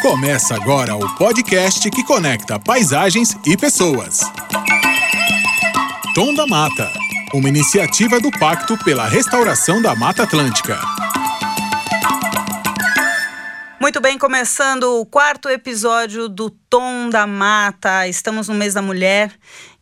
Começa 0.00 0.54
agora 0.54 0.96
o 0.96 1.14
podcast 1.14 1.90
que 1.90 2.02
conecta 2.02 2.58
paisagens 2.58 3.36
e 3.44 3.54
pessoas. 3.54 4.20
Tom 6.14 6.32
da 6.32 6.46
Mata, 6.46 6.90
uma 7.34 7.50
iniciativa 7.50 8.18
do 8.18 8.30
Pacto 8.30 8.78
pela 8.82 9.06
Restauração 9.06 9.82
da 9.82 9.94
Mata 9.94 10.22
Atlântica. 10.22 10.80
Muito 13.78 14.00
bem, 14.00 14.16
começando 14.16 14.84
o 14.84 15.04
quarto 15.04 15.50
episódio 15.50 16.30
do 16.30 16.48
Tom 16.48 17.10
da 17.10 17.26
Mata. 17.26 18.08
Estamos 18.08 18.48
no 18.48 18.54
mês 18.54 18.72
da 18.72 18.80
mulher 18.80 19.30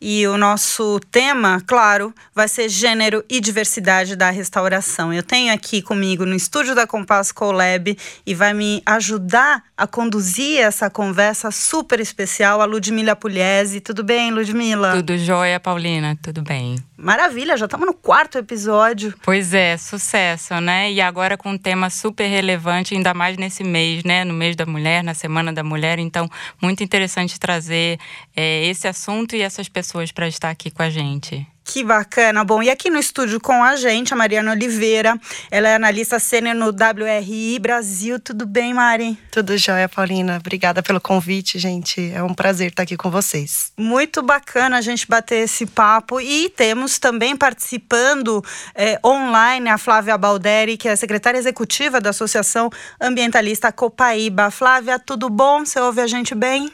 e 0.01 0.25
o 0.27 0.37
nosso 0.37 0.99
tema, 1.11 1.61
claro, 1.67 2.13
vai 2.33 2.47
ser 2.47 2.69
gênero 2.69 3.23
e 3.29 3.41
diversidade 3.41 4.15
da 4.15 4.29
restauração. 4.29 5.13
Eu 5.13 5.21
tenho 5.21 5.53
aqui 5.53 5.81
comigo 5.81 6.25
no 6.25 6.35
estúdio 6.35 6.73
da 6.73 6.87
Compass 6.87 7.33
Colab 7.33 7.97
e 8.25 8.33
vai 8.33 8.53
me 8.53 8.81
ajudar 8.85 9.61
a 9.75 9.85
conduzir 9.85 10.61
essa 10.61 10.89
conversa 10.89 11.51
super 11.51 11.99
especial 11.99 12.61
a 12.61 12.65
Ludmila 12.65 13.15
Pugliese. 13.15 13.81
Tudo 13.81 14.03
bem, 14.03 14.31
Ludmila? 14.31 14.95
Tudo 14.95 15.17
jóia, 15.17 15.59
Paulina, 15.59 16.17
tudo 16.21 16.41
bem. 16.41 16.77
Maravilha, 16.97 17.55
já 17.55 17.65
estamos 17.65 17.87
no 17.87 17.93
quarto 17.93 18.37
episódio. 18.37 19.13
Pois 19.23 19.53
é, 19.53 19.77
sucesso, 19.77 20.59
né? 20.59 20.91
E 20.91 20.99
agora 20.99 21.37
com 21.37 21.51
um 21.51 21.57
tema 21.57 21.89
super 21.89 22.27
relevante, 22.27 22.93
ainda 22.93 23.13
mais 23.13 23.37
nesse 23.37 23.63
mês, 23.63 24.03
né? 24.03 24.25
No 24.25 24.33
mês 24.33 24.55
da 24.55 24.65
mulher, 24.65 25.01
na 25.01 25.13
Semana 25.13 25.53
da 25.53 25.63
Mulher. 25.63 25.97
Então, 25.97 26.29
muito 26.61 26.83
interessante 26.83 27.39
trazer 27.39 27.97
é, 28.35 28.65
esse 28.65 28.85
assunto 28.85 29.33
e 29.33 29.41
essas 29.41 29.69
pessoas 29.69 29.88
pessoas 29.89 30.11
para 30.11 30.27
estar 30.27 30.51
aqui 30.51 30.69
com 30.69 30.83
a 30.83 30.89
gente. 30.89 31.47
Que 31.63 31.83
bacana. 31.83 32.43
Bom, 32.43 32.63
e 32.63 32.69
aqui 32.69 32.89
no 32.89 32.97
estúdio 32.97 33.39
com 33.39 33.63
a 33.63 33.75
gente, 33.75 34.11
a 34.13 34.17
Mariana 34.17 34.51
Oliveira. 34.51 35.19
Ela 35.51 35.69
é 35.69 35.75
analista 35.75 36.19
sênior 36.19 36.55
no 36.55 36.67
WRI 36.67 37.59
Brasil. 37.59 38.19
Tudo 38.19 38.45
bem, 38.45 38.73
Mari? 38.73 39.17
Tudo 39.31 39.55
jóia, 39.55 39.87
Paulina. 39.87 40.37
Obrigada 40.37 40.81
pelo 40.81 40.99
convite, 40.99 41.59
gente. 41.59 42.11
É 42.11 42.23
um 42.23 42.33
prazer 42.33 42.69
estar 42.69 42.83
aqui 42.83 42.97
com 42.97 43.11
vocês. 43.11 43.71
Muito 43.77 44.23
bacana 44.23 44.77
a 44.77 44.81
gente 44.81 45.07
bater 45.07 45.43
esse 45.43 45.65
papo. 45.67 46.19
E 46.19 46.49
temos 46.49 46.97
também 46.97 47.35
participando 47.35 48.43
é, 48.73 48.99
online 49.05 49.69
a 49.69 49.77
Flávia 49.77 50.17
Balderi, 50.17 50.75
que 50.75 50.87
é 50.87 50.95
secretária 50.95 51.37
executiva 51.37 52.01
da 52.01 52.09
Associação 52.09 52.71
Ambientalista 52.99 53.71
Copaíba. 53.71 54.49
Flávia, 54.49 54.97
tudo 54.97 55.29
bom? 55.29 55.65
Você 55.65 55.79
ouve 55.79 56.01
a 56.01 56.07
gente 56.07 56.33
bem? 56.33 56.71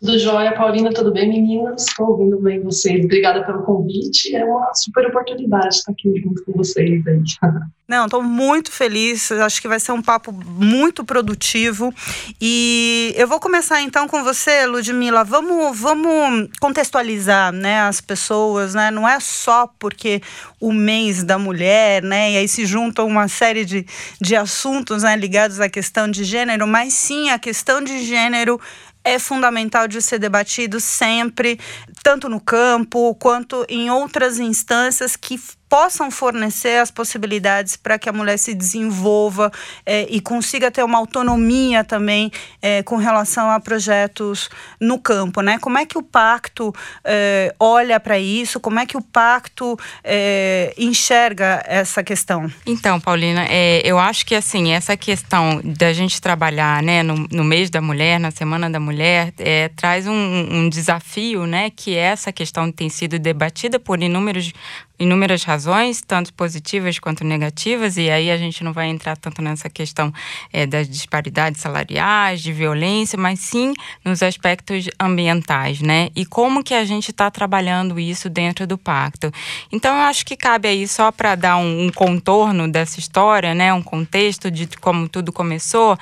Tudo 0.00 0.16
jóia, 0.16 0.54
Paulina, 0.54 0.92
tudo 0.92 1.12
bem, 1.12 1.28
meninas? 1.28 1.86
Estou 1.88 2.10
ouvindo 2.10 2.40
bem 2.40 2.62
vocês. 2.62 3.04
Obrigada 3.04 3.44
pelo 3.44 3.64
convite. 3.64 4.34
É 4.34 4.44
uma 4.44 4.72
super 4.72 5.04
oportunidade 5.08 5.74
estar 5.74 5.90
aqui 5.90 6.20
junto 6.22 6.44
com 6.44 6.52
vocês 6.52 7.04
aí. 7.04 7.22
Não, 7.88 8.04
estou 8.04 8.22
muito 8.22 8.70
feliz. 8.70 9.32
Acho 9.32 9.62
que 9.62 9.66
vai 9.66 9.80
ser 9.80 9.92
um 9.92 10.02
papo 10.02 10.30
muito 10.30 11.02
produtivo. 11.02 11.92
E 12.38 13.14
eu 13.16 13.26
vou 13.26 13.40
começar 13.40 13.80
então 13.80 14.06
com 14.06 14.22
você, 14.22 14.66
Ludmila. 14.66 15.24
Vamos, 15.24 15.80
vamos 15.80 16.50
contextualizar, 16.60 17.50
né, 17.50 17.80
as 17.80 17.98
pessoas, 18.02 18.74
né? 18.74 18.90
Não 18.90 19.08
é 19.08 19.18
só 19.20 19.66
porque 19.78 20.20
o 20.60 20.70
mês 20.70 21.24
da 21.24 21.38
mulher, 21.38 22.02
né? 22.02 22.32
E 22.32 22.36
aí 22.36 22.46
se 22.46 22.66
juntam 22.66 23.06
uma 23.06 23.26
série 23.26 23.64
de, 23.64 23.86
de 24.20 24.36
assuntos, 24.36 25.02
né, 25.02 25.16
ligados 25.16 25.58
à 25.58 25.68
questão 25.70 26.10
de 26.10 26.24
gênero, 26.24 26.66
mas 26.66 26.92
sim 26.92 27.30
a 27.30 27.38
questão 27.38 27.82
de 27.82 28.04
gênero 28.04 28.60
é 29.04 29.18
fundamental 29.18 29.88
de 29.88 30.00
ser 30.02 30.18
debatido 30.18 30.80
sempre, 30.80 31.58
tanto 32.02 32.28
no 32.28 32.40
campo 32.40 33.14
quanto 33.14 33.64
em 33.68 33.90
outras 33.90 34.38
instâncias 34.38 35.16
que 35.16 35.40
possam 35.68 36.10
fornecer 36.10 36.80
as 36.80 36.90
possibilidades 36.90 37.76
para 37.76 37.98
que 37.98 38.08
a 38.08 38.12
mulher 38.12 38.38
se 38.38 38.54
desenvolva 38.54 39.52
é, 39.84 40.06
e 40.08 40.20
consiga 40.20 40.70
ter 40.70 40.82
uma 40.82 40.98
autonomia 40.98 41.84
também 41.84 42.30
é, 42.62 42.82
com 42.82 42.96
relação 42.96 43.50
a 43.50 43.60
projetos 43.60 44.48
no 44.80 44.98
campo, 44.98 45.40
né? 45.40 45.58
Como 45.58 45.78
é 45.78 45.84
que 45.84 45.98
o 45.98 46.02
pacto 46.02 46.74
é, 47.04 47.54
olha 47.58 48.00
para 48.00 48.18
isso? 48.18 48.58
Como 48.58 48.78
é 48.78 48.86
que 48.86 48.96
o 48.96 49.02
pacto 49.02 49.78
é, 50.02 50.74
enxerga 50.78 51.62
essa 51.66 52.02
questão? 52.02 52.50
Então, 52.66 52.98
Paulina, 52.98 53.44
é, 53.48 53.80
eu 53.84 53.98
acho 53.98 54.24
que 54.24 54.34
assim 54.34 54.72
essa 54.72 54.96
questão 54.96 55.60
da 55.62 55.92
gente 55.92 56.20
trabalhar, 56.20 56.82
né, 56.82 57.02
no, 57.02 57.26
no 57.30 57.44
mês 57.44 57.70
da 57.70 57.80
mulher, 57.80 58.18
na 58.18 58.30
semana 58.30 58.70
da 58.70 58.80
mulher, 58.80 59.32
é, 59.38 59.68
traz 59.68 60.06
um, 60.06 60.12
um 60.12 60.68
desafio, 60.68 61.46
né, 61.46 61.70
que 61.70 61.94
essa 61.96 62.32
questão 62.32 62.70
tem 62.72 62.88
sido 62.88 63.18
debatida 63.18 63.78
por 63.78 64.02
inúmeros 64.02 64.52
inúmeras 64.98 65.44
razões, 65.44 66.02
tanto 66.02 66.32
positivas 66.34 66.98
quanto 66.98 67.24
negativas, 67.24 67.96
e 67.96 68.10
aí 68.10 68.30
a 68.30 68.36
gente 68.36 68.64
não 68.64 68.72
vai 68.72 68.88
entrar 68.88 69.16
tanto 69.16 69.40
nessa 69.40 69.70
questão 69.70 70.12
é, 70.52 70.66
das 70.66 70.88
disparidades 70.88 71.60
salariais, 71.60 72.42
de 72.42 72.52
violência, 72.52 73.18
mas 73.18 73.40
sim 73.40 73.72
nos 74.04 74.22
aspectos 74.22 74.88
ambientais, 74.98 75.80
né? 75.80 76.10
E 76.16 76.26
como 76.26 76.64
que 76.64 76.74
a 76.74 76.84
gente 76.84 77.10
está 77.10 77.30
trabalhando 77.30 77.98
isso 78.00 78.28
dentro 78.28 78.66
do 78.66 78.76
pacto. 78.76 79.30
Então, 79.70 79.94
eu 79.94 80.02
acho 80.02 80.26
que 80.26 80.36
cabe 80.36 80.68
aí 80.68 80.88
só 80.88 81.12
para 81.12 81.34
dar 81.34 81.56
um, 81.56 81.86
um, 81.86 81.90
contorno 81.90 82.68
dessa 82.68 82.98
história, 82.98 83.54
né? 83.54 83.72
Um 83.72 83.82
contexto 83.82 84.50
de 84.50 84.66
como 84.80 85.08
tudo 85.08 85.32
começou. 85.32 85.96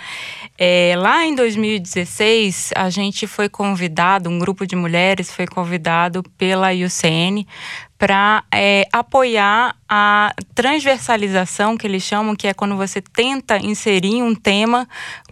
É, 0.58 0.94
lá 0.96 1.26
em 1.26 1.34
2016, 1.34 2.72
a 2.74 2.88
gente 2.88 3.26
foi 3.26 3.48
convidado, 3.48 4.30
um 4.30 4.38
grupo 4.38 4.66
de 4.66 4.74
mulheres 4.74 5.30
foi 5.30 5.46
convidado 5.46 6.22
pela 6.38 6.72
IUCN 6.72 7.46
para 7.98 8.44
é, 8.52 8.86
apoiar 8.92 9.74
a 9.88 10.34
transversalização 10.54 11.76
que 11.76 11.86
eles 11.86 12.02
chamam, 12.02 12.36
que 12.36 12.46
é 12.46 12.52
quando 12.54 12.76
você 12.76 13.00
tenta 13.00 13.56
inserir 13.58 14.22
um 14.22 14.34
tema, 14.34 14.86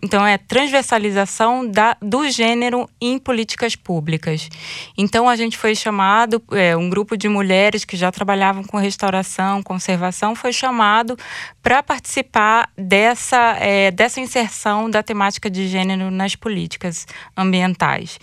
então 0.04 0.26
é 0.26 0.36
transversalização 0.36 1.66
da, 1.66 1.96
do 2.02 2.28
gênero 2.28 2.86
em 3.00 3.18
políticas 3.18 3.74
públicas. 3.74 4.50
Então 4.98 5.30
a 5.30 5.34
gente 5.34 5.56
foi 5.56 5.74
chamado, 5.74 6.42
é, 6.52 6.76
um 6.76 6.90
grupo 6.90 7.16
de 7.16 7.26
mulheres 7.26 7.86
que 7.86 7.96
já 7.96 8.12
trabalhavam 8.12 8.62
com 8.62 8.76
restauração, 8.76 9.62
conservação, 9.62 10.34
foi 10.34 10.52
chamado 10.52 11.16
para 11.62 11.82
participar 11.82 12.68
dessa, 12.76 13.56
é, 13.58 13.90
dessa 13.90 14.20
inserção 14.20 14.90
da 14.90 15.02
temática 15.02 15.48
de 15.48 15.66
gênero 15.68 16.10
nas 16.10 16.36
políticas 16.36 17.06
ambientais. 17.34 18.20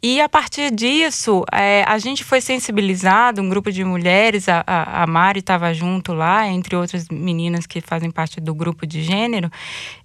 E 0.00 0.20
a 0.20 0.28
partir 0.28 0.70
disso, 0.70 1.44
é, 1.50 1.82
a 1.84 1.98
gente 1.98 2.22
foi 2.22 2.40
sensibilizado, 2.40 3.42
um 3.42 3.48
grupo 3.48 3.72
de 3.72 3.82
mulheres, 3.82 4.48
a, 4.48 4.62
a 4.66 5.04
Mari 5.08 5.40
estava 5.40 5.74
junto 5.74 6.12
lá, 6.12 6.46
entre 6.46 6.76
outras 6.76 7.08
meninas 7.08 7.66
que 7.66 7.80
fazem 7.80 8.10
parte 8.10 8.40
do 8.40 8.54
grupo 8.54 8.86
de 8.86 9.02
gênero, 9.02 9.50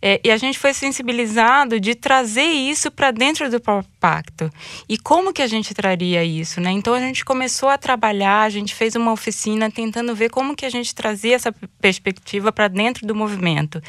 é, 0.01 0.19
e 0.23 0.31
a 0.31 0.37
gente 0.37 0.57
foi 0.57 0.73
sensibilizado 0.73 1.18
de 1.79 1.95
trazer 1.95 2.41
isso 2.41 2.89
para 2.91 3.11
dentro 3.11 3.49
do 3.49 3.59
pacto. 3.99 4.49
E 4.87 4.97
como 4.97 5.33
que 5.33 5.41
a 5.41 5.47
gente 5.47 5.73
traria 5.73 6.23
isso, 6.23 6.61
né? 6.61 6.71
Então 6.71 6.93
a 6.93 6.99
gente 6.99 7.25
começou 7.25 7.69
a 7.69 7.77
trabalhar, 7.77 8.43
a 8.43 8.49
gente 8.49 8.73
fez 8.73 8.95
uma 8.95 9.11
oficina 9.11 9.69
tentando 9.69 10.15
ver 10.15 10.29
como 10.29 10.55
que 10.55 10.65
a 10.65 10.69
gente 10.69 10.95
trazia 10.95 11.35
essa 11.35 11.53
perspectiva 11.81 12.51
para 12.51 12.67
dentro 12.67 13.05
do 13.05 13.13
movimento. 13.15 13.81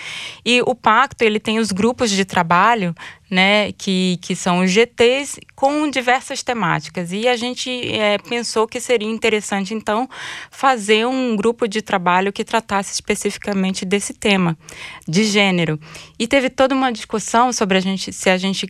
E 0.45 0.61
o 0.63 0.75
pacto, 0.75 1.23
ele 1.23 1.39
tem 1.39 1.59
os 1.59 1.71
grupos 1.73 2.11
de 2.11 2.25
trabalho 2.25 2.95
né, 3.31 3.71
que, 3.73 4.19
que 4.21 4.35
são 4.35 4.59
os 4.61 4.73
GTs 4.73 5.41
com 5.55 5.89
diversas 5.89 6.43
temáticas. 6.43 7.13
E 7.13 7.29
a 7.29 7.37
gente 7.37 7.71
é, 7.93 8.19
pensou 8.19 8.67
que 8.67 8.81
seria 8.81 9.09
interessante, 9.09 9.73
então, 9.73 10.09
fazer 10.51 11.07
um 11.07 11.37
grupo 11.37 11.69
de 11.69 11.81
trabalho 11.81 12.33
que 12.33 12.45
tratasse 12.45 12.93
especificamente 12.93 13.85
desse 13.85 14.13
tema, 14.13 14.59
de 15.07 15.23
gênero. 15.25 15.79
E 16.19 16.27
teve 16.27 16.51
toda 16.51 16.75
uma 16.75 16.91
discussão 16.91 17.53
sobre 17.53 17.79
a 17.79 17.81
gente, 17.81 18.13
se 18.13 18.29
a 18.29 18.37
gente 18.37 18.67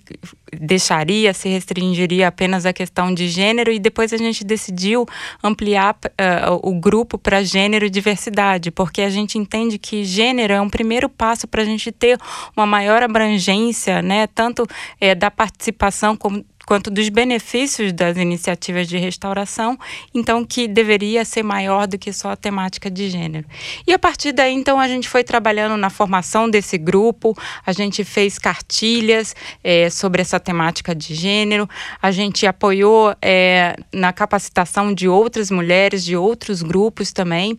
deixaria, 0.58 1.32
se 1.32 1.48
restringiria 1.48 2.28
apenas 2.28 2.66
a 2.66 2.72
questão 2.72 3.12
de 3.12 3.28
gênero, 3.28 3.72
e 3.72 3.78
depois 3.78 4.12
a 4.12 4.16
gente 4.16 4.44
decidiu 4.44 5.06
ampliar 5.42 5.94
uh, 5.94 6.68
o 6.68 6.78
grupo 6.78 7.18
para 7.18 7.42
gênero 7.42 7.86
e 7.86 7.90
diversidade, 7.90 8.70
porque 8.70 9.02
a 9.02 9.10
gente 9.10 9.38
entende 9.38 9.78
que 9.78 10.04
gênero 10.04 10.52
é 10.52 10.60
um 10.60 10.70
primeiro 10.70 11.08
passo 11.08 11.46
para 11.46 11.62
a 11.62 11.64
gente 11.64 11.92
ter 11.92 12.18
uma 12.56 12.66
maior 12.66 13.02
abrangência, 13.02 14.02
né, 14.02 14.26
tanto 14.26 14.66
é, 15.00 15.14
da 15.14 15.30
participação 15.30 16.16
como 16.16 16.44
quanto 16.70 16.88
dos 16.88 17.08
benefícios 17.08 17.92
das 17.92 18.16
iniciativas 18.16 18.86
de 18.86 18.96
restauração, 18.96 19.76
então 20.14 20.44
que 20.44 20.68
deveria 20.68 21.24
ser 21.24 21.42
maior 21.42 21.88
do 21.88 21.98
que 21.98 22.12
só 22.12 22.30
a 22.30 22.36
temática 22.36 22.88
de 22.88 23.10
gênero. 23.10 23.44
E 23.84 23.92
a 23.92 23.98
partir 23.98 24.30
daí, 24.30 24.54
então, 24.54 24.78
a 24.78 24.86
gente 24.86 25.08
foi 25.08 25.24
trabalhando 25.24 25.76
na 25.76 25.90
formação 25.90 26.48
desse 26.48 26.78
grupo, 26.78 27.36
a 27.66 27.72
gente 27.72 28.04
fez 28.04 28.38
cartilhas 28.38 29.34
é, 29.64 29.90
sobre 29.90 30.22
essa 30.22 30.38
temática 30.38 30.94
de 30.94 31.12
gênero, 31.12 31.68
a 32.00 32.12
gente 32.12 32.46
apoiou 32.46 33.16
é, 33.20 33.74
na 33.92 34.12
capacitação 34.12 34.94
de 34.94 35.08
outras 35.08 35.50
mulheres, 35.50 36.04
de 36.04 36.16
outros 36.16 36.62
grupos 36.62 37.10
também, 37.10 37.58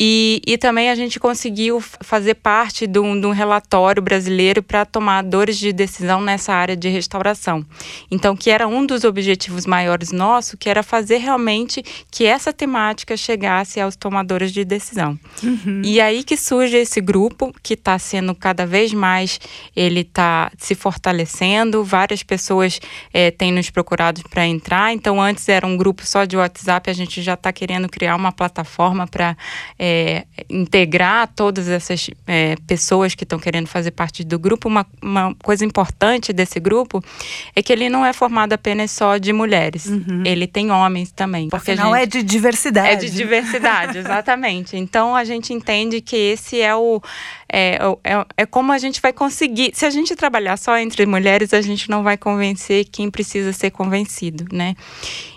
e, 0.00 0.42
e 0.44 0.58
também 0.58 0.90
a 0.90 0.96
gente 0.96 1.20
conseguiu 1.20 1.80
fazer 2.00 2.34
parte 2.34 2.88
de 2.88 2.98
um, 2.98 3.20
de 3.20 3.24
um 3.28 3.30
relatório 3.30 4.02
brasileiro 4.02 4.64
para 4.64 4.84
tomadores 4.84 5.56
de 5.56 5.72
decisão 5.72 6.20
nessa 6.20 6.52
área 6.52 6.76
de 6.76 6.88
restauração. 6.88 7.64
Então, 8.10 8.34
que 8.34 8.47
que 8.48 8.52
era 8.52 8.66
um 8.66 8.86
dos 8.86 9.04
objetivos 9.04 9.66
maiores 9.66 10.10
nosso, 10.10 10.56
que 10.56 10.70
era 10.70 10.82
fazer 10.82 11.18
realmente 11.18 11.84
que 12.10 12.24
essa 12.24 12.50
temática 12.50 13.14
chegasse 13.14 13.78
aos 13.78 13.94
tomadores 13.94 14.54
de 14.54 14.64
decisão. 14.64 15.18
Uhum. 15.42 15.82
E 15.84 16.00
aí 16.00 16.24
que 16.24 16.34
surge 16.34 16.78
esse 16.78 16.98
grupo 16.98 17.54
que 17.62 17.74
está 17.74 17.98
sendo 17.98 18.34
cada 18.34 18.64
vez 18.64 18.94
mais, 18.94 19.38
ele 19.76 20.00
está 20.00 20.50
se 20.56 20.74
fortalecendo, 20.74 21.84
várias 21.84 22.22
pessoas 22.22 22.80
é, 23.12 23.30
têm 23.30 23.52
nos 23.52 23.68
procurado 23.68 24.22
para 24.30 24.46
entrar, 24.46 24.94
então 24.94 25.20
antes 25.20 25.46
era 25.46 25.66
um 25.66 25.76
grupo 25.76 26.06
só 26.06 26.24
de 26.24 26.34
WhatsApp, 26.34 26.88
a 26.88 26.94
gente 26.94 27.20
já 27.20 27.34
está 27.34 27.52
querendo 27.52 27.86
criar 27.86 28.16
uma 28.16 28.32
plataforma 28.32 29.06
para 29.06 29.36
é, 29.78 30.24
integrar 30.48 31.30
todas 31.36 31.68
essas 31.68 32.08
é, 32.26 32.56
pessoas 32.66 33.14
que 33.14 33.24
estão 33.24 33.38
querendo 33.38 33.66
fazer 33.66 33.90
parte 33.90 34.24
do 34.24 34.38
grupo. 34.38 34.68
Uma, 34.68 34.86
uma 35.02 35.34
coisa 35.42 35.66
importante 35.66 36.32
desse 36.32 36.58
grupo 36.58 37.04
é 37.54 37.62
que 37.62 37.70
ele 37.70 37.90
não 37.90 38.06
é 38.06 38.14
formado 38.14 38.27
apenas 38.52 38.90
só 38.90 39.18
de 39.18 39.32
mulheres, 39.32 39.86
uhum. 39.86 40.22
ele 40.24 40.46
tem 40.46 40.70
homens 40.70 41.12
também. 41.12 41.48
Porque 41.48 41.72
Afinal, 41.72 41.94
gente, 41.94 42.02
é 42.02 42.06
de 42.06 42.22
diversidade. 42.22 42.88
É 42.88 42.96
de 42.96 43.10
diversidade, 43.10 43.98
exatamente. 43.98 44.76
Então 44.76 45.14
a 45.14 45.24
gente 45.24 45.52
entende 45.52 46.00
que 46.00 46.16
esse 46.16 46.60
é 46.60 46.74
o 46.74 47.00
é, 47.50 47.78
é, 48.04 48.26
é 48.36 48.46
como 48.46 48.72
a 48.72 48.78
gente 48.78 49.00
vai 49.00 49.12
conseguir. 49.12 49.70
Se 49.74 49.86
a 49.86 49.90
gente 49.90 50.14
trabalhar 50.14 50.56
só 50.56 50.76
entre 50.76 51.06
mulheres, 51.06 51.54
a 51.54 51.60
gente 51.60 51.88
não 51.88 52.02
vai 52.02 52.16
convencer 52.16 52.84
quem 52.84 53.10
precisa 53.10 53.52
ser 53.52 53.70
convencido, 53.70 54.44
né? 54.52 54.74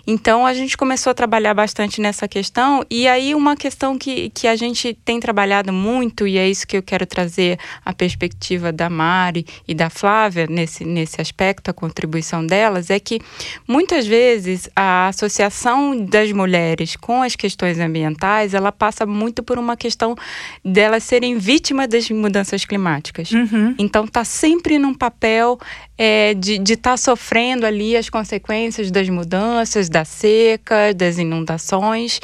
Então 0.06 0.44
a 0.44 0.52
gente 0.52 0.76
começou 0.76 1.12
a 1.12 1.14
trabalhar 1.14 1.54
bastante 1.54 2.00
nessa 2.00 2.26
questão, 2.26 2.84
e 2.90 3.06
aí 3.06 3.34
uma 3.34 3.56
questão 3.56 3.96
que, 3.96 4.30
que 4.30 4.48
a 4.48 4.56
gente 4.56 4.94
tem 5.04 5.20
trabalhado 5.20 5.72
muito, 5.72 6.26
e 6.26 6.38
é 6.38 6.48
isso 6.48 6.66
que 6.66 6.76
eu 6.76 6.82
quero 6.82 7.06
trazer 7.06 7.58
a 7.84 7.92
perspectiva 7.92 8.72
da 8.72 8.90
Mari 8.90 9.46
e 9.66 9.74
da 9.74 9.88
Flávia 9.88 10.46
nesse, 10.48 10.84
nesse 10.84 11.20
aspecto, 11.20 11.70
a 11.70 11.74
contribuição 11.74 12.44
delas, 12.44 12.90
é 12.90 12.98
que 12.98 13.20
muitas 13.66 14.06
vezes 14.06 14.68
a 14.74 15.08
associação 15.08 16.04
das 16.04 16.32
mulheres 16.32 16.96
com 16.96 17.22
as 17.22 17.36
questões 17.36 17.78
ambientais 17.78 18.54
ela 18.54 18.72
passa 18.72 19.06
muito 19.06 19.42
por 19.42 19.58
uma 19.58 19.76
questão 19.76 20.16
delas 20.64 21.04
serem 21.04 21.38
vítimas 21.38 21.88
das 21.88 22.01
mudanças 22.10 22.64
climáticas. 22.64 23.30
Uhum. 23.30 23.74
Então 23.78 24.06
tá 24.06 24.24
sempre 24.24 24.78
num 24.78 24.94
papel 24.94 25.58
é, 25.96 26.34
de 26.34 26.60
estar 26.60 26.92
tá 26.92 26.96
sofrendo 26.96 27.66
ali 27.66 27.96
as 27.96 28.08
consequências 28.08 28.90
das 28.90 29.08
mudanças, 29.08 29.88
da 29.88 30.04
seca, 30.04 30.92
das 30.94 31.18
inundações, 31.18 32.20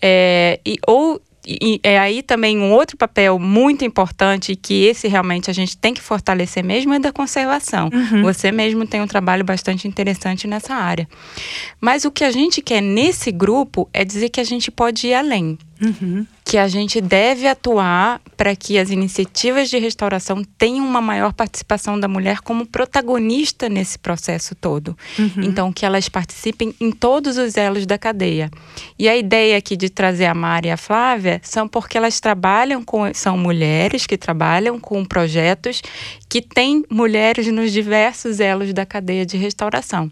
é, 0.00 0.60
e, 0.64 0.78
ou 0.86 1.20
e 1.46 1.78
é 1.82 1.98
aí 1.98 2.22
também 2.22 2.58
um 2.58 2.72
outro 2.72 2.96
papel 2.96 3.38
muito 3.38 3.84
importante 3.84 4.56
que 4.56 4.84
esse 4.84 5.08
realmente 5.08 5.50
a 5.50 5.52
gente 5.52 5.76
tem 5.76 5.92
que 5.92 6.00
fortalecer 6.00 6.64
mesmo 6.64 6.94
é 6.94 6.98
da 6.98 7.12
conservação. 7.12 7.90
Uhum. 7.92 8.22
Você 8.22 8.50
mesmo 8.50 8.86
tem 8.86 9.02
um 9.02 9.06
trabalho 9.06 9.44
bastante 9.44 9.86
interessante 9.86 10.46
nessa 10.46 10.74
área. 10.74 11.06
Mas 11.80 12.04
o 12.04 12.10
que 12.10 12.24
a 12.24 12.30
gente 12.30 12.62
quer 12.62 12.80
nesse 12.80 13.30
grupo 13.30 13.88
é 13.92 14.04
dizer 14.04 14.30
que 14.30 14.40
a 14.40 14.44
gente 14.44 14.70
pode 14.70 15.08
ir 15.08 15.14
além. 15.14 15.58
Uhum. 15.82 16.26
Que 16.46 16.58
a 16.58 16.68
gente 16.68 17.00
deve 17.00 17.48
atuar 17.48 18.20
para 18.36 18.54
que 18.54 18.78
as 18.78 18.90
iniciativas 18.90 19.70
de 19.70 19.78
restauração 19.78 20.44
tenham 20.58 20.86
uma 20.86 21.00
maior 21.00 21.32
participação 21.32 21.98
da 21.98 22.06
mulher 22.06 22.40
como 22.40 22.66
protagonista 22.66 23.66
nesse 23.66 23.98
processo 23.98 24.54
todo. 24.54 24.96
Uhum. 25.18 25.42
Então, 25.42 25.72
que 25.72 25.86
elas 25.86 26.08
participem 26.08 26.74
em 26.78 26.90
todos 26.92 27.38
os 27.38 27.56
elos 27.56 27.86
da 27.86 27.96
cadeia. 27.96 28.50
E 28.98 29.08
a 29.08 29.16
ideia 29.16 29.56
aqui 29.56 29.74
de 29.74 29.88
trazer 29.88 30.26
a 30.26 30.34
Mari 30.34 30.68
e 30.68 30.70
a 30.70 30.76
Flávia 30.76 31.40
são 31.42 31.66
porque 31.66 31.96
elas 31.96 32.20
trabalham 32.20 32.84
com. 32.84 33.12
são 33.14 33.38
mulheres 33.38 34.06
que 34.06 34.18
trabalham 34.18 34.78
com 34.78 35.02
projetos 35.02 35.80
que 36.28 36.42
têm 36.42 36.84
mulheres 36.90 37.46
nos 37.46 37.72
diversos 37.72 38.40
elos 38.40 38.72
da 38.72 38.84
cadeia 38.84 39.24
de 39.24 39.38
restauração. 39.38 40.10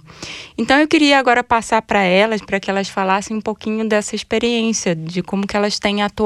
Então, 0.57 0.79
eu 0.79 0.89
queria 0.89 1.19
agora 1.19 1.45
passar 1.45 1.83
para 1.83 2.03
elas, 2.03 2.41
para 2.41 2.59
que 2.59 2.71
elas 2.71 2.89
falassem 2.89 3.37
um 3.37 3.41
pouquinho 3.41 3.87
dessa 3.87 4.15
experiência, 4.15 4.95
de 4.95 5.23
como 5.23 5.47
que 5.47 5.57
elas 5.57 5.79
têm 5.79 6.03
atuado 6.03 6.22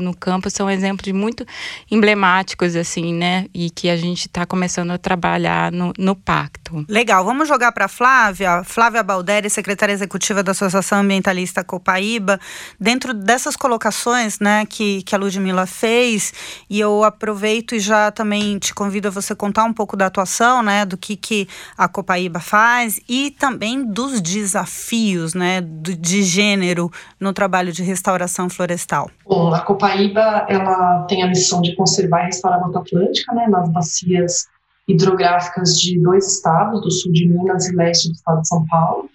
no 0.00 0.14
campo 0.14 0.50
são 0.50 0.70
exemplos 0.70 1.12
muito 1.12 1.44
emblemáticos, 1.90 2.76
assim, 2.76 3.14
né? 3.14 3.46
E 3.54 3.70
que 3.70 3.88
a 3.88 3.96
gente 3.96 4.26
está 4.26 4.44
começando 4.44 4.90
a 4.90 4.98
trabalhar 4.98 5.72
no, 5.72 5.92
no 5.98 6.14
pacto. 6.14 6.84
Legal, 6.88 7.24
vamos 7.24 7.48
jogar 7.48 7.72
para 7.72 7.88
Flávia. 7.88 8.62
Flávia 8.64 9.02
Balderi, 9.02 9.48
secretária 9.48 9.92
executiva 9.92 10.42
da 10.42 10.52
Associação 10.52 11.00
Ambientalista 11.00 11.64
Copaíba. 11.64 12.40
Dentro 12.78 13.14
dessas 13.14 13.56
colocações, 13.56 14.38
né, 14.38 14.64
que, 14.66 15.02
que 15.02 15.14
a 15.14 15.18
Ludmilla 15.18 15.66
fez, 15.66 16.32
e 16.68 16.78
eu 16.80 17.04
aproveito 17.04 17.74
e 17.74 17.80
já 17.80 18.10
também 18.10 18.58
te 18.58 18.74
convido 18.74 19.08
a 19.08 19.10
você 19.10 19.34
contar 19.34 19.64
um 19.64 19.72
pouco 19.72 19.96
da 19.96 20.06
atuação, 20.06 20.62
né, 20.62 20.84
do 20.84 20.96
que, 20.96 21.16
que 21.16 21.48
a 21.76 21.88
Copaíba 21.88 22.40
faz 22.40 23.00
e 23.08 23.30
também 23.30 23.84
dos 23.84 24.20
desafios, 24.20 25.34
né, 25.34 25.60
do, 25.60 25.94
de 25.94 26.22
gênero 26.22 26.90
no 27.18 27.32
trabalho 27.32 27.72
de 27.72 27.82
restauração 27.82 28.48
florestal? 28.48 29.10
Bom, 29.38 29.54
a 29.54 29.60
Copaíba 29.60 30.46
ela 30.48 31.04
tem 31.04 31.22
a 31.22 31.28
missão 31.28 31.62
de 31.62 31.76
conservar 31.76 32.22
e 32.22 32.26
restaurar 32.26 32.58
a 32.58 32.66
Mata 32.66 32.80
Atlântica, 32.80 33.32
né, 33.32 33.46
nas 33.46 33.70
bacias 33.70 34.48
hidrográficas 34.88 35.78
de 35.78 36.00
dois 36.00 36.26
estados, 36.26 36.80
do 36.80 36.90
sul 36.90 37.12
de 37.12 37.28
Minas 37.28 37.68
e 37.68 37.76
leste 37.76 38.08
do 38.08 38.14
estado 38.14 38.40
de 38.40 38.48
São 38.48 38.66
Paulo. 38.66 39.08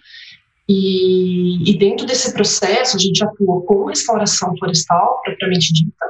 E, 0.66 1.70
e 1.70 1.76
dentro 1.76 2.06
desse 2.06 2.32
processo, 2.32 2.96
a 2.96 2.98
gente 2.98 3.22
atua 3.22 3.60
com 3.66 3.84
restauração 3.84 4.56
florestal, 4.56 5.20
propriamente 5.22 5.74
dita. 5.74 6.06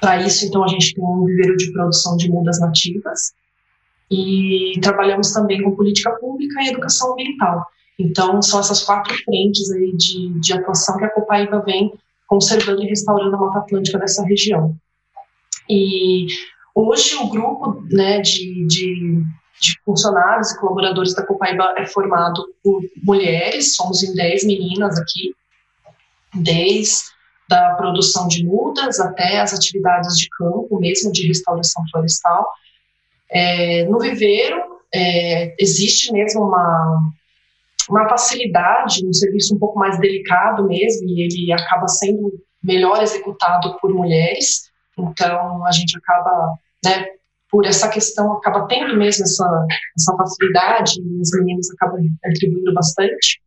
Para 0.00 0.20
isso, 0.22 0.44
então, 0.44 0.64
a 0.64 0.68
gente 0.68 0.92
tem 0.92 1.04
um 1.04 1.24
viveiro 1.24 1.56
de 1.56 1.72
produção 1.72 2.16
de 2.16 2.28
mudas 2.28 2.58
nativas 2.58 3.34
e 4.10 4.80
trabalhamos 4.82 5.30
também 5.30 5.62
com 5.62 5.76
política 5.76 6.10
pública 6.18 6.60
e 6.60 6.70
educação 6.70 7.12
ambiental. 7.12 7.64
Então, 8.00 8.42
são 8.42 8.58
essas 8.58 8.82
quatro 8.82 9.14
frentes 9.24 9.70
aí 9.70 9.96
de, 9.96 10.40
de 10.40 10.52
atuação 10.54 10.96
que 10.96 11.04
a 11.04 11.10
Copaíba 11.10 11.60
vem 11.60 11.92
conservando 12.32 12.82
e 12.82 12.86
restaurando 12.86 13.36
a 13.36 13.38
Mata 13.38 13.58
Atlântica 13.58 13.98
dessa 13.98 14.24
região. 14.24 14.74
E 15.68 16.24
hoje 16.74 17.14
o 17.16 17.28
grupo 17.28 17.84
né, 17.90 18.22
de, 18.22 18.66
de, 18.66 19.22
de 19.60 19.80
funcionários 19.84 20.50
e 20.50 20.58
colaboradores 20.58 21.14
da 21.14 21.26
Copaíba 21.26 21.74
é 21.76 21.84
formado 21.84 22.42
por 22.64 22.80
mulheres, 23.04 23.76
somos 23.76 24.02
em 24.02 24.14
10 24.14 24.44
meninas 24.44 24.98
aqui, 24.98 25.34
desde 26.32 27.12
da 27.50 27.74
produção 27.74 28.26
de 28.28 28.46
mudas 28.46 28.98
até 28.98 29.40
as 29.40 29.52
atividades 29.52 30.16
de 30.16 30.26
campo, 30.30 30.80
mesmo 30.80 31.12
de 31.12 31.28
restauração 31.28 31.82
florestal. 31.90 32.48
É, 33.30 33.84
no 33.84 33.98
viveiro, 33.98 34.58
é, 34.94 35.54
existe 35.62 36.10
mesmo 36.10 36.46
uma, 36.46 37.12
uma 37.88 38.08
facilidade, 38.08 39.06
um 39.06 39.12
serviço 39.12 39.54
um 39.54 39.58
pouco 39.58 39.78
mais 39.78 39.98
delicado 39.98 40.66
mesmo, 40.66 41.08
e 41.08 41.22
ele 41.22 41.52
acaba 41.52 41.86
sendo 41.88 42.32
melhor 42.62 43.02
executado 43.02 43.76
por 43.80 43.92
mulheres, 43.92 44.70
então 44.96 45.64
a 45.66 45.72
gente 45.72 45.96
acaba, 45.96 46.54
né, 46.84 47.06
por 47.50 47.66
essa 47.66 47.88
questão, 47.88 48.32
acaba 48.34 48.66
tendo 48.66 48.96
mesmo 48.96 49.24
essa, 49.24 49.66
essa 49.98 50.16
facilidade, 50.16 51.00
e 51.00 51.20
as 51.20 51.30
meninas 51.32 51.70
acabam 51.70 52.00
atribuindo 52.24 52.72
bastante. 52.72 53.40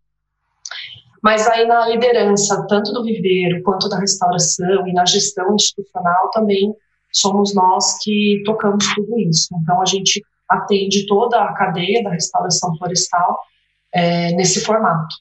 Mas 1.23 1.47
aí 1.47 1.65
na 1.65 1.87
liderança, 1.87 2.65
tanto 2.67 2.93
do 2.93 3.03
viveiro 3.03 3.63
quanto 3.63 3.89
da 3.89 3.97
restauração 3.97 4.87
e 4.87 4.93
na 4.93 5.05
gestão 5.05 5.55
institucional 5.55 6.29
também 6.31 6.71
somos 7.11 7.55
nós 7.55 7.97
que 8.03 8.43
tocamos 8.45 8.85
tudo 8.93 9.17
isso. 9.19 9.47
Então 9.61 9.81
a 9.81 9.85
gente 9.85 10.23
atende 10.47 11.07
toda 11.07 11.41
a 11.41 11.53
cadeia 11.53 12.03
da 12.03 12.11
restauração 12.11 12.77
florestal 12.77 13.39
é, 13.95 14.33
nesse 14.33 14.59
formato. 14.61 15.15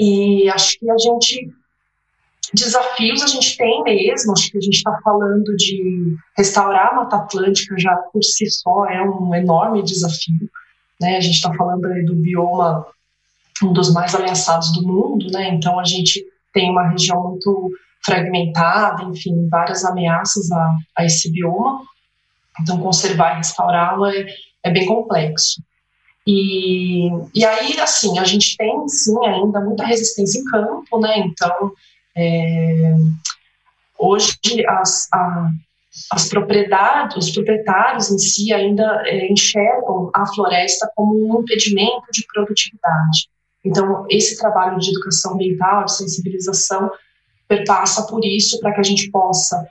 E 0.00 0.48
acho 0.48 0.78
que 0.78 0.90
a 0.90 0.96
gente 0.96 1.52
desafios 2.54 3.22
a 3.22 3.26
gente 3.26 3.58
tem 3.58 3.82
mesmo, 3.82 4.32
acho 4.32 4.50
que 4.50 4.56
a 4.56 4.60
gente 4.60 4.76
está 4.76 4.98
falando 5.04 5.54
de 5.54 6.16
restaurar 6.34 6.92
a 6.92 6.94
Mata 6.94 7.16
Atlântica 7.16 7.78
já 7.78 7.94
por 8.10 8.24
si 8.24 8.48
só 8.50 8.86
é 8.86 9.02
um 9.02 9.34
enorme 9.34 9.82
desafio, 9.82 10.48
né? 10.98 11.18
A 11.18 11.20
gente 11.20 11.34
está 11.34 11.52
falando 11.52 11.82
do 12.06 12.14
bioma 12.14 12.86
um 13.62 13.72
dos 13.72 13.92
mais 13.92 14.14
ameaçados 14.14 14.72
do 14.72 14.82
mundo, 14.82 15.26
né? 15.30 15.50
Então 15.50 15.78
a 15.78 15.84
gente 15.84 16.24
tem 16.54 16.70
uma 16.70 16.88
região 16.88 17.22
muito 17.22 17.70
fragmentada, 18.02 19.02
enfim, 19.02 19.46
várias 19.50 19.84
ameaças 19.84 20.50
a, 20.50 20.76
a 20.96 21.04
esse 21.04 21.30
bioma. 21.30 21.82
Então 22.62 22.80
conservar 22.80 23.34
e 23.34 23.36
restaurá-lo 23.38 24.06
é, 24.06 24.26
é 24.62 24.70
bem 24.70 24.86
complexo. 24.86 25.62
E, 26.30 27.08
e 27.34 27.42
aí, 27.42 27.80
assim, 27.80 28.18
a 28.18 28.24
gente 28.24 28.54
tem, 28.58 28.86
sim, 28.86 29.16
ainda 29.24 29.62
muita 29.62 29.86
resistência 29.86 30.38
em 30.38 30.44
campo, 30.44 31.00
né? 31.00 31.20
Então, 31.20 31.72
é, 32.14 32.94
hoje, 33.98 34.36
as, 34.68 35.08
a, 35.10 35.48
as 36.12 36.28
propriedades, 36.28 37.16
os 37.16 37.30
proprietários 37.30 38.10
em 38.10 38.18
si 38.18 38.52
ainda 38.52 39.02
é, 39.06 39.32
enxergam 39.32 40.10
a 40.14 40.26
floresta 40.34 40.92
como 40.94 41.14
um 41.14 41.40
impedimento 41.40 42.04
de 42.12 42.22
produtividade. 42.30 43.30
Então, 43.64 44.04
esse 44.10 44.36
trabalho 44.36 44.78
de 44.78 44.90
educação 44.90 45.32
ambiental, 45.32 45.86
de 45.86 45.96
sensibilização, 45.96 46.90
perpassa 47.48 48.06
por 48.06 48.22
isso, 48.22 48.60
para 48.60 48.74
que 48.74 48.80
a 48.80 48.84
gente 48.84 49.10
possa 49.10 49.66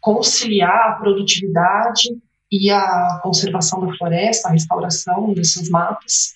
conciliar 0.00 0.88
a 0.88 0.92
produtividade 0.92 2.08
e 2.52 2.70
a 2.70 3.18
conservação 3.22 3.84
da 3.84 3.96
floresta, 3.96 4.48
a 4.48 4.52
restauração 4.52 5.32
dessas 5.32 5.70
matas, 5.70 6.34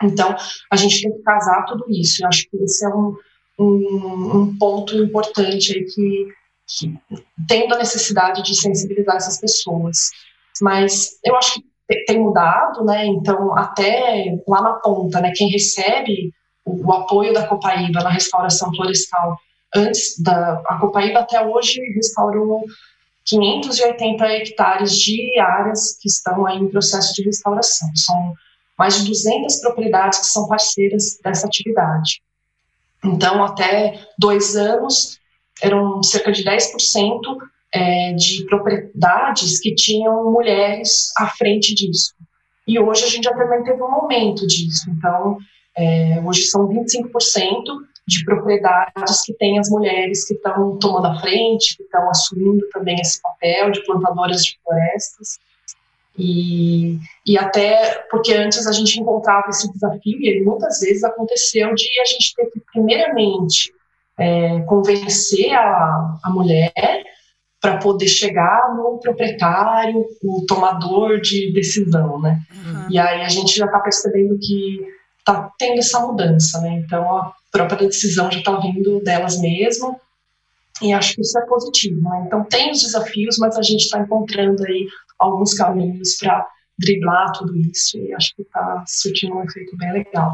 Então, 0.00 0.34
a 0.70 0.76
gente 0.76 1.02
tem 1.02 1.12
que 1.12 1.22
casar 1.22 1.64
tudo 1.64 1.84
isso. 1.88 2.24
Eu 2.24 2.28
acho 2.28 2.48
que 2.48 2.56
esse 2.58 2.84
é 2.84 2.88
um, 2.88 3.16
um, 3.58 4.36
um 4.36 4.58
ponto 4.58 4.96
importante 4.96 5.72
aí 5.72 5.84
que, 5.84 6.28
que, 6.68 6.98
tendo 7.48 7.74
a 7.74 7.78
necessidade 7.78 8.42
de 8.42 8.54
sensibilizar 8.54 9.16
essas 9.16 9.40
pessoas. 9.40 10.10
Mas 10.60 11.18
eu 11.24 11.36
acho 11.36 11.54
que 11.54 12.04
tem 12.06 12.20
mudado, 12.20 12.84
né? 12.84 13.06
Então, 13.06 13.56
até 13.56 14.36
lá 14.46 14.62
na 14.62 14.72
ponta, 14.74 15.20
né? 15.20 15.32
Quem 15.34 15.48
recebe 15.50 16.32
o, 16.64 16.86
o 16.86 16.92
apoio 16.92 17.32
da 17.32 17.46
Copaíba 17.46 18.02
na 18.02 18.10
restauração 18.10 18.72
florestal 18.74 19.36
antes 19.74 20.20
da 20.20 20.62
a 20.66 20.78
Copaíba 20.78 21.20
até 21.20 21.44
hoje 21.44 21.80
restaurou 21.94 22.64
580 23.24 24.24
hectares 24.26 24.96
de 24.96 25.38
áreas 25.38 25.96
que 26.00 26.08
estão 26.08 26.46
aí 26.46 26.58
em 26.58 26.68
processo 26.68 27.14
de 27.14 27.22
restauração. 27.22 27.88
São 27.94 28.34
mais 28.78 28.98
de 28.98 29.06
200 29.06 29.56
propriedades 29.56 30.20
que 30.20 30.26
são 30.26 30.48
parceiras 30.48 31.18
dessa 31.22 31.46
atividade. 31.46 32.22
Então, 33.04 33.42
até 33.44 34.00
dois 34.18 34.56
anos, 34.56 35.18
eram 35.62 36.02
cerca 36.02 36.32
de 36.32 36.44
10% 36.44 37.20
é, 37.72 38.12
de 38.12 38.44
propriedades 38.46 39.58
que 39.58 39.74
tinham 39.74 40.30
mulheres 40.30 41.12
à 41.16 41.28
frente 41.28 41.74
disso. 41.74 42.14
E 42.66 42.78
hoje 42.78 43.04
a 43.04 43.08
gente 43.08 43.24
já 43.24 43.34
também 43.34 43.62
teve 43.64 43.82
um 43.82 43.92
aumento 43.92 44.46
disso. 44.46 44.88
Então, 44.90 45.38
é, 45.76 46.20
hoje 46.24 46.42
são 46.42 46.68
25% 46.68 47.10
de 48.06 48.24
propriedades 48.24 49.22
que 49.24 49.32
têm 49.34 49.58
as 49.58 49.70
mulheres 49.70 50.26
que 50.26 50.34
estão 50.34 50.76
tomando 50.78 51.06
a 51.06 51.20
frente, 51.20 51.76
que 51.76 51.84
estão 51.84 52.08
assumindo 52.10 52.66
também 52.72 52.96
esse 53.00 53.20
papel 53.22 53.70
de 53.70 53.84
plantadoras 53.84 54.44
de 54.44 54.58
florestas. 54.62 55.38
E, 56.18 56.98
e 57.26 57.38
até 57.38 58.04
porque 58.10 58.34
antes 58.34 58.66
a 58.66 58.72
gente 58.72 59.00
encontrava 59.00 59.48
esse 59.48 59.72
desafio, 59.72 60.20
e 60.20 60.28
ele 60.28 60.44
muitas 60.44 60.80
vezes 60.80 61.04
aconteceu 61.04 61.74
de 61.74 61.88
a 62.00 62.04
gente 62.04 62.34
ter 62.34 62.46
que, 62.46 62.60
primeiramente, 62.72 63.72
é, 64.18 64.60
convencer 64.62 65.52
a, 65.54 66.18
a 66.22 66.30
mulher 66.30 66.72
para 67.60 67.78
poder 67.78 68.08
chegar 68.08 68.74
no 68.74 68.98
proprietário, 68.98 70.04
o 70.22 70.44
tomador 70.46 71.20
de 71.20 71.52
decisão, 71.52 72.20
né? 72.20 72.40
Uhum. 72.52 72.86
E 72.90 72.98
aí 72.98 73.22
a 73.22 73.28
gente 73.28 73.56
já 73.56 73.66
está 73.66 73.78
percebendo 73.78 74.36
que 74.38 74.80
está 75.20 75.48
tendo 75.56 75.78
essa 75.78 76.00
mudança, 76.00 76.60
né? 76.60 76.82
Então 76.84 77.16
a 77.16 77.32
própria 77.52 77.86
decisão 77.86 78.30
já 78.30 78.38
está 78.38 78.58
vindo 78.58 79.00
delas 79.00 79.40
mesmas 79.40 79.94
e 80.82 80.92
acho 80.92 81.14
que 81.14 81.20
isso 81.20 81.38
é 81.38 81.46
positivo, 81.46 82.00
né? 82.02 82.24
Então 82.26 82.44
tem 82.44 82.72
os 82.72 82.80
desafios, 82.80 83.38
mas 83.38 83.56
a 83.56 83.62
gente 83.62 83.82
está 83.82 84.00
encontrando 84.00 84.64
aí 84.64 84.88
alguns 85.18 85.54
caminhos 85.54 86.16
para 86.16 86.44
driblar 86.78 87.30
tudo 87.32 87.56
isso 87.56 87.98
e 87.98 88.12
acho 88.14 88.34
que 88.34 88.42
está 88.42 88.82
surtindo 88.88 89.36
um 89.36 89.44
efeito 89.44 89.76
bem 89.76 89.92
legal 89.92 90.32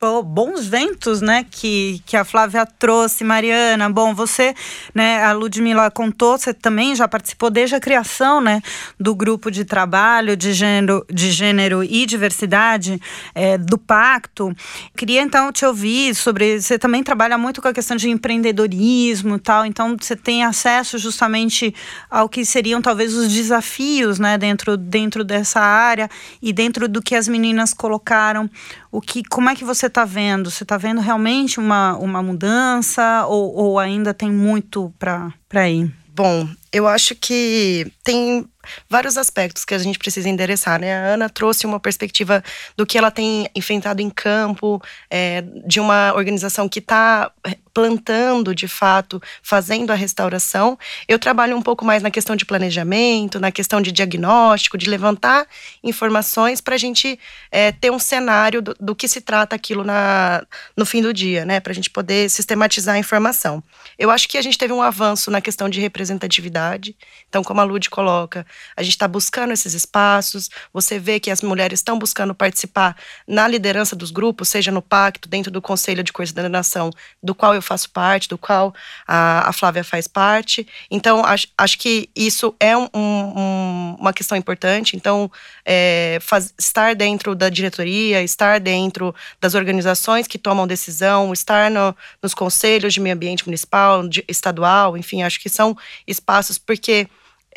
bons 0.00 0.64
ventos, 0.64 1.20
né, 1.20 1.44
que, 1.50 2.00
que 2.06 2.16
a 2.16 2.24
Flávia 2.24 2.64
trouxe, 2.64 3.24
Mariana. 3.24 3.90
Bom, 3.90 4.14
você, 4.14 4.54
né, 4.94 5.24
a 5.24 5.32
Ludmila 5.32 5.90
contou, 5.90 6.38
você 6.38 6.54
também 6.54 6.94
já 6.94 7.08
participou 7.08 7.50
desde 7.50 7.74
a 7.74 7.80
criação, 7.80 8.40
né, 8.40 8.62
do 8.98 9.12
grupo 9.12 9.50
de 9.50 9.64
trabalho 9.64 10.36
de 10.36 10.52
gênero, 10.52 11.04
de 11.12 11.32
gênero 11.32 11.82
e 11.82 12.06
diversidade 12.06 13.00
é, 13.34 13.58
do 13.58 13.76
Pacto. 13.76 14.54
Queria 14.96 15.20
então 15.20 15.50
te 15.50 15.66
ouvir 15.66 16.14
sobre, 16.14 16.60
você 16.60 16.78
também 16.78 17.02
trabalha 17.02 17.36
muito 17.36 17.60
com 17.60 17.66
a 17.66 17.72
questão 17.72 17.96
de 17.96 18.08
empreendedorismo 18.08 19.36
tal, 19.36 19.66
então 19.66 19.96
você 20.00 20.14
tem 20.14 20.44
acesso 20.44 20.96
justamente 20.96 21.74
ao 22.08 22.28
que 22.28 22.44
seriam 22.44 22.80
talvez 22.80 23.14
os 23.14 23.32
desafios, 23.32 24.20
né, 24.20 24.38
dentro, 24.38 24.76
dentro 24.76 25.24
dessa 25.24 25.60
área 25.60 26.08
e 26.40 26.52
dentro 26.52 26.86
do 26.88 27.02
que 27.02 27.16
as 27.16 27.26
meninas 27.26 27.74
colocaram 27.74 28.48
o 28.90 29.00
que, 29.00 29.22
como 29.24 29.50
é 29.50 29.56
que 29.56 29.64
você 29.64 29.87
está 29.88 30.04
vendo? 30.04 30.50
Você 30.50 30.62
está 30.62 30.76
vendo 30.76 31.00
realmente 31.00 31.58
uma, 31.58 31.96
uma 31.96 32.22
mudança 32.22 33.26
ou, 33.26 33.54
ou 33.54 33.78
ainda 33.78 34.14
tem 34.14 34.30
muito 34.30 34.92
para 34.98 35.68
ir? 35.68 35.92
Bom, 36.14 36.48
eu 36.72 36.86
acho 36.88 37.14
que 37.14 37.92
tem 38.02 38.46
vários 38.88 39.16
aspectos 39.16 39.64
que 39.64 39.74
a 39.74 39.78
gente 39.78 39.98
precisa 39.98 40.28
endereçar, 40.28 40.80
né? 40.80 40.94
A 40.96 41.06
Ana 41.14 41.28
trouxe 41.28 41.66
uma 41.66 41.80
perspectiva 41.80 42.42
do 42.76 42.86
que 42.86 42.98
ela 42.98 43.10
tem 43.10 43.48
enfrentado 43.54 44.02
em 44.02 44.10
campo, 44.10 44.82
é, 45.10 45.42
de 45.66 45.80
uma 45.80 46.12
organização 46.14 46.68
que 46.68 46.78
está 46.78 47.30
plantando 47.78 48.54
de 48.54 48.66
fato, 48.66 49.22
fazendo 49.40 49.92
a 49.92 49.94
restauração. 49.94 50.76
Eu 51.06 51.16
trabalho 51.16 51.56
um 51.56 51.62
pouco 51.62 51.84
mais 51.84 52.02
na 52.02 52.10
questão 52.10 52.34
de 52.34 52.44
planejamento, 52.44 53.38
na 53.38 53.52
questão 53.52 53.80
de 53.80 53.92
diagnóstico, 53.92 54.76
de 54.76 54.90
levantar 54.90 55.46
informações 55.84 56.60
para 56.60 56.74
a 56.74 56.78
gente 56.78 57.16
é, 57.52 57.70
ter 57.70 57.92
um 57.92 57.98
cenário 58.00 58.60
do, 58.60 58.74
do, 58.80 58.96
que 58.96 59.06
se 59.06 59.20
trata 59.20 59.54
aquilo 59.54 59.84
na, 59.84 60.44
no 60.76 60.84
fim 60.84 61.00
do 61.00 61.14
dia, 61.14 61.44
né? 61.44 61.60
Para 61.60 61.70
a 61.70 61.74
gente 61.74 61.88
poder 61.88 62.28
sistematizar 62.28 62.96
a 62.96 62.98
informação. 62.98 63.62
Eu 63.96 64.10
acho 64.10 64.28
que 64.28 64.36
a 64.36 64.42
gente 64.42 64.58
teve 64.58 64.72
um 64.72 64.82
avanço 64.82 65.30
na 65.30 65.40
questão 65.40 65.68
de 65.68 65.80
representatividade. 65.80 66.96
Então, 67.28 67.44
como 67.44 67.60
a 67.60 67.64
Lud 67.64 67.88
coloca, 67.90 68.44
a 68.76 68.82
gente 68.82 68.92
está 68.92 69.08
buscando 69.08 69.52
esses 69.52 69.74
espaços. 69.74 70.50
Você 70.72 70.98
vê 70.98 71.20
que 71.20 71.30
as 71.30 71.42
mulheres 71.42 71.80
estão 71.80 71.98
buscando 71.98 72.34
participar 72.34 72.96
na 73.26 73.46
liderança 73.46 73.94
dos 73.94 74.10
grupos, 74.10 74.48
seja 74.48 74.70
no 74.70 74.82
pacto, 74.82 75.28
dentro 75.28 75.50
do 75.50 75.60
conselho 75.60 76.02
de 76.02 76.12
coordenação, 76.12 76.90
do 77.22 77.34
qual 77.34 77.54
eu 77.54 77.62
faço 77.62 77.90
parte, 77.90 78.28
do 78.28 78.38
qual 78.38 78.74
a, 79.06 79.48
a 79.48 79.52
Flávia 79.52 79.84
faz 79.84 80.06
parte. 80.06 80.66
Então, 80.90 81.24
acho, 81.24 81.48
acho 81.56 81.78
que 81.78 82.08
isso 82.14 82.54
é 82.58 82.76
um, 82.76 82.88
um, 82.94 83.96
uma 83.98 84.12
questão 84.12 84.36
importante. 84.36 84.96
Então, 84.96 85.30
é, 85.64 86.18
faz, 86.20 86.54
estar 86.58 86.94
dentro 86.94 87.34
da 87.34 87.48
diretoria, 87.48 88.22
estar 88.22 88.60
dentro 88.60 89.14
das 89.40 89.54
organizações 89.54 90.26
que 90.26 90.38
tomam 90.38 90.66
decisão, 90.66 91.32
estar 91.32 91.70
no, 91.70 91.94
nos 92.22 92.34
conselhos 92.34 92.94
de 92.94 93.00
meio 93.00 93.14
ambiente 93.14 93.46
municipal, 93.46 94.06
de, 94.06 94.24
estadual, 94.28 94.96
enfim, 94.96 95.22
acho 95.22 95.40
que 95.40 95.48
são 95.48 95.76
espaços, 96.06 96.58
porque 96.58 97.08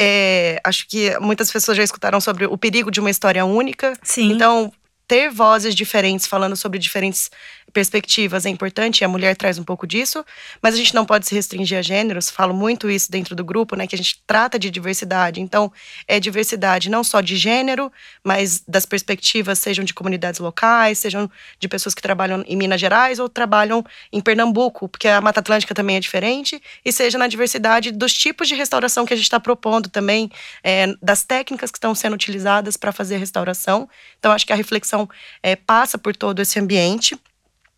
é, 0.03 0.60
acho 0.63 0.88
que 0.88 1.17
muitas 1.20 1.51
pessoas 1.51 1.77
já 1.77 1.84
escutaram 1.84 2.20
sobre 2.20 2.46
o 2.48 2.58
perigo 2.58 2.89
de 2.89 3.00
uma 3.00 3.12
história 3.12 3.46
única. 3.46 3.93
Sim. 4.01 4.31
Então, 4.31 4.72
ter 5.08 5.29
vozes 5.29 5.75
diferentes 5.75 6.25
falando 6.25 6.55
sobre 6.55 6.79
diferentes 6.79 7.29
perspectivas 7.72 8.46
é 8.46 8.50
importante, 8.50 9.01
e 9.01 9.06
a 9.06 9.08
mulher 9.08 9.36
traz 9.36 9.58
um 9.58 9.63
pouco 9.63 9.88
disso, 9.88 10.24
mas 10.62 10.75
a 10.75 10.78
gente 10.78 10.94
não 10.94 11.06
pode 11.06 11.28
se 11.28 11.34
restringir 11.34 11.78
a 11.78 11.82
gêneros, 11.82 12.30
falo 12.30 12.54
muito 12.54 12.90
isso 12.90 13.12
dentro 13.12 13.36
do 13.36 13.44
grupo, 13.44 13.75
né, 13.75 13.88
que 13.88 13.96
a 13.96 13.98
gente 13.98 14.22
trata 14.25 14.60
de 14.60 14.70
diversidade. 14.70 15.42
Então, 15.42 15.72
é 16.08 16.20
diversidade 16.20 16.90
não 16.90 17.04
só 17.04 17.22
de 17.22 17.36
gênero, 17.36 17.92
mas 18.24 18.63
das 18.68 18.86
perspectivas, 18.86 19.60
sejam 19.60 19.84
de 19.84 19.94
comunidades 19.94 20.40
locais, 20.40 21.00
sejam 21.00 21.30
de 21.60 21.68
pessoas 21.68 21.96
que 21.96 22.01
trabalham 22.01 22.44
em 22.48 22.56
Minas 22.56 22.80
Gerais 22.80 23.20
ou 23.20 23.30
trabalham 23.30 23.84
em 24.12 24.22
Pernambuco, 24.22 24.88
porque 24.88 25.08
a 25.08 25.22
Mata 25.22 25.40
Atlântica 25.40 25.74
também 25.74 25.96
é 25.96 26.00
diferente, 26.00 26.62
e 26.84 26.92
seja 26.92 27.18
na 27.18 27.28
diversidade 27.28 27.92
dos 27.92 28.13
tipos 28.13 28.48
de 28.48 28.56
restauração 28.56 29.06
que 29.06 29.13
a 29.13 29.18
gente 29.18 29.25
está 29.25 29.40
propondo 29.40 29.90
também, 29.90 30.30
é, 30.63 30.88
das 31.01 31.24
técnicas 31.24 31.72
que 31.72 31.78
estão 31.78 31.96
sendo 31.96 32.13
utilizadas 32.13 32.78
para 32.78 32.92
fazer 32.92 33.16
a 33.16 33.20
restauração. 33.20 33.90
Então, 34.20 34.32
acho 34.32 34.46
que 34.46 34.54
a 34.54 34.56
reflexão 34.56 35.10
é, 35.42 35.56
passa 35.56 35.98
por 35.98 36.16
todo 36.16 36.42
esse 36.42 36.60
ambiente. 36.60 37.18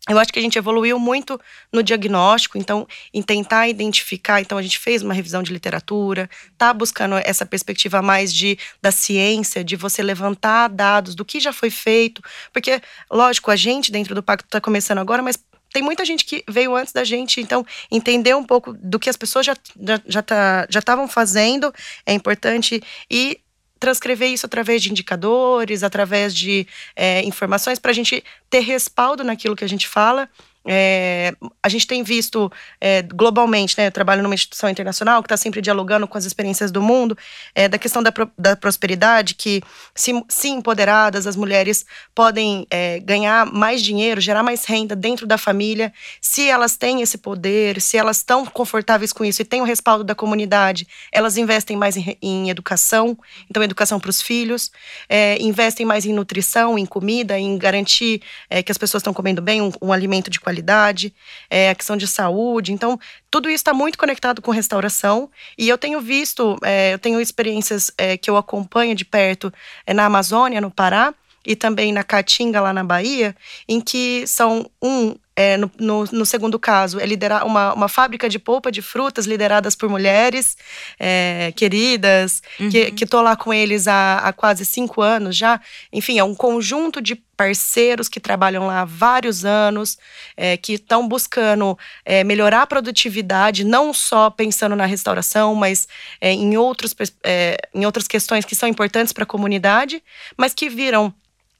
Eu 0.08 0.18
acho 0.18 0.30
que 0.30 0.38
a 0.38 0.42
gente 0.42 0.58
evoluiu 0.58 0.98
muito 0.98 1.40
no 1.72 1.82
diagnóstico, 1.82 2.58
então, 2.58 2.86
em 3.12 3.22
tentar 3.22 3.68
identificar. 3.68 4.40
Então, 4.40 4.58
a 4.58 4.62
gente 4.62 4.78
fez 4.78 5.02
uma 5.02 5.14
revisão 5.14 5.42
de 5.42 5.50
literatura, 5.50 6.28
tá 6.58 6.74
buscando 6.74 7.16
essa 7.16 7.46
perspectiva 7.46 8.02
mais 8.02 8.32
de 8.32 8.58
da 8.82 8.92
ciência, 8.92 9.64
de 9.64 9.76
você 9.76 10.02
levantar 10.02 10.68
dados 10.68 11.14
do 11.14 11.24
que 11.24 11.40
já 11.40 11.54
foi 11.54 11.70
feito, 11.70 12.22
porque, 12.52 12.82
lógico, 13.10 13.50
a 13.50 13.56
gente 13.56 13.90
dentro 13.90 14.14
do 14.14 14.22
pacto 14.22 14.46
está 14.46 14.60
começando 14.60 14.98
agora, 14.98 15.22
mas 15.22 15.38
tem 15.72 15.82
muita 15.82 16.04
gente 16.04 16.24
que 16.24 16.44
veio 16.48 16.76
antes 16.76 16.92
da 16.92 17.02
gente, 17.02 17.40
então 17.40 17.66
entender 17.90 18.34
um 18.36 18.44
pouco 18.44 18.72
do 18.74 18.96
que 18.96 19.10
as 19.10 19.16
pessoas 19.16 19.44
já 19.44 19.56
já 19.80 20.00
já 20.06 20.22
tá, 20.22 20.68
estavam 20.70 21.08
fazendo 21.08 21.74
é 22.06 22.12
importante 22.12 22.80
e 23.10 23.40
transcrever 23.84 24.30
isso 24.30 24.46
através 24.46 24.82
de 24.82 24.90
indicadores, 24.90 25.82
através 25.82 26.34
de 26.34 26.66
é, 26.96 27.22
informações, 27.22 27.78
para 27.78 27.90
a 27.90 27.94
gente 27.94 28.24
ter 28.48 28.60
respaldo 28.60 29.22
naquilo 29.22 29.54
que 29.54 29.64
a 29.64 29.68
gente 29.68 29.86
fala 29.86 30.26
é, 30.66 31.34
a 31.62 31.68
gente 31.68 31.86
tem 31.86 32.02
visto 32.02 32.50
é, 32.80 33.02
globalmente, 33.02 33.76
né, 33.76 33.88
eu 33.88 33.92
trabalho 33.92 34.22
numa 34.22 34.34
instituição 34.34 34.68
internacional 34.68 35.22
que 35.22 35.26
está 35.26 35.36
sempre 35.36 35.60
dialogando 35.60 36.08
com 36.08 36.16
as 36.16 36.24
experiências 36.24 36.70
do 36.70 36.80
mundo, 36.80 37.16
é, 37.54 37.68
da 37.68 37.78
questão 37.78 38.02
da, 38.02 38.12
da 38.38 38.56
prosperidade, 38.56 39.34
que 39.34 39.62
se, 39.94 40.12
se, 40.28 40.48
empoderadas, 40.48 41.26
as 41.26 41.36
mulheres 41.36 41.84
podem 42.14 42.66
é, 42.70 42.98
ganhar 43.00 43.44
mais 43.46 43.82
dinheiro, 43.82 44.20
gerar 44.20 44.42
mais 44.42 44.64
renda 44.64 44.96
dentro 44.96 45.26
da 45.26 45.36
família, 45.36 45.92
se 46.20 46.48
elas 46.48 46.76
têm 46.76 47.02
esse 47.02 47.18
poder, 47.18 47.80
se 47.80 47.98
elas 47.98 48.18
estão 48.18 48.46
confortáveis 48.46 49.12
com 49.12 49.24
isso 49.24 49.42
e 49.42 49.44
têm 49.44 49.60
o 49.60 49.64
respaldo 49.64 50.02
da 50.02 50.14
comunidade, 50.14 50.86
elas 51.12 51.36
investem 51.36 51.76
mais 51.76 51.96
em, 51.96 52.16
em 52.22 52.48
educação, 52.48 53.18
então 53.50 53.62
educação 53.62 54.00
para 54.00 54.10
os 54.10 54.22
filhos, 54.22 54.70
é, 55.08 55.36
investem 55.42 55.84
mais 55.84 56.06
em 56.06 56.12
nutrição, 56.12 56.78
em 56.78 56.86
comida, 56.86 57.38
em 57.38 57.58
garantir 57.58 58.22
é, 58.48 58.62
que 58.62 58.72
as 58.72 58.78
pessoas 58.78 59.02
estão 59.02 59.12
comendo 59.12 59.42
bem, 59.42 59.60
um, 59.60 59.70
um 59.82 59.92
alimento 59.92 60.30
de 60.30 60.40
qualidade 60.40 60.53
qualidade, 60.54 61.12
é, 61.50 61.70
a 61.70 61.74
questão 61.74 61.96
de 61.96 62.06
saúde. 62.06 62.72
Então, 62.72 62.98
tudo 63.30 63.48
isso 63.48 63.56
está 63.56 63.74
muito 63.74 63.98
conectado 63.98 64.40
com 64.40 64.50
restauração. 64.50 65.28
E 65.58 65.68
eu 65.68 65.76
tenho 65.76 66.00
visto, 66.00 66.56
é, 66.62 66.94
eu 66.94 66.98
tenho 66.98 67.20
experiências 67.20 67.90
é, 67.98 68.16
que 68.16 68.30
eu 68.30 68.36
acompanho 68.36 68.94
de 68.94 69.04
perto 69.04 69.52
é, 69.86 69.92
na 69.92 70.06
Amazônia, 70.06 70.60
no 70.60 70.70
Pará, 70.70 71.12
e 71.46 71.54
também 71.54 71.92
na 71.92 72.02
Caatinga, 72.02 72.60
lá 72.60 72.72
na 72.72 72.82
Bahia, 72.82 73.36
em 73.68 73.80
que 73.80 74.26
são 74.26 74.70
um 74.80 75.14
é, 75.36 75.56
no, 75.56 75.70
no, 75.80 76.04
no, 76.04 76.24
segundo 76.24 76.58
caso, 76.60 77.00
é 77.00 77.04
liderar 77.04 77.44
uma, 77.44 77.74
uma 77.74 77.88
fábrica 77.88 78.28
de 78.28 78.38
polpa 78.38 78.70
de 78.70 78.80
frutas 78.80 79.26
lideradas 79.26 79.74
por 79.74 79.88
mulheres 79.88 80.56
é, 80.98 81.52
queridas, 81.56 82.40
uhum. 82.60 82.70
que 82.70 83.02
estou 83.02 83.20
lá 83.20 83.34
com 83.34 83.52
eles 83.52 83.88
há, 83.88 84.18
há 84.18 84.32
quase 84.32 84.64
cinco 84.64 85.02
anos 85.02 85.36
já. 85.36 85.60
Enfim, 85.92 86.20
é 86.20 86.24
um 86.24 86.36
conjunto 86.36 87.02
de 87.02 87.20
parceiros 87.36 88.08
que 88.08 88.20
trabalham 88.20 88.66
lá 88.66 88.80
há 88.80 88.84
vários 88.84 89.44
anos, 89.44 89.98
é, 90.36 90.56
que 90.56 90.74
estão 90.74 91.06
buscando 91.06 91.78
é, 92.04 92.24
melhorar 92.24 92.62
a 92.62 92.66
produtividade, 92.66 93.64
não 93.64 93.92
só 93.92 94.30
pensando 94.30 94.76
na 94.76 94.86
restauração, 94.86 95.54
mas 95.54 95.88
é, 96.20 96.32
em, 96.32 96.56
outros, 96.56 96.94
é, 97.22 97.56
em 97.74 97.84
outras 97.84 98.08
questões 98.08 98.44
que 98.44 98.54
são 98.54 98.68
importantes 98.68 99.12
para 99.12 99.24
a 99.24 99.26
comunidade, 99.26 100.02
mas 100.36 100.54
que 100.54 100.68
viram 100.68 101.14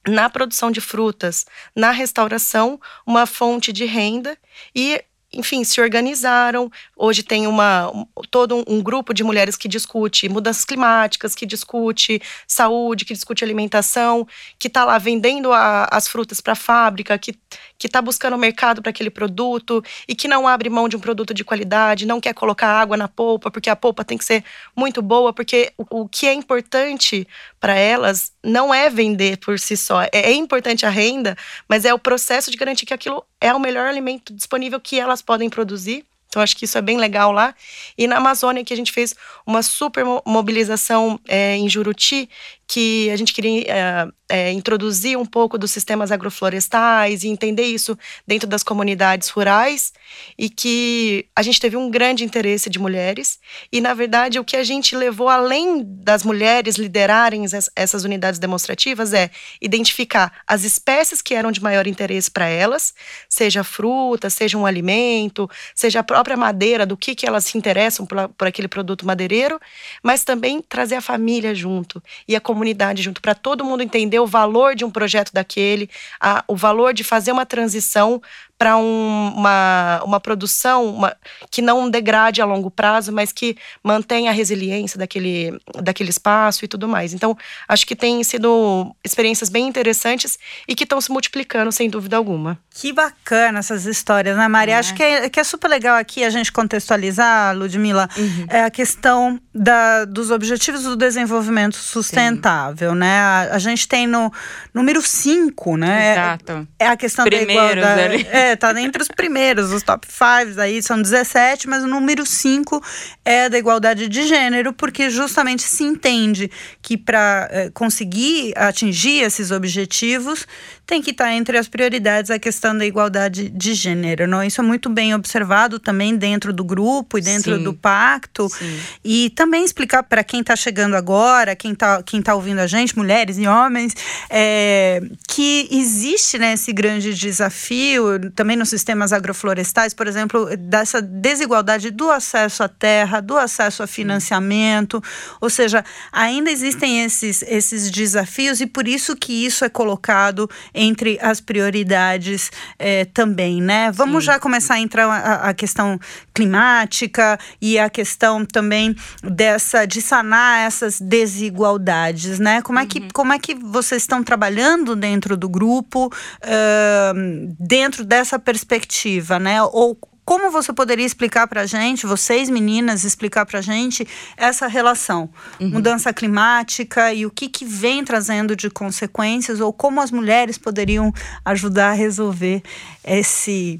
na 0.07 0.28
produção 0.28 0.71
de 0.71 0.81
frutas, 0.81 1.47
na 1.75 1.90
restauração, 1.90 2.81
uma 3.07 3.26
fonte 3.26 3.73
de 3.73 3.87
renda 3.87 4.37
e 4.75 5.02
enfim, 5.35 5.64
se 5.64 5.81
organizaram. 5.81 6.71
Hoje 6.97 7.23
tem 7.23 7.47
uma, 7.47 7.91
um, 7.91 8.07
todo 8.31 8.57
um, 8.57 8.64
um, 8.67 8.83
grupo 8.83 9.12
de 9.12 9.25
mulheres 9.25 9.57
que 9.57 9.69
discute 9.69 10.29
mudanças 10.29 10.64
climáticas, 10.64 11.35
que 11.35 11.47
discute 11.47 12.21
saúde, 12.47 13.05
que 13.05 13.14
discute 13.14 13.45
alimentação, 13.45 14.26
que 14.59 14.69
está 14.69 14.85
lá 14.85 14.99
vendendo 14.99 15.53
a, 15.53 15.88
as 15.91 16.09
frutas 16.09 16.41
para 16.41 16.53
a 16.53 16.57
fábrica, 16.57 17.19
que 17.19 17.35
está 17.83 18.00
buscando 18.00 18.38
mercado 18.38 18.81
para 18.81 18.91
aquele 18.91 19.11
produto 19.11 19.83
e 20.09 20.14
que 20.14 20.29
não 20.29 20.49
abre 20.49 20.71
mão 20.71 20.88
de 20.88 20.97
um 20.97 21.00
produto 21.00 21.35
de 21.35 21.45
qualidade, 21.45 22.07
não 22.07 22.21
quer 22.21 22.35
colocar 22.35 22.69
água 22.69 22.97
na 22.97 23.09
polpa, 23.09 23.50
porque 23.50 23.69
a 23.69 23.76
polpa 23.76 24.05
tem 24.05 24.17
que 24.17 24.25
ser 24.25 24.45
muito 24.76 25.03
boa, 25.03 25.33
porque 25.33 25.73
o, 25.76 26.03
o 26.03 26.09
que 26.09 26.26
é 26.26 26.33
importante 26.33 27.26
para 27.64 27.78
elas 27.78 28.30
não 28.44 28.75
é 28.75 28.90
vender 28.90 29.38
por 29.38 29.59
si 29.59 29.75
só. 29.75 30.02
É, 30.02 30.11
é 30.12 30.33
importante 30.35 30.85
a 30.85 30.90
renda, 30.90 31.35
mas 31.66 31.87
é 31.87 31.94
o 31.94 31.99
processo 31.99 32.50
de 32.50 32.59
garantir 32.59 32.85
que 32.85 32.92
aquilo 32.92 33.25
é 33.40 33.54
o 33.54 33.59
melhor 33.59 33.87
alimento 33.87 34.35
disponível 34.35 34.78
que 34.78 35.00
elas 35.00 35.23
podem 35.23 35.49
produzir. 35.49 36.04
Então, 36.28 36.42
acho 36.42 36.54
que 36.59 36.66
isso 36.66 36.76
é 36.76 36.83
bem 36.83 36.99
legal 36.99 37.33
lá. 37.33 37.54
E 37.97 38.06
na 38.06 38.18
Amazônia, 38.18 38.62
que 38.62 38.75
a 38.75 38.76
gente 38.76 38.92
fez 38.92 39.14
uma 39.47 39.62
super 39.62 40.04
mobilização 40.26 41.18
é, 41.26 41.56
em 41.56 41.66
Juruti, 41.66 42.28
que 42.66 43.11
a 43.11 43.16
gente 43.16 43.33
queria 43.33 43.64
é, 43.66 44.09
é, 44.28 44.52
introduzir 44.52 45.18
um 45.18 45.26
pouco 45.26 45.59
dos 45.59 45.71
sistemas 45.71 46.11
agroflorestais 46.11 47.23
e 47.23 47.28
entender 47.28 47.64
isso 47.64 47.97
dentro 48.26 48.49
das 48.49 48.62
comunidades 48.62 49.28
rurais 49.28 49.92
e 50.38 50.49
que 50.49 51.26
a 51.37 51.42
gente 51.42 51.61
teve 51.61 51.76
um 51.76 51.90
grande 51.90 52.25
interesse 52.25 52.71
de 52.71 52.78
mulheres 52.78 53.38
e 53.71 53.80
na 53.80 53.94
verdade 53.94 54.38
o 54.38 54.44
que 54.44 54.56
a 54.56 54.64
gente 54.64 54.97
levou 54.97 55.28
além 55.28 55.83
das 55.85 56.23
mulheres 56.23 56.76
liderarem 56.76 57.44
essas 57.76 58.04
unidades 58.04 58.38
demonstrativas 58.38 59.12
é 59.12 59.30
identificar 59.61 60.33
as 60.47 60.64
espécies 60.64 61.21
que 61.21 61.35
eram 61.35 61.52
de 61.52 61.62
maior 61.62 61.87
interesse 61.87 62.30
para 62.30 62.47
elas, 62.47 62.94
seja 63.28 63.62
fruta, 63.64 64.30
seja 64.30 64.56
um 64.59 64.66
alimento, 64.66 65.49
seja 65.75 66.00
a 66.00 66.04
própria 66.04 66.37
madeira, 66.37 66.87
do 66.87 66.97
que 66.97 67.14
que 67.14 67.26
elas 67.26 67.44
se 67.44 67.59
interessam 67.59 68.06
por, 68.06 68.28
por 68.30 68.47
aquele 68.47 68.68
produto 68.68 69.06
madeireiro, 69.06 69.61
mas 70.02 70.25
também 70.25 70.61
trazer 70.61 70.97
a 70.97 71.00
família 71.00 71.54
junto 71.54 72.02
e 72.26 72.35
a 72.35 72.40
comunidade 72.55 73.03
junto, 73.03 73.21
para 73.21 73.35
todo 73.35 73.65
mundo 73.65 73.83
entender 73.83 74.21
o 74.21 74.27
valor 74.27 74.77
de 74.77 74.85
um 74.85 74.91
projeto 74.91 75.33
daquele, 75.33 75.91
a, 76.21 76.45
o 76.47 76.55
valor 76.55 76.95
de 76.95 77.03
fazer 77.03 77.33
uma 77.33 77.45
transição 77.45 78.23
para 78.59 78.77
um, 78.77 79.33
uma, 79.37 80.01
uma 80.05 80.21
produção 80.21 80.87
uma, 80.87 81.17
que 81.51 81.61
não 81.61 81.91
degrade 81.91 82.41
a 82.41 82.45
longo 82.45 82.71
prazo, 82.71 83.13
mas 83.13 83.33
que 83.33 83.57
mantenha 83.83 84.31
a 84.31 84.35
resiliência 84.35 84.99
daquele, 84.99 85.59
daquele 85.83 86.11
espaço 86.11 86.65
e 86.65 86.69
tudo 86.69 86.89
mais. 86.89 87.13
Então, 87.13 87.37
acho 87.69 87.87
que 87.87 87.97
tem 87.97 88.23
sido 88.23 88.95
experiências 89.05 89.49
bem 89.49 89.67
interessantes 89.67 90.39
e 90.69 90.75
que 90.75 90.85
estão 90.85 91.01
se 91.01 91.11
multiplicando, 91.11 91.73
sem 91.73 91.91
dúvida 91.91 92.17
alguma. 92.17 92.59
Que 92.71 92.93
bacana 92.93 93.59
essas 93.59 93.87
histórias, 93.87 94.37
né, 94.37 94.49
Maria? 94.49 94.77
É. 94.77 94.79
Acho 94.79 94.95
que 94.95 95.03
é, 95.03 95.29
que 95.29 95.41
é 95.41 95.45
super 95.45 95.69
legal 95.69 95.97
aqui 95.97 96.25
a 96.25 96.31
gente 96.31 96.53
contextualizar, 96.53 97.57
Ludmila, 97.57 98.09
uhum. 98.17 98.47
é 98.49 98.65
a 98.65 98.71
questão 98.71 99.41
da, 99.55 100.05
dos 100.05 100.31
objetivos 100.31 100.85
do 100.85 100.97
desenvolvimento 100.97 101.77
sustentável, 101.77 102.93
Sim. 102.93 102.99
né? 102.99 103.19
A, 103.19 103.49
a, 103.53 103.59
gente 103.59 103.87
tem 103.87 104.07
no 104.07 104.33
número 104.73 105.01
5, 105.01 105.77
né? 105.77 106.12
Exato. 106.12 106.69
É, 106.79 106.85
é 106.85 106.88
a 106.88 106.97
questão 106.97 107.25
Primeiros 107.25 107.85
da 107.85 107.93
igualdade. 107.93 108.27
É, 108.44 108.57
tá 108.57 108.78
entre 108.80 109.02
os 109.02 109.09
primeiros, 109.09 109.72
os 109.72 109.83
top 109.83 110.07
5 110.07 110.61
aí 110.61 110.83
são 110.83 111.00
17, 111.00 111.66
mas 111.66 111.83
o 111.83 111.87
número 111.87 112.26
5 112.26 112.83
é 113.24 113.48
da 113.48 113.59
igualdade 113.59 114.07
de 114.07 114.26
gênero, 114.26 114.72
porque 114.72 115.09
justamente 115.09 115.62
se 115.62 115.83
entende 115.83 116.50
que 116.83 116.96
para 116.98 117.48
é, 117.50 117.70
conseguir 117.70 118.52
atingir 118.57 119.22
esses 119.22 119.50
objetivos, 119.50 120.46
tem 120.87 121.00
que 121.00 121.11
estar 121.11 121.24
tá 121.24 121.33
entre 121.33 121.57
as 121.57 121.68
prioridades 121.68 122.30
a 122.30 122.38
questão 122.38 122.76
da 122.76 122.85
igualdade 122.85 123.48
de 123.48 123.74
gênero. 123.74 124.26
Não? 124.26 124.42
Isso 124.42 124.61
é 124.61 124.64
muito 124.64 124.90
bem 124.90 125.14
observado 125.14 125.78
também 125.78 126.16
dentro 126.16 126.52
do 126.52 126.62
grupo 126.62 127.16
e 127.16 127.20
dentro 127.20 127.57
Sim. 127.57 127.64
do 127.64 127.72
pacto. 127.72 128.48
Sim. 128.48 128.78
E 129.02 129.30
também 129.30 129.64
explicar 129.64 130.02
para 130.02 130.22
quem 130.22 130.40
está 130.40 130.54
chegando 130.54 130.94
agora, 130.94 131.57
quem 131.57 131.72
está 131.72 132.02
quem 132.02 132.20
tá 132.20 132.35
ouvindo 132.35 132.59
a 132.59 132.66
gente, 132.66 132.96
mulheres 132.96 133.38
e 133.38 133.46
homens, 133.46 133.94
é, 134.28 135.00
que 135.26 135.68
existe 135.70 136.38
né, 136.38 136.52
esse 136.52 136.72
grande 136.72 137.14
desafio 137.14 138.18
também 138.35 138.57
nos 138.57 138.68
sistemas 138.68 139.12
agroflorestais, 139.12 139.94
por 139.94 140.07
exemplo, 140.07 140.57
dessa 140.57 141.01
desigualdade 141.01 141.90
do 141.90 142.11
acesso 142.11 142.62
à 142.62 142.68
terra, 142.68 143.20
do 143.20 143.37
acesso 143.37 143.83
a 143.83 143.87
financiamento, 143.87 145.03
ou 145.40 145.49
seja, 145.49 145.85
ainda 146.12 146.51
existem 146.51 147.05
esses, 147.05 147.42
esses 147.42 147.90
desafios 147.90 148.61
e 148.61 148.66
por 148.66 148.88
isso 148.88 149.16
que 149.16 149.44
isso 149.44 149.64
é 149.64 149.68
colocado 149.68 150.49
entre 150.75 151.18
as 151.20 151.40
prioridades 151.40 152.51
é, 152.79 153.05
também, 153.05 153.61
né? 153.62 153.90
Vamos 153.92 154.25
Sim. 154.25 154.33
já 154.33 154.38
começar 154.38 154.75
a 154.75 154.81
entrar 154.81 155.07
a, 155.07 155.51
a, 155.51 155.55
questão 155.55 155.99
climática 156.33 157.38
e 157.61 157.79
a 157.79 157.88
questão 157.88 158.44
também 158.44 158.94
dessa 159.23 159.87
de 159.87 160.03
sanar 160.03 160.66
essas 160.66 161.01
desigualdades, 161.01 162.38
né? 162.38 162.62
Como 162.62 162.79
é 162.79 162.87
que, 162.87 162.99
uhum. 162.99 163.09
como 163.12 163.33
é 163.33 163.38
que 163.38 163.55
vocês 163.55 164.03
estão 164.03 164.23
trabalhando 164.23 164.97
dentro 164.97 165.37
do 165.37 165.49
grupo, 165.49 166.07
uh, 166.07 167.55
dentro 167.59 168.05
dessa 168.05 168.24
essa 168.25 168.39
perspectiva, 168.39 169.39
né? 169.39 169.63
Ou 169.63 169.97
como 170.25 170.51
você 170.51 170.73
poderia 170.73 171.05
explicar 171.05 171.47
para 171.47 171.63
a 171.63 171.67
gente, 171.67 172.07
vocês 172.07 172.49
meninas, 172.49 173.05
explicar 173.05 173.45
para 173.45 173.59
a 173.59 173.63
gente 173.63 174.07
essa 174.37 174.67
relação, 174.67 175.29
uhum. 175.61 175.69
mudança 175.69 176.13
climática 176.13 177.13
e 177.13 177.27
o 177.27 177.31
que, 177.31 177.49
que 177.49 177.65
vem 177.65 178.03
trazendo 178.03 178.57
de 178.57 178.71
consequências, 178.71 179.61
ou 179.61 179.73
como 179.73 180.01
as 180.01 180.11
mulheres 180.11 180.57
poderiam 180.57 181.13
ajudar 181.45 181.91
a 181.91 181.93
resolver 181.93 182.63
esse 183.05 183.79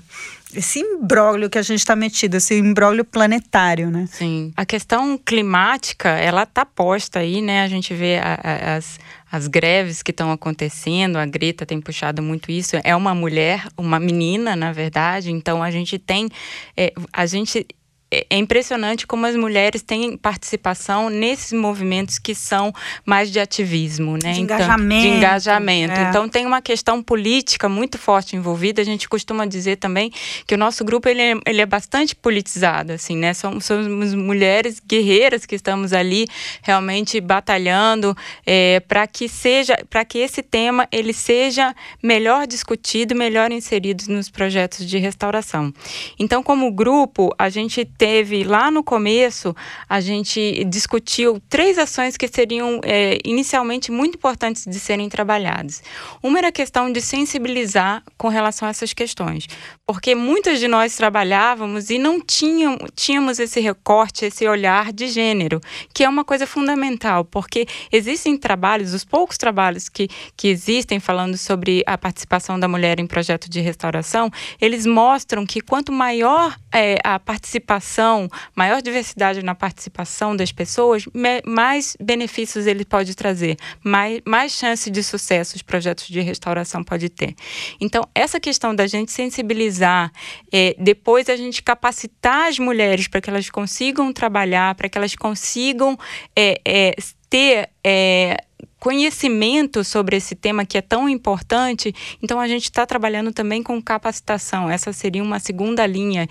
esse 0.57 0.79
imbróglio 0.79 1.51
que 1.51 1.59
a 1.59 1.63
gente 1.63 1.81
está 1.81 1.97
metido, 1.97 2.37
esse 2.37 2.57
imbróglio 2.57 3.05
planetário, 3.05 3.91
né? 3.91 4.09
Sim. 4.11 4.53
A 4.57 4.65
questão 4.65 5.19
climática, 5.19 6.11
ela 6.11 6.47
tá 6.47 6.65
posta 6.65 7.19
aí, 7.19 7.43
né? 7.43 7.63
A 7.65 7.69
gente 7.69 7.93
vê 7.93 8.19
a, 8.19 8.39
a, 8.41 8.77
as, 8.77 9.01
as 9.35 9.49
greves 9.49 10.01
que 10.01 10.12
estão 10.12 10.31
acontecendo, 10.31 11.16
a 11.16 11.27
Greta 11.27 11.66
tem 11.66 11.81
puxado 11.81 12.23
muito 12.23 12.53
isso. 12.53 12.77
É 12.85 12.94
uma 12.94 13.16
mulher, 13.16 13.66
uma 13.77 13.99
menina, 13.99 14.55
na 14.55 14.70
verdade. 14.73 15.33
Então 15.33 15.61
a 15.61 15.73
gente 15.73 15.99
tem, 15.99 16.29
é, 16.77 16.92
a 17.12 17.27
gente 17.27 17.66
é, 18.11 18.27
é 18.31 18.37
impressionante 18.37 19.07
como 19.07 19.27
as 19.27 19.35
mulheres 19.35 19.83
têm 19.83 20.17
participação 20.17 21.11
nesses 21.11 21.53
movimentos 21.53 22.19
que 22.19 22.35
são 22.35 22.73
mais 23.05 23.31
de 23.31 23.40
ativismo, 23.40 24.12
né? 24.23 24.33
De 24.33 24.40
então, 24.40 24.57
engajamento. 24.57 25.03
De 25.03 25.09
engajamento. 25.09 26.01
É. 26.01 26.09
Então 26.09 26.29
tem 26.29 26.47
uma 26.47 26.62
questão 26.62 27.03
política 27.03 27.69
muito 27.69 27.99
forte 27.99 28.37
envolvida. 28.37 28.81
A 28.81 28.85
gente 28.85 29.09
costuma 29.09 29.47
dizer 29.47 29.77
também 29.77 30.12
que 30.47 30.55
o 30.55 30.59
nosso 30.59 30.85
grupo 30.85 31.09
ele 31.09 31.23
é, 31.23 31.35
ele 31.47 31.61
é 31.61 31.67
bastante 31.67 32.14
politizado, 32.14 32.93
assim, 32.93 33.17
né? 33.17 33.35
Somos, 33.35 33.64
somos 33.64 34.14
mulheres 34.14 34.81
guerreiras 34.87 35.45
que 35.45 35.55
estamos 35.55 35.93
ali 35.93 36.27
realmente 36.62 37.21
batalhando 37.21 38.17
é, 38.47 38.81
para 38.81 39.07
que 39.07 39.29
seja, 39.29 39.77
para 39.90 40.05
que 40.05 40.19
esse 40.19 40.43
tema 40.43 40.87
ele 40.93 41.12
seja 41.12 41.75
melhor 42.03 42.47
discutido, 42.47 43.14
melhor 43.14 43.51
inserido 43.51 44.05
nos 44.09 44.31
projetos 44.31 44.87
de 44.87 44.99
restauração. 44.99 45.73
Então, 46.19 46.43
como 46.43 46.71
grupo, 46.71 47.35
a 47.38 47.49
gente 47.49 47.85
teve 47.97 48.45
lá 48.45 48.71
no 48.71 48.83
começo, 48.83 49.55
a 49.89 50.01
gente 50.01 50.65
discutiu 50.65 51.41
três 51.49 51.79
ações 51.79 52.17
que 52.17 52.29
seriam 52.29 52.81
é, 52.83 53.19
inicialmente 53.25 53.91
muito 53.91 54.17
importantes 54.17 54.65
de 54.67 54.79
serem 54.79 55.09
trabalhadas. 55.09 55.83
Uma 56.23 56.39
era 56.39 56.49
a 56.49 56.53
questão 56.53 56.91
de 56.91 57.01
sensibilizar 57.01 58.03
com 58.19 58.29
relação 58.29 58.67
a 58.67 58.71
essas 58.71 58.93
questões, 58.93 59.47
porque 59.87 60.15
muitas 60.15 60.59
de 60.59 60.69
nós 60.69 60.97
trabalhávamos 60.97 61.91
e 61.91 61.99
não 61.99 62.21
tinham, 62.21 62.79
tínhamos 62.95 63.39
esse 63.39 63.61
recorte, 63.61 64.25
esse 64.25 64.47
olhar 64.47 64.93
de 64.93 65.09
gênero, 65.09 65.61
que 65.93 66.05
é 66.05 66.09
uma 66.09 66.25
coisa 66.25 66.47
fundamental, 66.47 67.25
porque 67.25 67.67
existem 67.93 68.37
trabalhos, 68.37 68.93
os 68.93 69.05
poucos 69.05 69.39
trabalhos 69.39 69.89
que, 69.89 70.09
que 70.37 70.49
existem 70.49 70.99
falando 70.99 71.37
sobre 71.37 71.83
a 71.87 71.97
participação 71.97 72.59
da 72.59 72.67
mulher 72.67 72.99
em 72.99 73.07
projeto 73.07 73.49
de 73.49 73.61
restauração, 73.61 74.31
eles 74.61 74.85
mostram 74.85 75.47
que 75.47 75.61
quanto 75.61 75.93
maior 75.93 76.57
é, 76.73 76.99
a 77.05 77.19
participação 77.19 77.84
participação, 77.85 78.29
maior 78.57 78.81
diversidade 78.81 79.42
na 79.42 79.55
participação 79.55 80.35
das 80.35 80.51
pessoas, 80.51 81.05
mais 81.44 81.97
benefícios 82.01 82.66
ele 82.66 82.85
pode 82.85 83.14
trazer, 83.14 83.57
mais, 83.83 84.20
mais 84.25 84.53
chance 84.53 84.90
de 84.90 85.03
sucesso 85.03 85.57
os 85.57 85.62
projetos 85.62 86.09
de 86.09 86.20
restauração 86.20 86.83
pode 86.83 87.09
ter. 87.11 87.35
Então, 87.81 88.03
essa 88.14 88.40
questão 88.40 88.75
da 88.75 88.87
gente 88.87 89.12
sensibilizar, 89.12 90.11
é, 90.53 90.75
depois 90.79 91.29
a 91.29 91.37
gente 91.37 91.62
capacitar 91.62 92.49
as 92.49 92.59
mulheres 92.59 93.07
para 93.07 93.20
que 93.20 93.29
elas 93.29 93.51
consigam 93.51 94.12
trabalhar, 94.12 94.75
para 94.75 94.88
que 94.88 94.97
elas 94.97 95.14
consigam 95.14 95.99
é, 96.35 96.61
é, 96.66 96.94
ter 97.29 97.68
é, 97.85 98.37
conhecimento 98.79 99.83
sobre 99.83 100.16
esse 100.16 100.35
tema 100.35 100.64
que 100.64 100.79
é 100.79 100.83
tão 100.83 101.09
importante. 101.09 101.94
Então, 102.23 102.38
a 102.38 102.49
gente 102.49 102.64
está 102.64 102.87
trabalhando 102.87 103.33
também 103.33 103.62
com 103.62 103.81
capacitação. 103.81 104.70
Essa 104.70 104.92
seria 104.92 105.23
uma 105.23 105.38
segunda 105.38 105.87
linha. 105.87 106.29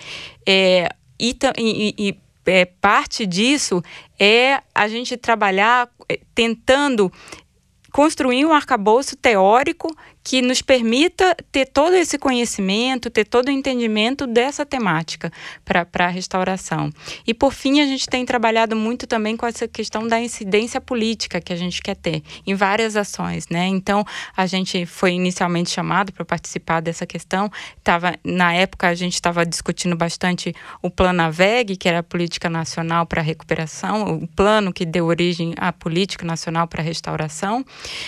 É, 0.48 0.90
e, 1.20 1.38
e, 1.58 1.96
e 1.98 2.18
é, 2.46 2.66
parte 2.66 3.26
disso 3.26 3.82
é 4.20 4.62
a 4.74 4.88
gente 4.88 5.16
trabalhar 5.18 5.90
é, 6.10 6.20
tentando 6.36 7.12
construir 7.92 8.46
um 8.46 8.52
arcabouço 8.52 9.16
teórico 9.16 9.96
que 10.24 10.42
nos 10.42 10.62
permita 10.62 11.36
ter 11.52 11.66
todo 11.66 11.96
esse 11.96 12.18
conhecimento, 12.18 13.10
ter 13.10 13.26
todo 13.26 13.50
o 13.50 13.52
entendimento 13.52 14.26
dessa 14.26 14.66
temática 14.66 15.32
para 15.66 16.06
a 16.06 16.08
restauração. 16.08 16.90
E, 17.28 17.34
por 17.34 17.54
fim, 17.54 17.82
a 17.82 17.86
gente 17.86 18.08
tem 18.08 18.26
trabalhado 18.26 18.76
muito 18.76 19.06
também 19.06 19.36
com 19.36 19.46
essa 19.46 19.68
questão 19.68 20.08
da 20.08 20.20
incidência 20.20 20.80
política 20.80 21.42
que 21.42 21.52
a 21.52 21.56
gente 21.56 21.82
quer 21.82 21.96
ter 21.96 22.24
em 22.48 22.56
várias 22.56 22.96
ações. 22.96 23.50
Né? 23.50 23.68
Então, 23.68 24.06
a 24.36 24.46
gente 24.46 24.86
foi 24.86 25.12
inicialmente 25.12 25.70
chamado 25.70 26.14
para 26.14 26.24
participar 26.24 26.80
dessa 26.80 27.06
questão. 27.06 27.52
Tava, 27.84 28.16
na 28.24 28.54
época, 28.54 28.88
a 28.88 28.96
gente 28.96 29.16
estava 29.16 29.46
discutindo 29.46 29.96
bastante 29.96 30.56
o 30.82 30.90
Plano 30.90 31.22
AVEG, 31.24 31.76
que 31.76 31.90
era 31.90 32.00
a 32.00 32.04
Política 32.04 32.50
Nacional 32.50 33.06
para 33.06 33.22
a 33.22 33.24
Recuperação, 33.24 34.16
o 34.16 34.28
plano 34.28 34.72
que 34.72 34.86
deu 34.86 35.06
origem 35.06 35.54
à 35.58 35.74
Política 35.74 36.26
Nacional 36.26 36.68
para 36.68 36.82
a 36.82 36.86
Restauração. 36.86 37.66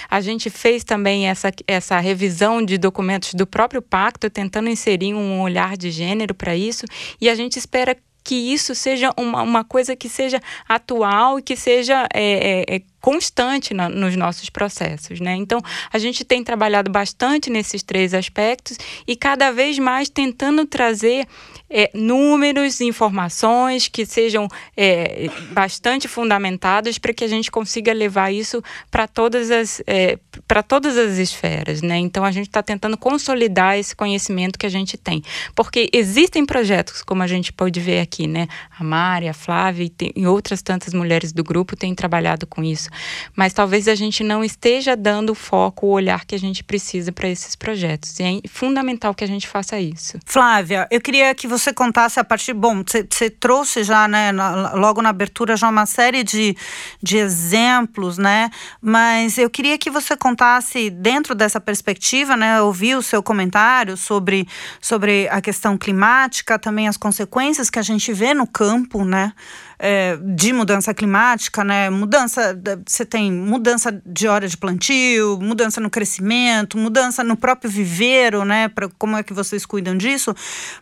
A 0.10 0.22
gente 0.22 0.50
fez 0.50 0.84
também 0.84 1.28
essa, 1.28 1.52
essa 1.68 2.05
revisão 2.06 2.64
de 2.64 2.78
documentos 2.78 3.34
do 3.34 3.46
próprio 3.46 3.82
pacto, 3.82 4.30
tentando 4.30 4.70
inserir 4.70 5.14
um 5.14 5.42
olhar 5.42 5.76
de 5.76 5.92
gênero 5.92 6.34
para 6.34 6.56
isso, 6.56 6.86
e 7.20 7.30
a 7.30 7.36
gente 7.36 7.58
espera 7.58 7.98
que 8.26 8.34
isso 8.34 8.74
seja 8.74 9.12
uma, 9.16 9.44
uma 9.44 9.64
coisa 9.64 9.96
que 9.96 10.10
seja 10.10 10.42
atual 10.68 11.38
e 11.38 11.44
que 11.44 11.56
seja 11.56 12.08
é, 12.12 12.64
é, 12.72 12.76
é 12.78 12.82
constante 13.00 13.72
na, 13.72 13.88
nos 13.88 14.16
nossos 14.16 14.50
processos, 14.50 15.20
né? 15.20 15.36
Então, 15.36 15.62
a 15.94 16.00
gente 16.00 16.26
tem 16.26 16.44
trabalhado 16.44 16.90
bastante 16.90 17.52
nesses 17.52 17.84
três 17.84 18.16
aspectos 18.16 18.80
e 19.08 19.16
cada 19.16 19.52
vez 19.52 19.78
mais 19.78 20.10
tentando 20.10 20.66
trazer 20.66 21.28
é, 21.70 21.90
números, 21.94 22.80
informações 22.80 23.88
que 23.88 24.06
sejam 24.06 24.48
é, 24.78 25.30
bastante 25.52 26.08
fundamentadas 26.08 26.98
para 26.98 27.14
que 27.14 27.24
a 27.24 27.28
gente 27.28 27.50
consiga 27.50 27.92
levar 27.92 28.32
isso 28.32 28.64
para 28.92 29.08
todas 29.08 29.50
as 29.50 29.82
é, 29.88 30.18
para 30.48 30.62
todas 30.62 30.98
as 30.98 31.18
esferas, 31.18 31.82
né? 31.82 31.98
Então 31.98 32.24
a 32.24 32.32
gente 32.32 32.48
está 32.48 32.62
tentando 32.62 32.98
consolidar 32.98 33.78
esse 33.78 33.96
conhecimento 33.96 34.60
que 34.60 34.66
a 34.66 34.70
gente 34.70 34.98
tem, 34.98 35.24
porque 35.56 35.90
existem 35.92 36.46
projetos 36.46 37.02
como 37.02 37.24
a 37.24 37.28
gente 37.28 37.52
pode 37.52 37.80
ver 37.80 38.00
aqui, 38.00 38.28
né? 38.28 38.48
A 38.78 38.84
Mari, 38.84 39.28
a 39.28 39.34
Flávia 39.34 39.86
e, 39.86 39.90
tem, 39.90 40.12
e 40.16 40.28
outras 40.28 40.62
tantas 40.62 40.94
mulheres 40.94 41.32
do 41.32 41.44
grupo 41.44 41.76
têm 41.76 41.96
trabalhado 41.96 42.46
com 42.46 42.64
isso, 42.64 42.90
mas 43.36 43.54
talvez 43.54 43.88
a 43.88 43.96
gente 43.96 44.24
não 44.24 44.44
esteja 44.44 44.96
dando 44.96 45.32
o 45.32 45.36
foco, 45.36 45.88
o 45.88 45.92
olhar 45.92 46.26
que 46.26 46.36
a 46.36 46.40
gente 46.40 46.64
precisa 46.64 47.12
para 47.12 47.28
esses 47.28 47.56
projetos. 47.56 48.20
E 48.20 48.24
é 48.24 48.48
fundamental 48.48 49.14
que 49.14 49.24
a 49.24 49.28
gente 49.28 49.48
faça 49.48 49.80
isso. 49.80 50.20
Flávia, 50.26 50.88
eu 50.92 51.02
queria 51.02 51.34
que 51.34 51.48
você 51.48 51.55
contasse 51.74 52.20
a 52.20 52.24
partir. 52.24 52.54
Bom, 52.54 52.84
você 52.84 53.30
trouxe 53.30 53.84
já, 53.84 54.08
né, 54.08 54.32
na, 54.32 54.74
logo 54.74 55.02
na 55.02 55.10
abertura, 55.10 55.56
já 55.56 55.70
uma 55.70 55.86
série 55.86 56.24
de, 56.24 56.56
de 57.02 57.18
exemplos, 57.18 58.18
né? 58.18 58.50
Mas 58.82 59.38
eu 59.38 59.50
queria 59.50 59.78
que 59.78 59.90
você 59.90 60.16
contasse, 60.16 60.90
dentro 60.90 61.36
dessa 61.36 61.60
perspectiva, 61.60 62.36
né? 62.36 62.62
Ouvir 62.62 62.96
o 62.96 63.02
seu 63.02 63.22
comentário 63.22 63.98
sobre, 63.98 64.48
sobre 64.82 65.28
a 65.30 65.42
questão 65.42 65.78
climática, 65.78 66.58
também 66.60 66.88
as 66.88 66.98
consequências 66.98 67.70
que 67.70 67.80
a 67.80 67.84
gente 67.84 68.12
vê 68.14 68.34
no 68.34 68.48
campo, 68.48 69.04
né? 69.04 69.34
É, 69.78 70.18
de 70.18 70.54
mudança 70.54 70.94
climática, 70.94 71.64
né? 71.64 71.90
Mudança, 71.90 72.58
você 72.86 73.06
tem 73.06 73.32
mudança 73.32 74.02
de 74.06 74.28
hora 74.28 74.48
de 74.48 74.58
plantio, 74.58 75.40
mudança 75.42 75.82
no 75.82 75.90
crescimento, 75.90 76.78
mudança 76.78 77.24
no 77.24 77.36
próprio 77.36 77.70
viveiro, 77.70 78.46
né? 78.46 78.68
Para 78.68 78.90
como 78.98 79.18
é 79.18 79.24
que 79.24 79.34
vocês 79.34 79.66
cuidam 79.66 79.98
disso? 79.98 80.34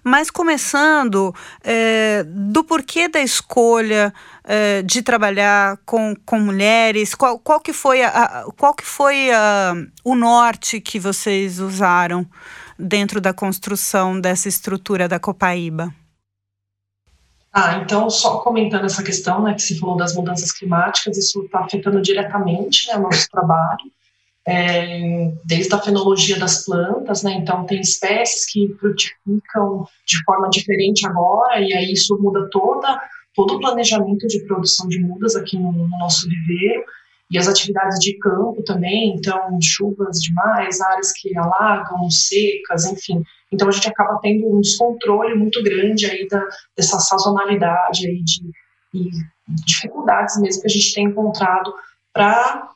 Mas 0.04 0.30
começando 0.30 1.34
é, 1.64 2.24
do 2.28 2.64
porquê 2.64 3.08
da 3.08 3.22
escolha 3.22 4.14
é, 4.44 4.82
de 4.82 5.02
trabalhar 5.02 5.78
com, 5.86 6.16
com 6.26 6.40
mulheres, 6.40 7.16
qual, 7.16 7.40
qual 7.40 7.60
que 7.60 7.74
foi, 7.74 8.04
a, 8.04 8.46
qual 8.58 8.74
que 8.74 8.86
foi 8.86 9.32
a, 9.32 9.76
o 10.04 10.16
norte 10.16 10.80
que 10.80 11.00
vocês 11.00 11.60
usaram 11.60 12.28
dentro 12.78 13.22
da 13.22 13.34
construção 13.34 14.20
dessa 14.20 14.48
estrutura 14.48 15.08
da 15.08 15.20
Copaíba? 15.20 15.94
Ah, 17.54 17.78
então, 17.78 18.10
só 18.10 18.40
comentando 18.40 18.86
essa 18.86 19.04
questão, 19.04 19.44
né, 19.44 19.54
que 19.54 19.62
se 19.62 19.80
falou 19.80 19.96
das 19.96 20.16
mudanças 20.16 20.52
climáticas, 20.52 21.18
isso 21.20 21.44
está 21.44 21.60
afetando 21.60 22.02
diretamente 22.02 22.88
né, 22.88 22.98
o 22.98 23.02
nosso 23.02 23.30
trabalho, 23.30 23.92
é, 24.46 25.32
desde 25.46 25.74
a 25.74 25.80
fenologia 25.80 26.40
das 26.40 26.66
plantas, 26.66 27.22
né, 27.22 27.34
então 27.34 27.64
tem 27.66 27.80
espécies 27.80 28.52
que 28.52 28.76
frutificam 28.80 29.88
de 30.04 30.24
forma 30.26 30.50
diferente 30.50 31.06
agora, 31.06 31.62
e 31.62 31.72
aí 31.74 31.94
isso 31.94 32.18
muda 32.20 32.50
toda, 32.52 33.00
todo 33.36 33.56
o 33.56 33.60
planejamento 33.60 34.28
de 34.28 34.44
produção 34.46 34.88
de 34.88 35.00
mudas 35.00 35.36
aqui 35.36 35.56
no, 35.56 35.72
no 35.72 35.88
nosso 36.00 36.28
viveiro, 36.28 36.84
e 37.30 37.38
as 37.38 37.48
atividades 37.48 38.00
de 38.00 38.18
campo 38.18 38.64
também, 38.64 39.16
então 39.16 39.58
chuvas 39.62 40.20
demais, 40.20 40.82
áreas 40.82 41.12
que 41.14 41.38
alagam, 41.38 42.10
secas, 42.10 42.86
enfim. 42.86 43.24
Então 43.54 43.68
a 43.68 43.72
gente 43.72 43.88
acaba 43.88 44.20
tendo 44.22 44.48
um 44.48 44.62
descontrole 44.62 45.36
muito 45.36 45.62
grande 45.64 46.06
aí 46.06 46.28
da, 46.28 46.44
dessa 46.76 47.00
sazonalidade 47.00 48.08
aí 48.08 48.22
de 48.24 48.52
e 48.94 49.10
dificuldades 49.66 50.40
mesmo 50.40 50.62
que 50.62 50.68
a 50.68 50.72
gente 50.72 50.94
tem 50.94 51.06
encontrado 51.06 51.74
para 52.14 52.70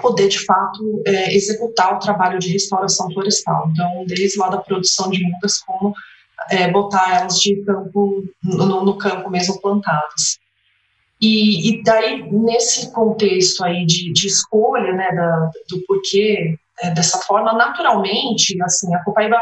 poder 0.00 0.28
de 0.28 0.42
fato 0.44 1.02
é, 1.06 1.34
executar 1.34 1.94
o 1.94 1.98
trabalho 1.98 2.38
de 2.38 2.50
restauração 2.50 3.12
florestal. 3.12 3.68
Então 3.70 4.04
desde 4.06 4.38
lá 4.38 4.48
da 4.48 4.58
produção 4.58 5.10
de 5.10 5.22
mudas 5.22 5.60
como 5.60 5.94
é, 6.50 6.70
botar 6.70 7.20
elas 7.20 7.40
de 7.40 7.62
campo 7.64 8.24
no, 8.42 8.84
no 8.84 8.98
campo 8.98 9.30
mesmo 9.30 9.60
plantadas. 9.60 10.38
E, 11.20 11.70
e 11.70 11.82
daí, 11.82 12.30
nesse 12.30 12.92
contexto 12.92 13.64
aí 13.64 13.86
de, 13.86 14.12
de 14.12 14.26
escolha, 14.26 14.92
né, 14.92 15.08
da, 15.14 15.50
do 15.70 15.80
porquê 15.86 16.58
é, 16.80 16.90
dessa 16.90 17.18
forma, 17.18 17.52
naturalmente, 17.52 18.60
assim, 18.62 18.94
a 18.94 19.02
Copaíba, 19.04 19.40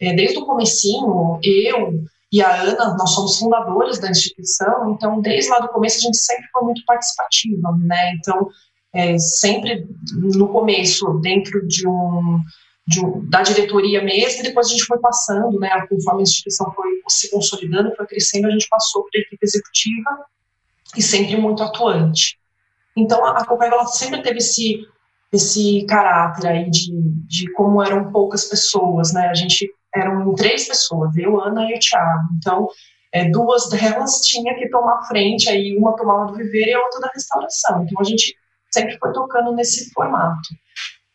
desde 0.00 0.38
o 0.38 0.46
comecinho, 0.46 1.38
eu 1.42 2.04
e 2.32 2.40
a 2.40 2.62
Ana, 2.62 2.96
nós 2.96 3.10
somos 3.10 3.38
fundadores 3.38 3.98
da 3.98 4.10
instituição, 4.10 4.92
então, 4.92 5.20
desde 5.20 5.50
lá 5.50 5.58
do 5.58 5.68
começo, 5.68 5.98
a 5.98 6.00
gente 6.00 6.16
sempre 6.16 6.46
foi 6.52 6.62
muito 6.62 6.84
participativa, 6.84 7.72
né, 7.78 8.14
então, 8.14 8.48
é, 8.92 9.18
sempre 9.18 9.86
no 10.14 10.48
começo, 10.48 11.18
dentro 11.20 11.66
de 11.66 11.86
um, 11.88 12.40
de 12.86 13.04
um, 13.04 13.28
da 13.28 13.42
diretoria 13.42 14.02
mesmo, 14.02 14.40
e 14.40 14.42
depois 14.44 14.68
a 14.68 14.70
gente 14.70 14.84
foi 14.84 14.98
passando, 14.98 15.58
né, 15.58 15.70
conforme 15.88 16.20
a 16.20 16.22
instituição 16.22 16.72
foi 16.72 16.88
se 17.08 17.30
consolidando, 17.30 17.94
foi 17.96 18.06
crescendo, 18.06 18.46
a 18.46 18.50
gente 18.50 18.68
passou 18.68 19.04
para 19.10 19.20
a 19.20 19.22
equipe 19.22 19.44
executiva, 19.44 20.10
e 20.96 21.02
sempre 21.02 21.36
muito 21.36 21.62
atuante. 21.62 22.38
Então, 22.96 23.24
a 23.24 23.44
ela 23.62 23.86
sempre 23.86 24.22
teve 24.22 24.38
esse, 24.38 24.86
esse 25.32 25.84
caráter 25.86 26.48
aí 26.48 26.70
de, 26.70 26.90
de 27.26 27.52
como 27.52 27.82
eram 27.82 28.10
poucas 28.10 28.44
pessoas, 28.44 29.12
né? 29.12 29.28
A 29.28 29.34
gente 29.34 29.70
eram 29.94 30.34
três 30.34 30.68
pessoas, 30.68 31.16
eu, 31.16 31.40
Ana 31.40 31.70
e 31.70 31.74
o 31.74 31.78
Thiago. 31.78 32.28
Então, 32.38 32.68
é, 33.12 33.28
duas 33.30 33.68
delas 33.68 34.20
tinha 34.20 34.54
que 34.54 34.68
tomar 34.68 35.02
frente, 35.06 35.48
aí 35.48 35.76
uma 35.76 35.96
tomava 35.96 36.26
do 36.26 36.36
viver 36.36 36.68
e 36.68 36.74
a 36.74 36.80
outra 36.80 37.00
da 37.00 37.10
restauração. 37.12 37.82
Então, 37.82 38.00
a 38.00 38.04
gente 38.04 38.34
sempre 38.70 38.96
foi 38.98 39.12
tocando 39.12 39.52
nesse 39.52 39.92
formato. 39.92 40.48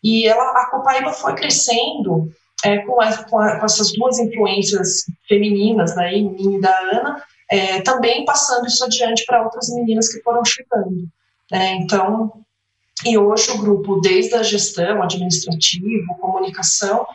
E 0.03 0.27
ela, 0.27 0.51
a 0.51 0.69
Copaíba 0.69 1.13
foi 1.13 1.35
crescendo 1.35 2.29
é, 2.63 2.79
com, 2.79 2.93
com, 2.93 3.01
a, 3.39 3.59
com, 3.59 3.65
essas 3.65 3.91
duas 3.93 4.19
influências 4.19 5.05
femininas, 5.27 5.95
né, 5.95 6.11
mim 6.11 6.57
e 6.57 6.61
da 6.61 6.77
Ana, 6.91 7.23
é, 7.49 7.81
também 7.81 8.25
passando 8.25 8.67
isso 8.67 8.83
adiante 8.83 9.25
para 9.25 9.43
outras 9.43 9.69
meninas 9.73 10.11
que 10.11 10.21
foram 10.21 10.43
chegando. 10.43 11.07
Né? 11.51 11.75
Então, 11.75 12.45
e 13.05 13.17
hoje 13.17 13.51
o 13.51 13.57
grupo, 13.57 13.99
desde 14.01 14.35
a 14.35 14.43
gestão, 14.43 15.01
administrativo, 15.01 16.17
comunicação, 16.19 17.05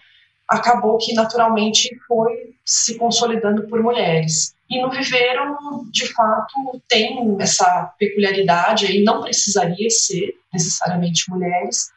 acabou 0.51 0.99
que 0.99 1.15
naturalmente 1.15 1.89
foi 2.09 2.55
se 2.65 2.99
consolidando 2.99 3.69
por 3.69 3.81
mulheres. 3.83 4.53
E 4.69 4.83
no 4.83 4.91
Viveiro, 4.91 5.57
de 5.91 6.13
fato, 6.13 6.55
tem 6.89 7.37
essa 7.41 7.93
peculiaridade 7.99 8.87
aí, 8.87 9.03
não 9.03 9.23
precisaria 9.23 9.89
ser 9.91 10.35
necessariamente 10.53 11.31
mulheres, 11.31 11.91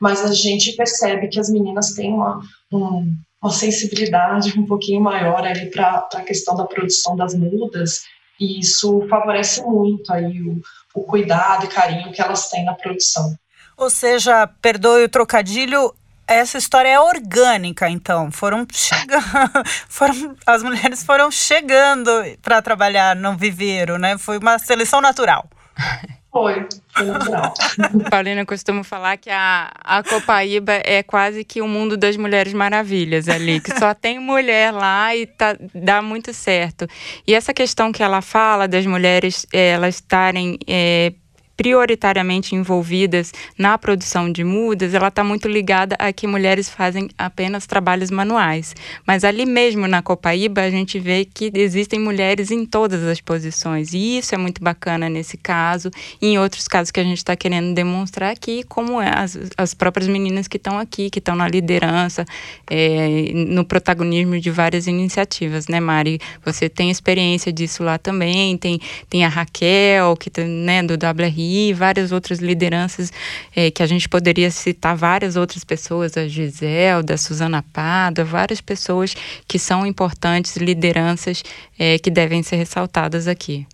mas 0.00 0.24
a 0.24 0.32
gente 0.32 0.76
percebe 0.76 1.28
que 1.28 1.40
as 1.40 1.50
meninas 1.50 1.94
têm 1.94 2.12
uma, 2.12 2.40
um, 2.72 3.12
uma 3.42 3.50
sensibilidade 3.50 4.58
um 4.58 4.66
pouquinho 4.66 5.00
maior 5.00 5.42
para 5.72 6.08
a 6.14 6.22
questão 6.22 6.56
da 6.56 6.64
produção 6.64 7.16
das 7.16 7.34
mudas 7.34 8.02
e 8.38 8.60
isso 8.60 9.06
favorece 9.08 9.62
muito 9.62 10.12
aí 10.12 10.42
o, 10.42 10.60
o 10.94 11.02
cuidado 11.02 11.64
e 11.64 11.68
carinho 11.68 12.12
que 12.12 12.20
elas 12.20 12.50
têm 12.50 12.64
na 12.64 12.74
produção. 12.74 13.34
Ou 13.76 13.90
seja, 13.90 14.46
perdoe 14.46 15.04
o 15.04 15.08
trocadilho, 15.08 15.94
essa 16.26 16.58
história 16.58 16.88
é 16.88 17.00
orgânica, 17.00 17.88
então. 17.88 18.30
Foram 18.30 18.66
chegando, 18.72 19.24
foram, 19.88 20.36
as 20.46 20.62
mulheres 20.62 21.04
foram 21.04 21.30
chegando 21.30 22.10
para 22.42 22.60
trabalhar 22.60 23.14
no 23.14 23.36
viveiro, 23.36 23.98
né? 23.98 24.18
Foi 24.18 24.38
uma 24.38 24.58
seleção 24.58 25.00
natural. 25.00 25.48
Foi, 26.36 26.68
foi 26.94 27.06
natural. 27.06 27.54
Paulina 28.10 28.44
costuma 28.44 28.84
falar 28.84 29.16
que 29.16 29.30
a, 29.30 29.72
a 29.82 30.02
Copaíba 30.02 30.82
é 30.84 31.02
quase 31.02 31.42
que 31.42 31.62
o 31.62 31.66
mundo 31.66 31.96
das 31.96 32.14
Mulheres 32.18 32.52
Maravilhas 32.52 33.26
ali, 33.26 33.58
que 33.58 33.74
só 33.78 33.94
tem 33.94 34.18
mulher 34.18 34.70
lá 34.70 35.16
e 35.16 35.26
tá, 35.26 35.56
dá 35.74 36.02
muito 36.02 36.34
certo. 36.34 36.86
E 37.26 37.32
essa 37.32 37.54
questão 37.54 37.90
que 37.90 38.02
ela 38.02 38.20
fala 38.20 38.68
das 38.68 38.84
mulheres 38.84 39.46
é, 39.50 39.70
elas 39.70 39.94
estarem 39.94 40.58
é, 40.66 41.14
prioritariamente 41.56 42.54
envolvidas 42.54 43.32
na 43.56 43.78
produção 43.78 44.30
de 44.30 44.44
mudas, 44.44 44.94
ela 44.94 45.08
está 45.08 45.24
muito 45.24 45.48
ligada 45.48 45.96
a 45.98 46.12
que 46.12 46.26
mulheres 46.26 46.68
fazem 46.68 47.08
apenas 47.16 47.66
trabalhos 47.66 48.10
manuais. 48.10 48.74
Mas 49.06 49.24
ali 49.24 49.46
mesmo 49.46 49.88
na 49.88 50.02
Copaíba, 50.02 50.60
a 50.60 50.70
gente 50.70 50.98
vê 50.98 51.24
que 51.24 51.50
existem 51.54 51.98
mulheres 51.98 52.50
em 52.50 52.66
todas 52.66 53.02
as 53.04 53.20
posições. 53.20 53.94
E 53.94 54.18
isso 54.18 54.34
é 54.34 54.38
muito 54.38 54.62
bacana 54.62 55.08
nesse 55.08 55.36
caso 55.36 55.90
e 56.20 56.28
em 56.28 56.38
outros 56.38 56.68
casos 56.68 56.90
que 56.90 57.00
a 57.00 57.04
gente 57.04 57.18
está 57.18 57.34
querendo 57.34 57.74
demonstrar 57.74 58.32
aqui, 58.32 58.62
como 58.64 59.00
é 59.00 59.10
as, 59.14 59.38
as 59.56 59.72
próprias 59.72 60.08
meninas 60.08 60.46
que 60.46 60.56
estão 60.56 60.78
aqui, 60.78 61.08
que 61.08 61.18
estão 61.18 61.34
na 61.34 61.48
liderança, 61.48 62.24
é, 62.70 63.32
no 63.34 63.64
protagonismo 63.64 64.38
de 64.38 64.50
várias 64.50 64.86
iniciativas, 64.86 65.68
né, 65.68 65.80
Mari? 65.80 66.18
Você 66.44 66.68
tem 66.68 66.90
experiência 66.90 67.52
disso 67.52 67.82
lá 67.82 67.98
também, 67.98 68.56
tem, 68.56 68.80
tem 69.08 69.24
a 69.24 69.28
Raquel, 69.28 70.16
que 70.16 70.28
tá, 70.28 70.42
né, 70.42 70.82
do 70.82 70.94
WRI, 70.94 71.45
várias 71.74 72.12
outras 72.12 72.38
lideranças 72.38 73.12
é, 73.54 73.70
que 73.70 73.82
a 73.82 73.86
gente 73.86 74.08
poderia 74.08 74.50
citar 74.50 74.96
várias 74.96 75.36
outras 75.36 75.64
pessoas, 75.64 76.16
a 76.16 76.26
Gisele, 76.26 77.12
a 77.12 77.16
Suzana 77.16 77.64
Pada, 77.72 78.24
várias 78.24 78.60
pessoas 78.60 79.14
que 79.46 79.58
são 79.58 79.86
importantes, 79.86 80.56
lideranças 80.56 81.42
é, 81.78 81.98
que 81.98 82.10
devem 82.10 82.42
ser 82.42 82.56
ressaltadas 82.56 83.28
aqui. 83.28 83.66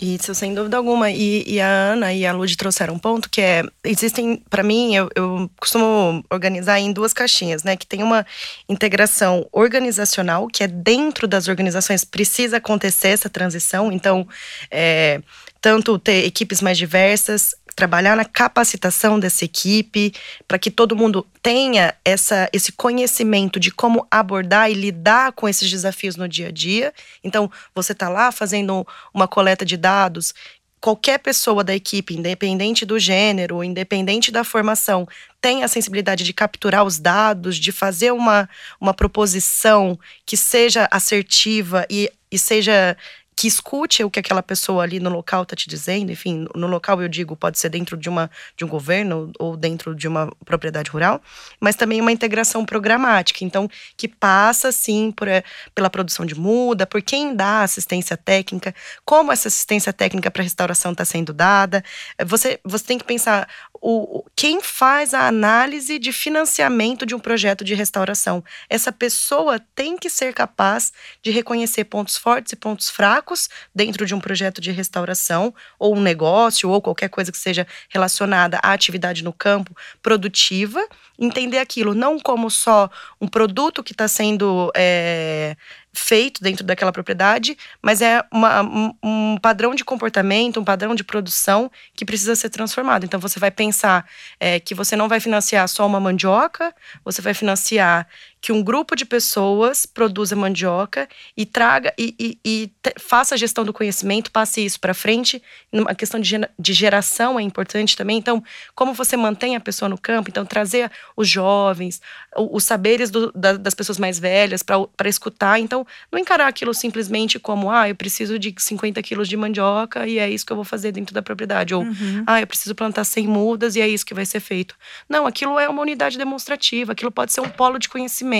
Isso, 0.00 0.32
sem 0.32 0.54
dúvida 0.54 0.76
alguma. 0.76 1.10
E, 1.10 1.42
e, 1.44 1.60
a 1.60 1.66
Ana 1.66 2.12
e 2.12 2.24
a 2.24 2.32
Lud 2.32 2.56
trouxeram 2.56 2.94
um 2.94 2.98
ponto 2.98 3.28
que 3.28 3.40
é: 3.40 3.64
existem, 3.82 4.40
para 4.48 4.62
mim, 4.62 4.94
eu, 4.94 5.08
eu, 5.14 5.50
costumo 5.58 6.24
organizar 6.30 6.78
em 6.78 6.92
duas 6.92 7.12
caixinhas, 7.12 7.64
né? 7.64 7.76
Que 7.76 7.84
tem 7.84 8.04
uma 8.04 8.24
integração 8.68 9.48
organizacional, 9.50 10.46
que 10.46 10.62
é 10.62 10.68
dentro 10.68 11.26
das 11.26 11.48
organizações, 11.48 12.04
precisa 12.04 12.58
acontecer 12.58 13.08
essa 13.08 13.28
transição. 13.28 13.90
Então, 13.90 14.26
é, 14.70 15.20
tanto 15.60 15.98
ter 15.98 16.24
equipes 16.24 16.60
mais 16.60 16.78
diversas, 16.78 17.54
trabalhar 17.78 18.16
na 18.16 18.24
capacitação 18.24 19.20
dessa 19.20 19.44
equipe, 19.44 20.12
para 20.48 20.58
que 20.58 20.68
todo 20.68 20.96
mundo 20.96 21.24
tenha 21.40 21.94
essa, 22.04 22.48
esse 22.52 22.72
conhecimento 22.72 23.60
de 23.60 23.70
como 23.70 24.04
abordar 24.10 24.68
e 24.68 24.74
lidar 24.74 25.30
com 25.30 25.48
esses 25.48 25.70
desafios 25.70 26.16
no 26.16 26.28
dia 26.28 26.48
a 26.48 26.50
dia. 26.50 26.92
Então, 27.22 27.48
você 27.72 27.92
está 27.92 28.08
lá 28.08 28.32
fazendo 28.32 28.84
uma 29.14 29.28
coleta 29.28 29.64
de 29.64 29.76
dados. 29.76 30.34
Qualquer 30.80 31.18
pessoa 31.18 31.62
da 31.62 31.74
equipe, 31.74 32.16
independente 32.16 32.84
do 32.84 32.98
gênero, 32.98 33.62
independente 33.62 34.32
da 34.32 34.42
formação, 34.42 35.06
tem 35.40 35.62
a 35.62 35.68
sensibilidade 35.68 36.24
de 36.24 36.32
capturar 36.32 36.84
os 36.84 36.98
dados, 36.98 37.56
de 37.56 37.70
fazer 37.70 38.12
uma, 38.12 38.48
uma 38.80 38.92
proposição 38.92 39.96
que 40.26 40.36
seja 40.36 40.88
assertiva 40.90 41.86
e, 41.88 42.10
e 42.28 42.36
seja 42.38 42.96
que 43.38 43.46
escute 43.46 44.02
o 44.02 44.10
que 44.10 44.18
aquela 44.18 44.42
pessoa 44.42 44.82
ali 44.82 44.98
no 44.98 45.08
local 45.08 45.44
está 45.44 45.54
te 45.54 45.68
dizendo. 45.68 46.10
Enfim, 46.10 46.48
no 46.56 46.66
local 46.66 47.00
eu 47.00 47.06
digo 47.06 47.36
pode 47.36 47.56
ser 47.56 47.68
dentro 47.68 47.96
de, 47.96 48.08
uma, 48.08 48.28
de 48.56 48.64
um 48.64 48.68
governo 48.68 49.30
ou 49.38 49.56
dentro 49.56 49.94
de 49.94 50.08
uma 50.08 50.28
propriedade 50.44 50.90
rural, 50.90 51.22
mas 51.60 51.76
também 51.76 52.00
uma 52.00 52.10
integração 52.10 52.66
programática. 52.66 53.44
Então, 53.44 53.70
que 53.96 54.08
passa 54.08 54.72
sim 54.72 55.12
por, 55.12 55.28
eh, 55.28 55.44
pela 55.72 55.88
produção 55.88 56.26
de 56.26 56.34
muda, 56.34 56.84
por 56.84 57.00
quem 57.00 57.32
dá 57.32 57.62
assistência 57.62 58.16
técnica, 58.16 58.74
como 59.04 59.30
essa 59.30 59.46
assistência 59.46 59.92
técnica 59.92 60.32
para 60.32 60.42
restauração 60.42 60.90
está 60.90 61.04
sendo 61.04 61.32
dada. 61.32 61.84
Você, 62.26 62.58
você 62.64 62.86
tem 62.86 62.98
que 62.98 63.04
pensar 63.04 63.48
o, 63.80 64.24
quem 64.34 64.60
faz 64.60 65.14
a 65.14 65.28
análise 65.28 65.98
de 65.98 66.12
financiamento 66.12 67.06
de 67.06 67.14
um 67.14 67.20
projeto 67.20 67.64
de 67.64 67.74
restauração. 67.74 68.42
Essa 68.68 68.90
pessoa 68.90 69.60
tem 69.76 69.96
que 69.96 70.10
ser 70.10 70.34
capaz 70.34 70.92
de 71.22 71.30
reconhecer 71.30 71.84
pontos 71.84 72.16
fortes 72.16 72.52
e 72.52 72.56
pontos 72.56 72.90
fracos 72.90 73.27
dentro 73.74 74.06
de 74.06 74.14
um 74.14 74.20
projeto 74.20 74.60
de 74.60 74.70
restauração, 74.70 75.54
ou 75.78 75.96
um 75.96 76.00
negócio, 76.00 76.70
ou 76.70 76.80
qualquer 76.80 77.08
coisa 77.08 77.32
que 77.32 77.38
seja 77.38 77.66
relacionada 77.88 78.58
à 78.62 78.72
atividade 78.72 79.24
no 79.24 79.32
campo 79.32 79.74
produtiva, 80.02 80.80
entender 81.18 81.58
aquilo 81.58 81.94
não 81.94 82.18
como 82.18 82.50
só 82.50 82.90
um 83.20 83.26
produto 83.26 83.82
que 83.82 83.92
está 83.92 84.06
sendo 84.06 84.70
é, 84.76 85.56
feito 85.92 86.42
dentro 86.42 86.64
daquela 86.64 86.92
propriedade, 86.92 87.56
mas 87.82 88.00
é 88.00 88.22
uma, 88.32 88.62
um, 88.62 88.94
um, 89.02 89.38
padrão 89.40 89.74
de 89.74 89.84
comportamento, 89.84 90.60
um 90.60 90.64
padrão 90.64 90.94
de 90.94 91.02
produção 91.02 91.70
que 91.94 92.04
precisa 92.04 92.36
ser 92.36 92.50
transformado. 92.50 93.04
Então 93.04 93.18
você 93.18 93.38
vai 93.38 93.50
pensar 93.50 94.08
é, 94.38 94.60
que 94.60 94.74
você 94.74 94.96
não 94.96 95.08
vai 95.08 95.20
financiar 95.20 95.68
só 95.68 95.86
uma 95.86 96.00
mandioca, 96.00 96.74
você 97.04 97.20
vai 97.20 97.34
financiar 97.34 98.06
que 98.40 98.52
um 98.52 98.62
grupo 98.62 98.94
de 98.94 99.04
pessoas 99.04 99.84
produza 99.84 100.36
mandioca 100.36 101.08
e 101.36 101.44
traga 101.44 101.92
e, 101.98 102.14
e, 102.18 102.38
e 102.44 102.72
faça 102.98 103.34
a 103.34 103.38
gestão 103.38 103.64
do 103.64 103.72
conhecimento, 103.72 104.30
passe 104.30 104.64
isso 104.64 104.78
para 104.78 104.94
frente. 104.94 105.42
A 105.86 105.94
questão 105.94 106.20
de, 106.20 106.36
de 106.58 106.72
geração 106.72 107.38
é 107.38 107.42
importante 107.42 107.96
também. 107.96 108.16
Então, 108.16 108.42
como 108.74 108.94
você 108.94 109.16
mantém 109.16 109.56
a 109.56 109.60
pessoa 109.60 109.88
no 109.88 109.98
campo? 109.98 110.30
Então, 110.30 110.46
trazer 110.46 110.90
os 111.16 111.28
jovens, 111.28 112.00
os, 112.36 112.62
saberes 112.62 113.10
do, 113.10 113.32
da, 113.32 113.54
das 113.54 113.74
pessoas 113.74 113.98
mais 113.98 114.18
velhas 114.18 114.62
para 114.62 115.08
escutar. 115.08 115.58
Então, 115.58 115.77
não 116.10 116.18
encarar 116.18 116.46
aquilo 116.46 116.72
simplesmente 116.72 117.38
como, 117.38 117.70
ah, 117.70 117.88
eu 117.88 117.94
preciso 117.94 118.38
de 118.38 118.54
50 118.56 119.02
quilos 119.02 119.28
de 119.28 119.36
mandioca 119.36 120.06
e 120.06 120.18
é 120.18 120.30
isso 120.30 120.46
que 120.46 120.52
eu 120.52 120.56
vou 120.56 120.64
fazer 120.64 120.92
dentro 120.92 121.14
da 121.14 121.22
propriedade. 121.22 121.74
Ou, 121.74 121.82
uhum. 121.82 122.24
ah, 122.26 122.40
eu 122.40 122.46
preciso 122.46 122.74
plantar 122.74 123.04
100 123.04 123.26
mudas 123.26 123.76
e 123.76 123.80
é 123.80 123.88
isso 123.88 124.06
que 124.06 124.14
vai 124.14 124.26
ser 124.26 124.40
feito. 124.40 124.76
Não, 125.08 125.26
aquilo 125.26 125.58
é 125.58 125.68
uma 125.68 125.82
unidade 125.82 126.16
demonstrativa, 126.16 126.92
aquilo 126.92 127.10
pode 127.10 127.32
ser 127.32 127.40
um 127.40 127.48
polo 127.48 127.78
de 127.78 127.88
conhecimento 127.88 128.38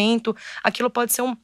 aquilo 0.62 0.90
pode 0.90 1.12
ser 1.12 1.22
um, 1.22 1.36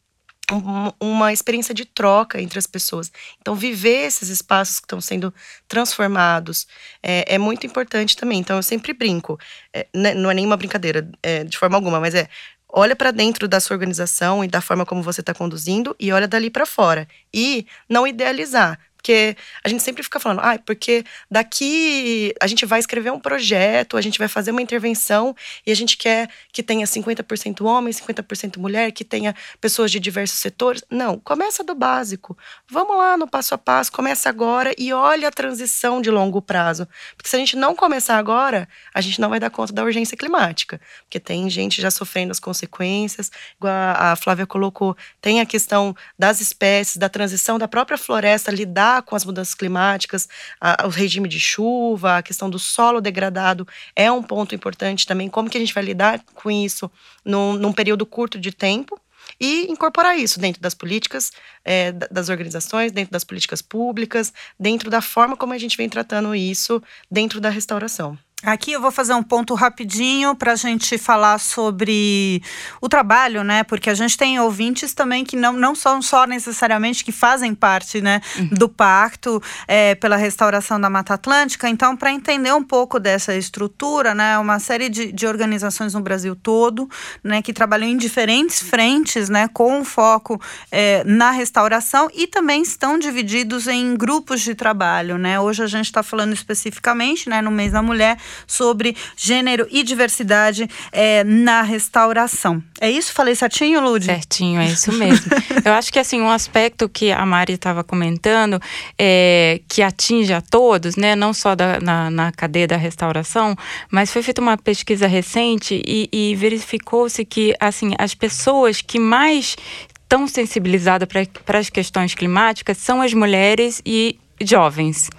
uma 1.01 1.33
experiência 1.33 1.75
de 1.75 1.85
troca 1.85 2.41
entre 2.41 2.59
as 2.59 2.67
pessoas. 2.67 3.11
Então, 3.41 3.55
viver 3.55 4.07
esses 4.07 4.29
espaços 4.29 4.79
que 4.79 4.85
estão 4.85 5.01
sendo 5.01 5.33
transformados 5.67 6.67
é, 7.03 7.35
é 7.35 7.39
muito 7.39 7.67
importante 7.67 8.17
também. 8.17 8.41
Então, 8.41 8.57
eu 8.57 8.63
sempre 8.63 8.93
brinco, 8.93 9.39
é, 9.73 9.87
não 10.15 10.31
é 10.31 10.35
nenhuma 10.35 10.57
brincadeira 10.57 11.09
é, 11.23 11.45
de 11.45 11.57
forma 11.57 11.77
alguma, 11.77 11.99
mas 11.99 12.15
é 12.15 12.29
olha 12.75 12.97
para 12.97 13.13
dentro 13.13 13.47
da 13.47 13.61
sua 13.61 13.75
organização 13.75 14.45
e 14.45 14.49
da 14.49 14.61
forma 14.61 14.85
como 14.85 15.03
você 15.03 15.21
está 15.21 15.33
conduzindo 15.33 15.95
e 15.99 16.11
olha 16.13 16.27
dali 16.27 16.51
para 16.51 16.67
fora. 16.67 17.07
E 17.33 17.67
não 17.89 18.07
idealizar. 18.07 18.79
Porque 19.05 19.37
a 19.63 19.69
gente 19.69 19.83
sempre 19.83 20.03
fica 20.03 20.19
falando, 20.19 20.41
ah, 20.41 20.59
porque 20.65 21.05
daqui 21.31 22.33
a 22.41 22.47
gente 22.47 22.65
vai 22.65 22.81
escrever 22.81 23.13
um 23.13 23.21
projeto, 23.21 23.99
a 23.99 24.01
gente 24.01 24.19
vai 24.19 24.29
fazer 24.29 24.51
uma 24.51 24.63
intervenção 24.63 25.37
e 25.67 25.71
a 25.71 25.77
gente 25.77 25.99
quer 25.99 26.31
que 26.51 26.63
tenha 26.63 26.87
50% 26.87 27.67
homem, 27.67 27.93
50% 27.93 28.57
mulher, 28.57 28.93
que 28.93 29.05
tenha 29.05 29.35
pessoas 29.61 29.91
de 29.91 30.01
diversos 30.01 30.41
setores. 30.41 30.83
Não, 30.89 31.19
começa 31.19 31.63
do 31.63 31.75
básico. 31.75 32.35
Vamos 32.67 32.97
lá 32.97 33.15
no 33.19 33.29
passo 33.29 33.55
a 33.55 33.59
passo, 33.59 33.93
começa 33.93 34.31
agora 34.31 34.73
e 34.79 34.91
olha 34.91 35.29
a 35.29 35.31
transição 35.31 36.01
de 36.01 36.11
longo 36.11 36.41
prazo. 36.41 36.89
Porque 37.15 37.29
se 37.29 37.37
a 37.37 37.39
gente 37.39 37.57
não 37.57 37.77
começar 37.77 38.17
agora, 38.17 38.67
a 38.95 39.03
gente 39.03 39.21
não 39.21 39.29
vai 39.29 39.39
dar 39.39 39.51
conta 39.51 39.71
da 39.71 39.85
urgência 39.85 40.17
climática. 40.17 40.81
Porque 41.03 41.21
tem 41.21 41.51
gente 41.51 41.83
já 41.83 41.91
sofrendo 41.91 42.33
as 42.33 42.41
consequências, 42.41 43.31
igual 43.59 43.75
a 43.75 44.17
Flávia 44.17 44.47
colocou, 44.47 44.97
tem 45.21 45.43
a 45.43 45.47
questão 45.47 45.95
das 46.19 46.41
espécies, 46.41 46.97
da 46.97 47.11
transição 47.11 47.59
da 47.59 47.69
própria 47.69 47.99
floresta 47.99 48.51
lidar 48.51 48.94
lidar 48.95 49.03
com 49.03 49.17
as 49.17 49.25
mudanças 49.25 49.55
climáticas, 49.55 50.29
a, 50.61 50.87
o 50.87 50.89
regime 50.89 51.29
de 51.29 51.41
chuva, 51.41 52.19
a 52.19 52.23
questão 52.23 52.49
do 52.49 52.59
solo 52.59 53.01
degradado 53.01 53.67
é 53.97 54.11
um 54.11 54.23
ponto 54.23 54.55
importante 54.55 55.07
também. 55.07 55.29
Como 55.29 55.51
que 55.51 55.57
a 55.57 55.61
gente 55.61 55.75
vai 55.75 55.85
lidar 55.85 56.21
com 56.35 56.51
isso 56.51 56.91
num, 57.25 57.55
num 57.55 57.73
período 57.73 58.07
curto 58.07 58.39
de 58.39 58.53
tempo? 58.53 58.99
e 59.41 59.73
incorporar 59.73 60.19
isso 60.19 60.39
dentro 60.39 60.61
das 60.61 60.75
políticas 60.75 61.33
é, 61.65 61.91
das 61.93 62.29
organizações, 62.29 62.93
dentro 62.93 63.11
das 63.11 63.25
políticas 63.25 63.63
públicas, 63.63 64.33
dentro 64.61 64.91
da 64.91 65.01
forma 65.01 65.35
como 65.35 65.55
a 65.55 65.59
gente 65.59 65.79
vem 65.79 65.89
tratando 65.89 66.35
isso 66.35 66.81
dentro 67.11 67.41
da 67.41 67.49
restauração. 67.49 68.19
Aqui 68.45 68.73
eu 68.73 68.81
vou 68.81 68.91
fazer 68.91 69.15
um 69.15 69.23
ponto 69.23 69.55
rapidinho 69.55 70.35
para 70.35 70.53
a 70.53 70.57
gente 70.57 70.99
falar 70.99 71.39
sobre 71.39 72.43
o 72.81 72.89
trabalho, 72.89 73.43
né? 73.43 73.65
Porque 73.65 73.89
a 73.89 73.95
gente 73.95 74.19
tem 74.19 74.39
ouvintes 74.39 74.93
também 74.93 75.25
que 75.25 75.35
não, 75.35 75.55
não 75.55 75.75
são 75.75 76.03
só 76.03 76.27
necessariamente 76.27 77.05
que 77.05 77.11
fazem 77.11 77.55
parte 77.55 78.03
né, 78.03 78.21
uhum. 78.39 78.49
do 78.49 78.69
pacto 78.69 79.43
é, 79.67 79.95
pela 79.95 80.17
restauração 80.17 80.79
da 80.79 80.91
Mata 80.91 81.15
Atlântica. 81.15 81.69
Então, 81.69 81.97
para 81.97 82.13
entender 82.13 82.53
um 82.53 82.63
pouco 82.63 83.01
dessa 83.01 83.35
estrutura, 83.35 84.15
né, 84.15 84.39
uma 84.39 84.59
série 84.59 84.91
de, 84.91 85.11
de 85.11 85.27
organizações 85.27 85.95
no 85.95 86.01
Brasil 86.01 86.37
todo, 86.37 86.89
né, 87.23 87.41
que 87.41 87.53
trabalham 87.53 87.89
em 87.89 87.97
diferentes 87.97 88.61
frentes, 88.61 89.31
né, 89.31 89.49
com 89.53 89.83
foco 89.85 90.39
é, 90.71 91.03
na 91.05 91.31
restauração 91.31 92.11
e 92.13 92.27
também 92.27 92.61
estão 92.61 92.99
divididos 92.99 93.67
em 93.67 93.97
grupos 93.97 94.43
de 94.43 94.55
trabalho, 94.55 95.17
né? 95.17 95.41
Hoje 95.41 95.63
a 95.63 95.67
gente 95.67 95.87
está 95.87 96.03
falando 96.03 96.35
especificamente, 96.35 97.29
né, 97.29 97.41
no 97.41 97.51
mês 97.51 97.73
da 97.73 97.83
mulher 97.83 98.19
sobre 98.47 98.97
gênero 99.17 99.67
e 99.71 99.83
diversidade 99.83 100.69
é, 100.93 101.25
na 101.25 101.63
restauração. 101.63 102.63
É 102.81 102.91
isso? 102.91 103.13
Falei 103.13 103.35
certinho, 103.35 103.81
Lud? 103.81 104.05
Certinho, 104.05 104.61
é 104.61 104.67
isso 104.67 104.93
mesmo. 104.93 105.27
Eu 105.65 105.73
acho 105.73 105.93
que 105.93 105.99
assim, 105.99 106.21
um 106.21 106.31
aspecto 106.31 106.89
que 106.89 107.13
a 107.13 107.25
Mari 107.25 107.55
estava 107.55 107.83
comentando, 107.83 108.61
é, 108.99 109.61
que 109.69 109.83
atinge 109.83 110.33
a 110.33 110.41
todos, 110.41 110.97
né, 110.97 111.15
não 111.17 111.33
só 111.33 111.55
da, 111.55 111.81
na, 111.81 112.11
na 112.11 112.33
cadeia 112.33 112.67
da 112.67 112.77
restauração, 112.77 113.57
mas 113.91 114.13
foi 114.13 114.23
feita 114.23 114.41
uma 114.41 114.57
pesquisa 114.57 115.07
recente 115.07 115.83
e, 115.87 116.09
e 116.13 116.35
verificou-se 116.35 117.25
que 117.25 117.55
assim, 117.61 117.95
as 117.99 118.15
pessoas 118.15 118.81
que 118.81 118.99
mais 118.99 119.57
estão 120.03 120.27
sensibilizadas 120.29 121.09
para 121.45 121.59
as 121.59 121.71
questões 121.71 122.15
climáticas 122.15 122.79
são 122.79 123.03
as 123.03 123.13
mulheres 123.13 123.83
e 123.85 124.19
jovens. 124.43 125.11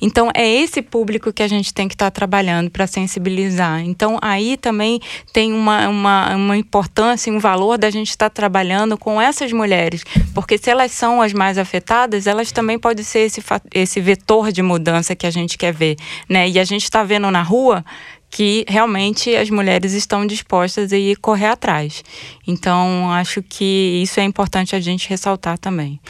Então, 0.00 0.30
é 0.34 0.48
esse 0.48 0.80
público 0.80 1.32
que 1.32 1.42
a 1.42 1.48
gente 1.48 1.72
tem 1.72 1.88
que 1.88 1.94
estar 1.94 2.06
tá 2.06 2.10
trabalhando 2.10 2.70
para 2.70 2.86
sensibilizar. 2.86 3.80
Então, 3.80 4.18
aí 4.22 4.56
também 4.56 5.00
tem 5.32 5.52
uma, 5.52 5.88
uma, 5.88 6.36
uma 6.36 6.56
importância 6.56 7.30
e 7.30 7.32
um 7.32 7.38
valor 7.38 7.78
da 7.78 7.90
gente 7.90 8.10
estar 8.10 8.30
tá 8.30 8.34
trabalhando 8.34 8.96
com 8.96 9.20
essas 9.20 9.52
mulheres, 9.52 10.04
porque 10.34 10.58
se 10.58 10.70
elas 10.70 10.92
são 10.92 11.20
as 11.20 11.32
mais 11.32 11.58
afetadas, 11.58 12.26
elas 12.26 12.52
também 12.52 12.78
podem 12.78 13.04
ser 13.04 13.20
esse, 13.20 13.42
esse 13.72 14.00
vetor 14.00 14.50
de 14.50 14.62
mudança 14.62 15.14
que 15.14 15.26
a 15.26 15.30
gente 15.30 15.58
quer 15.58 15.72
ver. 15.72 15.96
Né? 16.28 16.48
E 16.48 16.58
a 16.58 16.64
gente 16.64 16.84
está 16.84 17.04
vendo 17.04 17.30
na 17.30 17.42
rua 17.42 17.84
que 18.30 18.64
realmente 18.66 19.34
as 19.36 19.48
mulheres 19.48 19.92
estão 19.92 20.26
dispostas 20.26 20.92
a 20.92 20.96
ir 20.96 21.16
correr 21.18 21.46
atrás. 21.46 22.02
Então, 22.44 23.12
acho 23.12 23.40
que 23.40 24.00
isso 24.02 24.18
é 24.18 24.24
importante 24.24 24.74
a 24.74 24.80
gente 24.80 25.08
ressaltar 25.08 25.56
também. 25.56 26.00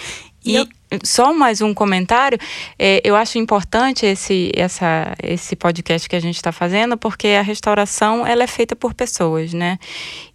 E, 0.43 0.55
eu 0.55 0.67
só 1.02 1.33
mais 1.33 1.61
um 1.61 1.74
comentário. 1.74 2.38
É, 2.78 3.00
eu 3.04 3.16
acho 3.16 3.38
importante 3.38 4.07
esse, 4.07 4.52
essa, 4.54 5.14
esse 5.22 5.57
podcast 5.57 6.09
que 6.09 6.16
a 6.16 6.20
gente 6.20 6.37
está 6.37 6.52
fazendo, 6.52 6.96
porque 6.96 7.28
a 7.28 7.42
restauração 7.42 8.26
ela 8.26 8.44
é 8.44 8.46
feita 8.46 8.76
por 8.76 8.94
pessoas, 8.94 9.52
né? 9.52 9.78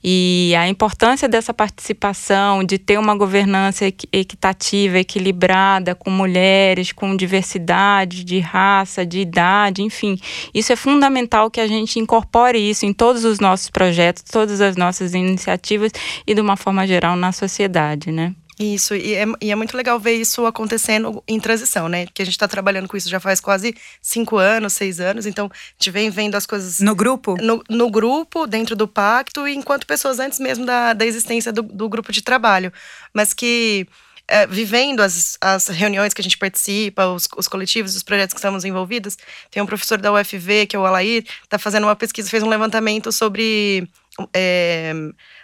E 0.04 0.54
a 0.58 0.68
importância 0.68 1.28
dessa 1.28 1.54
participação, 1.54 2.64
de 2.64 2.78
ter 2.78 2.98
uma 2.98 3.16
governança 3.16 3.86
equitativa, 3.86 5.00
equilibrada, 5.00 5.94
com 5.94 6.10
mulheres, 6.10 6.92
com 6.92 7.16
diversidade 7.16 8.24
de 8.24 8.40
raça, 8.40 9.06
de 9.06 9.20
idade, 9.20 9.82
enfim. 9.82 10.18
Isso 10.54 10.72
é 10.72 10.76
fundamental 10.76 11.52
que 11.52 11.60
a 11.60 11.68
gente 11.68 12.00
incorpore 12.00 12.58
isso 12.58 12.86
em 12.86 12.94
todos 12.94 13.26
os 13.26 13.40
nossos 13.40 13.70
projetos, 13.70 14.24
todas 14.24 14.62
as 14.62 14.76
nossas 14.78 15.14
iniciativas 15.14 15.92
e, 16.26 16.34
de 16.34 16.42
uma 16.42 16.56
forma 16.56 16.88
geral, 16.88 17.16
na 17.16 17.32
sociedade, 17.32 18.12
né? 18.12 18.34
Isso, 18.60 18.94
e 18.94 19.16
é, 19.16 19.24
e 19.40 19.52
é, 19.52 19.56
muito 19.56 19.78
legal 19.78 19.98
ver 19.98 20.16
isso 20.16 20.46
acontecendo 20.46 21.24
em 21.26 21.40
transição, 21.40 21.88
né? 21.88 22.06
Porque 22.06 22.22
a 22.22 22.26
gente 22.26 22.34
está 22.34 22.46
trabalhando 22.46 22.90
com 22.90 22.98
isso 22.98 23.08
já 23.08 23.18
faz 23.18 23.40
quase 23.40 23.74
cinco 24.02 24.36
anos, 24.36 24.74
seis 24.74 25.00
anos, 25.00 25.26
então 25.26 25.46
a 25.46 25.50
gente 25.80 25.90
vem 25.90 26.10
vendo 26.10 26.36
as 26.36 26.46
coisas. 26.46 26.82
No 26.82 26.94
grupo? 26.94 27.38
No, 27.42 27.64
no 27.70 27.90
grupo, 27.90 28.46
dentro 28.46 28.76
do 28.76 28.86
pacto, 28.86 29.48
e 29.48 29.56
enquanto 29.56 29.88
pessoas 29.88 30.20
antes 30.20 30.40
mesmo 30.40 30.66
da, 30.66 30.92
da 30.92 31.06
existência 31.06 31.54
do, 31.54 31.62
do 31.62 31.88
grupo 31.88 32.12
de 32.12 32.22
trabalho. 32.22 32.74
Mas 33.14 33.34
que. 33.34 33.88
É, 34.32 34.46
vivendo 34.46 35.00
as, 35.00 35.40
as 35.42 35.70
reuniões 35.70 36.14
que 36.14 36.22
a 36.22 36.24
gente 36.24 36.38
participa, 36.38 37.08
os, 37.08 37.28
os 37.36 37.48
coletivos, 37.48 37.96
os 37.96 38.04
projetos 38.04 38.32
que 38.32 38.38
estamos 38.38 38.64
envolvidos, 38.64 39.18
tem 39.50 39.64
um 39.64 39.66
professor 39.66 39.98
da 39.98 40.14
UFV, 40.14 40.68
que 40.68 40.76
é 40.76 40.80
o 40.80 40.86
Alair, 40.86 41.26
está 41.44 41.58
fazendo 41.58 41.86
uma 41.86 41.96
pesquisa, 41.96 42.30
fez 42.30 42.44
um 42.44 42.50
levantamento 42.50 43.12
sobre 43.12 43.90
é, 44.32 44.94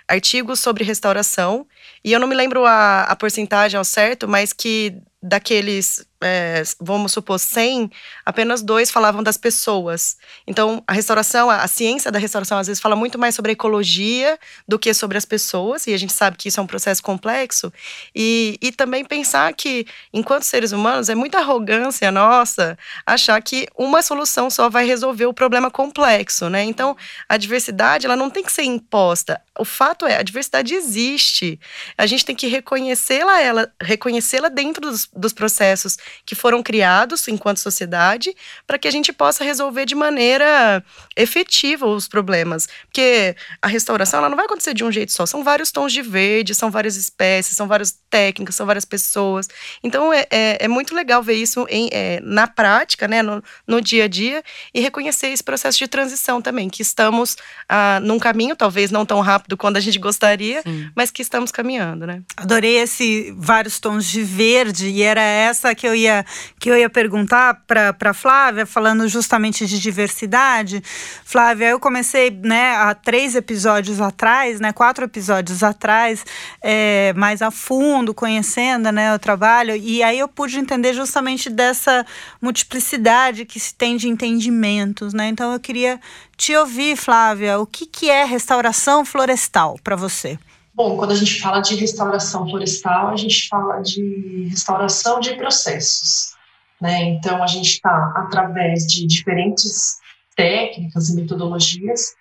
artigos 0.08 0.60
sobre 0.60 0.84
restauração, 0.84 1.68
e 2.04 2.12
eu 2.14 2.20
não 2.20 2.28
me 2.28 2.36
lembro 2.36 2.66
a, 2.66 3.04
a 3.04 3.16
porcentagem 3.16 3.78
ao 3.78 3.84
certo, 3.84 4.28
mas 4.28 4.54
que 4.54 4.96
daqueles 5.26 6.06
é, 6.26 6.64
vamos 6.80 7.12
supor, 7.12 7.38
100, 7.38 7.92
apenas 8.26 8.62
dois 8.62 8.90
falavam 8.90 9.22
das 9.22 9.38
pessoas. 9.38 10.18
Então, 10.48 10.84
a 10.88 10.94
restauração, 10.94 11.50
a, 11.50 11.58
a, 11.58 11.68
ciência 11.68 12.12
da 12.12 12.18
restauração, 12.18 12.58
às 12.58 12.68
vezes, 12.68 12.82
fala 12.82 12.96
muito 12.96 13.20
mais 13.20 13.36
sobre 13.36 13.52
a 13.52 13.54
ecologia 13.54 14.40
do 14.68 14.80
que 14.80 14.94
sobre 14.94 15.18
as 15.18 15.26
pessoas, 15.26 15.86
e 15.88 15.94
a 15.94 15.98
gente 15.98 16.14
sabe 16.14 16.38
que 16.38 16.48
isso 16.48 16.60
é 16.60 16.64
um 16.64 16.68
processo 16.68 17.04
complexo. 17.04 17.72
E, 18.16 18.58
e 18.62 18.72
também 18.72 19.06
pensar 19.06 19.54
que, 19.54 19.86
enquanto 20.12 20.44
seres 20.44 20.72
humanos, 20.72 21.10
é 21.10 21.16
muita 21.16 21.40
arrogância 21.40 22.12
nossa 22.12 22.78
achar 23.06 23.40
que 23.42 23.68
uma 23.78 24.02
solução 24.02 24.50
só 24.50 24.70
vai 24.70 24.86
resolver 24.86 25.26
o 25.26 25.34
problema 25.34 25.70
complexo, 25.70 26.50
né? 26.50 26.64
Então, 26.64 26.96
a 27.30 27.38
diversidade, 27.38 28.06
ela 28.06 28.16
não 28.16 28.30
tem 28.30 28.44
que 28.44 28.52
ser 28.52 28.64
imposta. 28.64 29.42
O 29.58 29.66
fato 29.66 30.06
é, 30.06 30.18
a 30.18 30.24
diversidade 30.24 30.74
existe. 30.74 31.60
A 31.98 32.06
gente 32.06 32.26
tem 32.26 32.36
que 32.36 32.48
reconhecê-la, 32.48 33.42
ela, 33.42 33.72
reconhecê-la 33.82 34.50
dentro 34.50 34.82
dos, 34.82 35.08
dos 35.16 35.34
processos 35.34 35.98
que 36.26 36.36
foram 36.36 36.62
criados 36.62 37.28
enquanto 37.28 37.58
sociedade 37.60 38.36
para 38.68 38.78
que 38.78 38.88
a 38.88 38.92
gente 38.92 39.14
possa 39.14 39.44
resolver 39.44 39.86
de 39.86 39.96
maneira 39.96 40.84
efetiva 41.16 41.86
os 41.86 42.08
problemas. 42.08 42.68
Porque 42.86 43.36
a 43.62 43.68
restauração 43.68 44.20
ela 44.20 44.30
não 44.30 44.36
vai 44.36 44.46
acontecer 44.46 44.74
de 44.74 44.84
um 44.84 44.92
jeito 44.92 45.12
só. 45.12 45.26
São 45.26 45.44
vários 45.44 45.72
tons 45.72 45.94
de 45.94 46.02
verde, 46.02 46.54
são 46.54 46.70
várias 46.70 46.96
espécies, 46.98 47.56
são 47.56 47.68
várias 47.68 47.98
técnicas, 48.10 48.56
são 48.56 48.66
várias 48.66 48.86
pessoas. 48.86 49.48
Então 49.84 50.12
é, 50.12 50.26
é, 50.30 50.66
é 50.66 50.68
muito 50.68 50.94
legal 50.94 51.24
ver 51.24 51.36
isso 51.36 51.66
em, 51.70 51.90
é, 51.92 52.20
na 52.22 52.48
prática, 52.48 53.08
né, 53.08 53.22
no, 53.22 53.44
no 53.68 53.82
dia 53.82 54.06
a 54.06 54.08
dia, 54.08 54.44
e 54.74 54.80
reconhecer 54.80 55.28
esse 55.28 55.44
processo 55.44 55.78
de 55.78 55.88
transição 55.88 56.42
também, 56.42 56.70
que 56.70 56.82
estamos 56.82 57.38
ah, 57.70 58.00
num 58.02 58.20
caminho, 58.20 58.56
talvez 58.56 58.92
não 58.92 59.06
tão 59.06 59.22
rápido 59.22 59.58
quanto 59.58 59.78
a 59.78 59.80
gente 59.80 60.00
gostaria, 60.00 60.62
Sim. 60.62 60.90
mas 60.96 61.12
que 61.12 61.22
estamos 61.22 61.52
caminhando, 61.52 62.06
né? 62.06 62.22
Adorei 62.38 62.78
esse 62.78 63.34
vários 63.38 63.80
tons 63.80 64.06
de 64.06 64.24
verde, 64.24 64.88
e 64.88 65.02
era 65.06 65.22
essa 65.22 65.74
que 65.74 65.88
eu 65.88 65.96
ia, 65.96 66.26
que 66.60 66.70
eu 66.70 66.78
ia 66.78 66.90
perguntar 66.90 67.62
para 67.66 68.14
Flávia, 68.14 68.66
falando 68.66 69.08
justamente 69.08 69.66
de 69.66 69.80
diversidade. 69.80 70.84
Flávia, 71.24 71.70
eu 71.70 71.80
comecei 71.80 72.30
né, 72.30 72.76
há 72.76 72.94
três 72.94 73.36
episódios 73.36 74.02
atrás, 74.02 74.60
né, 74.60 74.74
quatro 74.74 75.06
episódios 75.06 75.64
atrás, 75.64 76.26
é, 76.62 77.14
mais 77.16 77.42
a 77.42 77.52
fundo, 77.52 78.14
conhecendo 78.14 78.92
né, 78.92 79.14
o 79.14 79.20
trabalho, 79.20 79.76
e 79.76 80.04
aí 80.04 80.20
eu 80.20 80.28
pude 80.28 80.60
entender 80.60 80.94
justamente 80.94 81.50
dessa 81.50 82.06
multiplicidade 82.42 83.46
que 83.46 83.60
se 83.60 83.74
tem 83.74 83.98
de 83.98 84.08
entendimentos. 84.08 85.14
Né? 85.14 85.28
Então 85.28 85.54
eu 85.54 85.60
queria 85.60 86.00
te 86.38 86.56
ouvir, 86.56 86.96
Flávia, 86.96 87.60
o 87.60 87.66
que, 87.66 87.86
que 87.86 88.10
é 88.10 88.24
restauração 88.26 89.06
florestal 89.06 89.78
para 89.84 89.96
você? 89.96 90.38
Bom, 90.76 90.98
quando 90.98 91.12
a 91.12 91.16
gente 91.16 91.40
fala 91.40 91.62
de 91.62 91.74
restauração 91.76 92.50
florestal, 92.50 93.08
a 93.08 93.16
gente 93.16 93.48
fala 93.48 93.80
de 93.80 94.50
restauração 94.50 95.22
de 95.22 95.34
processos. 95.36 96.34
Né? 96.82 97.04
Então, 97.06 97.42
a 97.42 97.48
gente 97.48 97.70
está, 97.70 98.14
através 98.18 98.86
de 98.86 99.08
diferentes 99.08 100.00
técnicas 100.36 101.08
e 101.08 101.16
metodologias, 101.16 102.14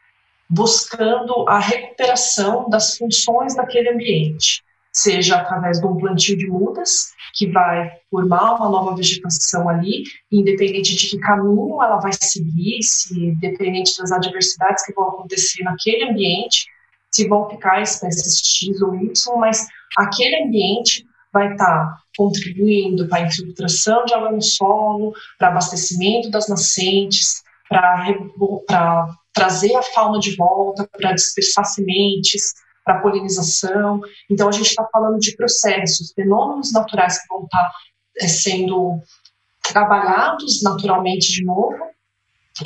buscando 0.48 1.48
a 1.48 1.58
recuperação 1.58 2.68
das 2.70 2.96
funções 2.96 3.56
daquele 3.56 3.88
ambiente, 3.88 4.62
seja 4.92 5.38
através 5.38 5.80
de 5.80 5.86
um 5.86 5.96
plantio 5.96 6.38
de 6.38 6.46
mudas, 6.46 7.12
que 7.34 7.50
vai 7.50 7.90
formar 8.08 8.54
uma 8.54 8.68
nova 8.68 8.94
vegetação 8.94 9.68
ali, 9.68 10.04
independente 10.30 10.94
de 10.94 11.08
que 11.08 11.18
caminho 11.18 11.82
ela 11.82 11.96
vai 11.96 12.12
seguir, 12.12 12.80
se 12.84 13.18
independente 13.18 13.98
das 13.98 14.12
adversidades 14.12 14.86
que 14.86 14.92
vão 14.92 15.08
acontecer 15.08 15.64
naquele 15.64 16.08
ambiente, 16.08 16.66
se 17.14 17.28
vão 17.28 17.48
ficar 17.48 17.80
espécies 17.80 18.40
X 18.44 18.82
ou 18.82 18.94
Y, 18.96 19.12
mas 19.38 19.66
aquele 19.96 20.44
ambiente 20.44 21.06
vai 21.32 21.52
estar 21.52 21.64
tá 21.64 21.98
contribuindo 22.16 23.08
para 23.08 23.18
a 23.18 23.26
infiltração 23.26 24.04
de 24.04 24.14
água 24.14 24.32
no 24.32 24.42
solo, 24.42 25.12
para 25.38 25.48
abastecimento 25.48 26.28
das 26.30 26.48
nascentes, 26.48 27.42
para 27.68 29.06
trazer 29.32 29.74
a 29.76 29.82
fauna 29.82 30.18
de 30.18 30.34
volta, 30.36 30.88
para 30.96 31.12
dispersar 31.12 31.64
sementes, 31.64 32.52
para 32.84 33.00
polinização. 33.00 34.00
Então, 34.28 34.48
a 34.48 34.52
gente 34.52 34.66
está 34.68 34.86
falando 34.92 35.18
de 35.18 35.36
processos, 35.36 36.12
fenômenos 36.12 36.72
naturais 36.72 37.20
que 37.20 37.28
vão 37.28 37.44
estar 37.44 37.58
tá, 37.58 37.72
é, 38.20 38.28
sendo 38.28 39.00
trabalhados 39.62 40.62
naturalmente 40.62 41.32
de 41.32 41.44
novo 41.44 41.78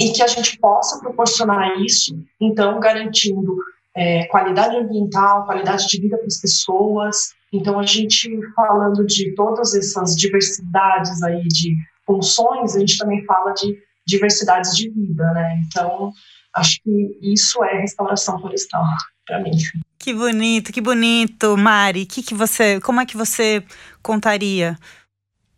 e 0.01 0.11
que 0.11 0.23
a 0.23 0.27
gente 0.27 0.59
possa 0.59 0.99
proporcionar 1.01 1.81
isso, 1.81 2.19
então, 2.41 2.81
garantindo 2.81 3.57
é, 3.99 4.27
qualidade 4.27 4.77
ambiental, 4.77 5.45
qualidade 5.45 5.89
de 5.89 6.01
vida 6.01 6.17
para 6.17 6.27
as 6.27 6.41
pessoas. 6.41 7.35
Então, 7.53 7.81
a 7.81 7.85
gente 7.85 8.31
falando 8.55 9.05
de 9.05 9.35
todas 9.35 9.75
essas 9.75 10.15
diversidades 10.15 11.21
aí 11.23 11.43
de 11.49 11.75
funções, 12.07 12.77
a 12.77 12.79
gente 12.79 12.97
também 12.97 13.25
fala 13.25 13.53
de 13.53 13.77
diversidades 14.07 14.77
de 14.77 14.89
vida, 14.89 15.25
né? 15.33 15.61
Então, 15.67 16.13
acho 16.55 16.81
que 16.83 17.19
isso 17.21 17.63
é 17.65 17.81
restauração 17.81 18.39
florestal 18.39 18.85
para 19.27 19.43
mim. 19.43 19.51
Que 19.99 20.15
bonito, 20.15 20.73
que 20.73 20.81
bonito, 20.81 21.57
Mari. 21.57 22.07
Que 22.07 22.23
que 22.23 22.35
você, 22.35 22.81
como 22.81 23.01
é 23.01 23.07
que 23.07 23.17
você 23.17 23.65
contaria 24.01 24.79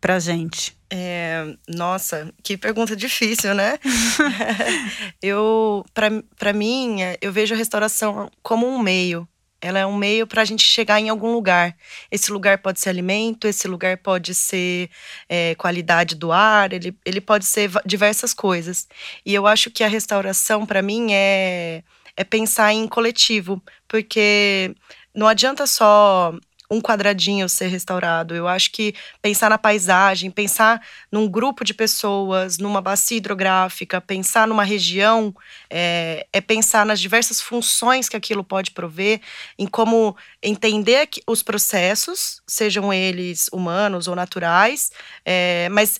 pra 0.01 0.17
gente? 0.17 0.75
É, 0.93 1.55
nossa, 1.69 2.33
que 2.43 2.57
pergunta 2.57 2.95
difícil, 2.95 3.55
né? 3.55 3.77
eu, 5.21 5.85
para 5.93 6.53
mim, 6.53 6.97
eu 7.21 7.31
vejo 7.31 7.53
a 7.53 7.57
restauração 7.57 8.29
como 8.43 8.67
um 8.67 8.77
meio. 8.79 9.27
Ela 9.61 9.79
é 9.79 9.85
um 9.85 9.95
meio 9.95 10.25
para 10.25 10.41
a 10.41 10.45
gente 10.45 10.63
chegar 10.63 10.99
em 10.99 11.07
algum 11.09 11.31
lugar. 11.31 11.77
Esse 12.09 12.31
lugar 12.31 12.57
pode 12.57 12.79
ser 12.79 12.89
alimento, 12.89 13.47
esse 13.47 13.67
lugar 13.67 13.97
pode 13.97 14.33
ser 14.33 14.89
é, 15.29 15.53
qualidade 15.55 16.15
do 16.15 16.31
ar, 16.31 16.73
ele, 16.73 16.97
ele 17.05 17.21
pode 17.21 17.45
ser 17.45 17.69
diversas 17.85 18.33
coisas. 18.33 18.87
E 19.25 19.33
eu 19.33 19.45
acho 19.45 19.69
que 19.69 19.83
a 19.83 19.87
restauração, 19.87 20.65
para 20.65 20.81
mim, 20.81 21.13
é, 21.13 21.83
é 22.17 22.23
pensar 22.23 22.73
em 22.73 22.87
coletivo, 22.87 23.61
porque 23.87 24.75
não 25.13 25.27
adianta 25.27 25.67
só 25.67 26.33
um 26.71 26.79
quadradinho 26.79 27.49
ser 27.49 27.67
restaurado. 27.67 28.33
Eu 28.33 28.47
acho 28.47 28.71
que 28.71 28.95
pensar 29.21 29.49
na 29.49 29.57
paisagem, 29.57 30.31
pensar 30.31 30.81
num 31.11 31.27
grupo 31.27 31.65
de 31.65 31.73
pessoas, 31.73 32.57
numa 32.57 32.81
bacia 32.81 33.17
hidrográfica, 33.17 33.99
pensar 33.99 34.47
numa 34.47 34.63
região, 34.63 35.35
é, 35.69 36.25
é 36.31 36.39
pensar 36.39 36.85
nas 36.85 37.01
diversas 37.01 37.41
funções 37.41 38.07
que 38.07 38.15
aquilo 38.15 38.41
pode 38.41 38.71
prover, 38.71 39.19
em 39.59 39.67
como 39.67 40.15
entender 40.41 41.09
os 41.27 41.43
processos, 41.43 42.41
sejam 42.47 42.93
eles 42.93 43.49
humanos 43.51 44.07
ou 44.07 44.15
naturais, 44.15 44.91
é, 45.25 45.67
mas 45.69 45.99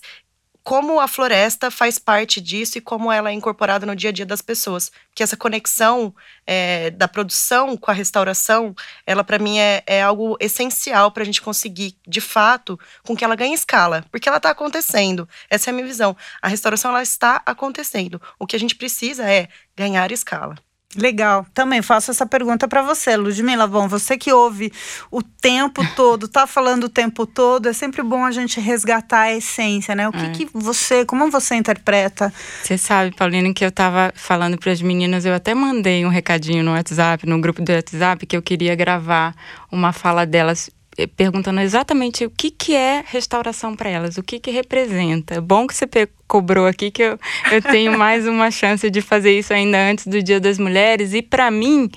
como 0.62 1.00
a 1.00 1.08
floresta 1.08 1.70
faz 1.70 1.98
parte 1.98 2.40
disso 2.40 2.78
e 2.78 2.80
como 2.80 3.10
ela 3.10 3.30
é 3.30 3.32
incorporada 3.32 3.84
no 3.84 3.96
dia 3.96 4.10
a 4.10 4.12
dia 4.12 4.26
das 4.26 4.40
pessoas. 4.40 4.90
Que 5.14 5.22
essa 5.22 5.36
conexão 5.36 6.14
é, 6.46 6.90
da 6.90 7.08
produção 7.08 7.76
com 7.76 7.90
a 7.90 7.94
restauração, 7.94 8.74
ela 9.06 9.24
para 9.24 9.38
mim 9.38 9.58
é, 9.58 9.82
é, 9.86 10.02
algo 10.02 10.36
essencial 10.40 11.10
para 11.10 11.22
a 11.22 11.26
gente 11.26 11.42
conseguir, 11.42 11.96
de 12.06 12.20
fato, 12.20 12.78
com 13.02 13.16
que 13.16 13.24
ela 13.24 13.34
ganhe 13.34 13.54
escala, 13.54 14.04
porque 14.10 14.28
ela 14.28 14.38
está 14.38 14.50
acontecendo. 14.50 15.28
Essa 15.50 15.70
é 15.70 15.72
a 15.72 15.74
minha 15.74 15.86
visão. 15.86 16.16
A 16.40 16.48
restauração 16.48 16.90
ela 16.90 17.02
está 17.02 17.42
acontecendo. 17.44 18.20
O 18.38 18.46
que 18.46 18.56
a 18.56 18.60
gente 18.60 18.76
precisa 18.76 19.28
é 19.30 19.48
ganhar 19.76 20.12
escala. 20.12 20.54
Legal. 20.96 21.46
Também 21.54 21.80
faço 21.80 22.10
essa 22.10 22.26
pergunta 22.26 22.68
para 22.68 22.82
você, 22.82 23.16
Ludmila. 23.16 23.66
Bom, 23.66 23.88
você 23.88 24.18
que 24.18 24.32
ouve 24.32 24.70
o 25.10 25.22
tempo 25.22 25.82
todo, 25.96 26.28
tá 26.28 26.46
falando 26.46 26.84
o 26.84 26.88
tempo 26.88 27.26
todo, 27.26 27.68
é 27.68 27.72
sempre 27.72 28.02
bom 28.02 28.24
a 28.24 28.30
gente 28.30 28.60
resgatar 28.60 29.20
a 29.20 29.32
essência, 29.32 29.94
né? 29.94 30.08
O 30.08 30.12
que, 30.12 30.26
é. 30.26 30.30
que 30.30 30.48
você, 30.52 31.04
como 31.04 31.30
você 31.30 31.54
interpreta? 31.54 32.32
Você 32.62 32.76
sabe, 32.76 33.14
Paulina, 33.16 33.52
que 33.54 33.64
eu 33.64 33.72
tava 33.72 34.12
falando 34.14 34.58
para 34.58 34.70
as 34.70 34.82
meninas, 34.82 35.24
eu 35.24 35.34
até 35.34 35.54
mandei 35.54 36.04
um 36.04 36.10
recadinho 36.10 36.62
no 36.62 36.72
WhatsApp, 36.72 37.26
no 37.26 37.40
grupo 37.40 37.62
do 37.62 37.72
WhatsApp, 37.72 38.26
que 38.26 38.36
eu 38.36 38.42
queria 38.42 38.74
gravar 38.74 39.34
uma 39.70 39.92
fala 39.92 40.26
delas 40.26 40.68
perguntando 41.16 41.60
exatamente 41.60 42.24
o 42.24 42.30
que, 42.30 42.50
que 42.50 42.74
é 42.74 43.02
restauração 43.06 43.74
para 43.74 43.88
elas, 43.88 44.18
o 44.18 44.22
que, 44.22 44.38
que 44.38 44.50
representa. 44.50 45.40
Bom 45.40 45.66
que 45.66 45.74
você 45.74 45.86
cobrou 46.26 46.66
aqui 46.66 46.90
que 46.90 47.02
eu, 47.02 47.18
eu 47.50 47.62
tenho 47.62 47.96
mais 47.98 48.26
uma 48.26 48.50
chance 48.50 48.88
de 48.90 49.00
fazer 49.00 49.38
isso 49.38 49.52
ainda 49.52 49.78
antes 49.78 50.06
do 50.06 50.22
Dia 50.22 50.40
das 50.40 50.58
Mulheres. 50.58 51.14
E 51.14 51.22
para 51.22 51.50
mim, 51.50 51.90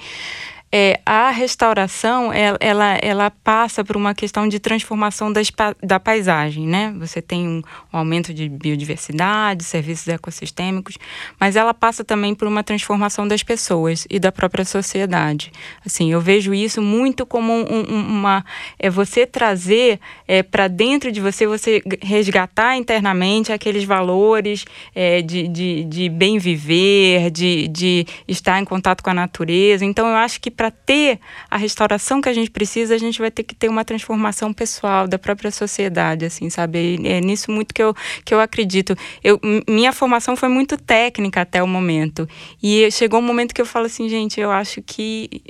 é, 0.78 1.00
a 1.06 1.30
restauração 1.30 2.34
ela, 2.34 2.58
ela, 2.60 3.00
ela, 3.02 3.32
passa 3.32 3.82
por 3.82 3.96
uma 3.96 4.14
questão 4.14 4.46
de 4.46 4.60
transformação 4.60 5.32
das, 5.32 5.50
da 5.82 6.02
paisagem, 6.02 6.68
né? 6.68 6.94
Você 7.00 7.22
tem 7.22 7.48
um, 7.48 7.62
um, 7.94 7.98
aumento 7.98 8.34
de 8.34 8.50
biodiversidade, 8.50 9.64
serviços 9.64 10.10
ecossistêmicos, 10.10 10.98
mas 11.40 11.56
ela 11.56 11.74
passa 11.74 12.04
também 12.04 12.36
por 12.36 12.46
uma 12.46 12.62
transformação 12.62 13.26
das 13.26 13.42
pessoas 13.42 14.06
e 14.10 14.20
da 14.20 14.34
própria 14.34 14.66
sociedade. 14.66 15.50
Assim, 15.86 16.12
eu 16.12 16.20
vejo 16.20 16.54
isso 16.54 16.82
muito 16.82 17.26
como 17.26 17.54
um, 17.54 17.84
uma 17.84 18.44
é 18.78 18.90
você 18.90 19.26
trazer 19.26 19.98
é, 20.28 20.44
para 20.44 20.68
dentro 20.68 21.10
de 21.10 21.22
você, 21.22 21.48
você 21.48 21.82
resgatar 22.02 22.76
internamente 22.76 23.54
aqueles 23.54 23.86
valores 23.86 24.66
é, 24.94 25.22
de, 25.22 25.48
de, 25.48 25.86
de 25.86 26.10
bem 26.10 26.38
viver, 26.38 27.32
de, 27.32 27.70
de 27.70 28.06
estar 28.28 28.60
em 28.60 28.66
contato 28.66 29.02
com 29.02 29.12
a 29.12 29.14
natureza. 29.14 29.86
Então, 29.86 30.06
eu 30.10 30.16
acho 30.16 30.42
que 30.42 30.52
para 30.52 30.65
para 30.66 30.72
ter 30.72 31.20
a 31.50 31.58
restauração 31.58 32.20
que 32.20 32.28
a 32.28 32.34
gente 32.34 32.50
precisa, 32.50 32.96
a 32.96 32.98
gente 32.98 33.20
vai 33.20 33.30
ter 33.30 33.44
que 33.44 33.54
ter 33.54 33.70
uma 33.70 33.86
transformação 33.86 34.52
pessoal 34.52 35.08
da 35.08 35.20
própria 35.20 35.52
sociedade, 35.52 36.26
assim, 36.26 36.50
sabe? 36.50 37.00
É 37.08 37.22
nisso 37.22 37.52
muito 37.52 37.74
que 37.74 37.84
eu, 37.84 37.94
que 38.24 38.34
eu 38.34 38.40
acredito. 38.40 38.98
Eu, 39.24 39.40
minha 39.68 39.94
formação 39.94 40.36
foi 40.36 40.50
muito 40.50 40.76
técnica 40.76 41.42
até 41.42 41.62
o 41.62 41.68
momento. 41.68 42.28
E 42.64 42.90
chegou 42.90 43.20
um 43.20 43.24
momento 43.24 43.54
que 43.54 43.62
eu 43.62 43.66
falo 43.66 43.86
assim, 43.86 44.10
gente, 44.10 44.40
eu 44.40 44.52
acho 44.52 44.82
que 44.82 45.44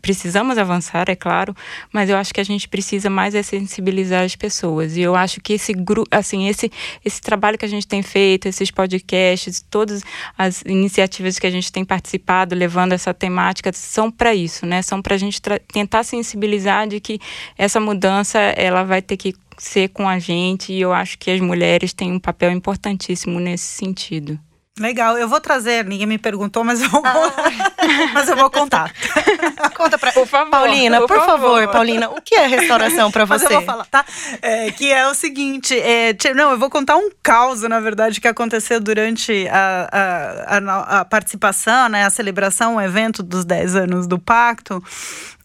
precisamos 0.00 0.58
avançar, 0.58 1.08
é 1.08 1.16
claro, 1.16 1.54
mas 1.92 2.10
eu 2.10 2.16
acho 2.16 2.32
que 2.32 2.40
a 2.40 2.44
gente 2.44 2.68
precisa 2.68 3.08
mais 3.08 3.34
é 3.34 3.42
sensibilizar 3.42 4.24
as 4.24 4.36
pessoas. 4.36 4.96
E 4.96 5.00
eu 5.00 5.14
acho 5.14 5.40
que 5.40 5.54
esse 5.54 5.72
grupo, 5.72 6.08
assim, 6.10 6.48
esse 6.48 6.70
esse 7.04 7.20
trabalho 7.20 7.58
que 7.58 7.64
a 7.64 7.68
gente 7.68 7.86
tem 7.86 8.02
feito, 8.02 8.46
esses 8.46 8.70
podcasts, 8.70 9.64
todas 9.70 10.02
as 10.36 10.62
iniciativas 10.62 11.38
que 11.38 11.46
a 11.46 11.50
gente 11.50 11.72
tem 11.72 11.84
participado, 11.84 12.54
levando 12.54 12.92
essa 12.92 13.12
temática, 13.14 13.72
são 13.72 14.10
para 14.10 14.34
isso, 14.34 14.66
né? 14.66 14.82
São 14.82 15.00
para 15.00 15.14
a 15.14 15.18
gente 15.18 15.40
tentar 15.72 16.04
sensibilizar 16.04 16.86
de 16.86 17.00
que 17.00 17.18
essa 17.56 17.80
mudança 17.80 18.38
ela 18.38 18.84
vai 18.84 19.02
ter 19.02 19.16
que 19.16 19.34
ser 19.58 19.88
com 19.88 20.08
a 20.08 20.18
gente 20.18 20.72
e 20.72 20.80
eu 20.80 20.92
acho 20.92 21.18
que 21.18 21.30
as 21.30 21.40
mulheres 21.40 21.92
têm 21.92 22.12
um 22.12 22.18
papel 22.18 22.50
importantíssimo 22.50 23.40
nesse 23.40 23.64
sentido. 23.64 24.38
Legal, 24.78 25.16
eu 25.16 25.26
vou 25.26 25.40
trazer, 25.40 25.86
ninguém 25.86 26.06
me 26.06 26.18
perguntou, 26.18 26.62
mas 26.62 26.82
eu 26.82 26.90
vou, 26.90 27.02
ah. 27.02 27.72
mas 28.12 28.28
eu 28.28 28.36
vou 28.36 28.50
contar. 28.50 28.92
Conta 29.74 29.96
pra 29.96 30.12
por 30.12 30.26
favor, 30.26 30.50
Paulina, 30.50 31.00
por, 31.00 31.08
por 31.08 31.16
favor. 31.16 31.60
favor. 31.60 31.68
Paulina, 31.72 32.10
o 32.10 32.20
que 32.20 32.34
é 32.34 32.46
restauração 32.46 33.10
para 33.10 33.24
você? 33.24 33.44
Mas 33.44 33.52
eu 33.52 33.58
vou 33.58 33.66
falar, 33.66 33.86
tá? 33.86 34.04
É, 34.42 34.70
que 34.70 34.92
é 34.92 35.06
o 35.08 35.14
seguinte, 35.14 35.78
é, 35.78 36.14
não, 36.34 36.50
eu 36.50 36.58
vou 36.58 36.68
contar 36.68 36.96
um 36.96 37.10
caos, 37.22 37.62
na 37.62 37.80
verdade, 37.80 38.20
que 38.20 38.28
aconteceu 38.28 38.80
durante 38.80 39.46
a, 39.48 39.88
a, 39.92 40.56
a, 40.56 41.00
a 41.00 41.04
participação, 41.04 41.88
né, 41.88 42.04
a 42.04 42.10
celebração, 42.10 42.76
o 42.76 42.80
evento 42.80 43.22
dos 43.22 43.44
10 43.44 43.76
anos 43.76 44.06
do 44.06 44.18
Pacto 44.18 44.82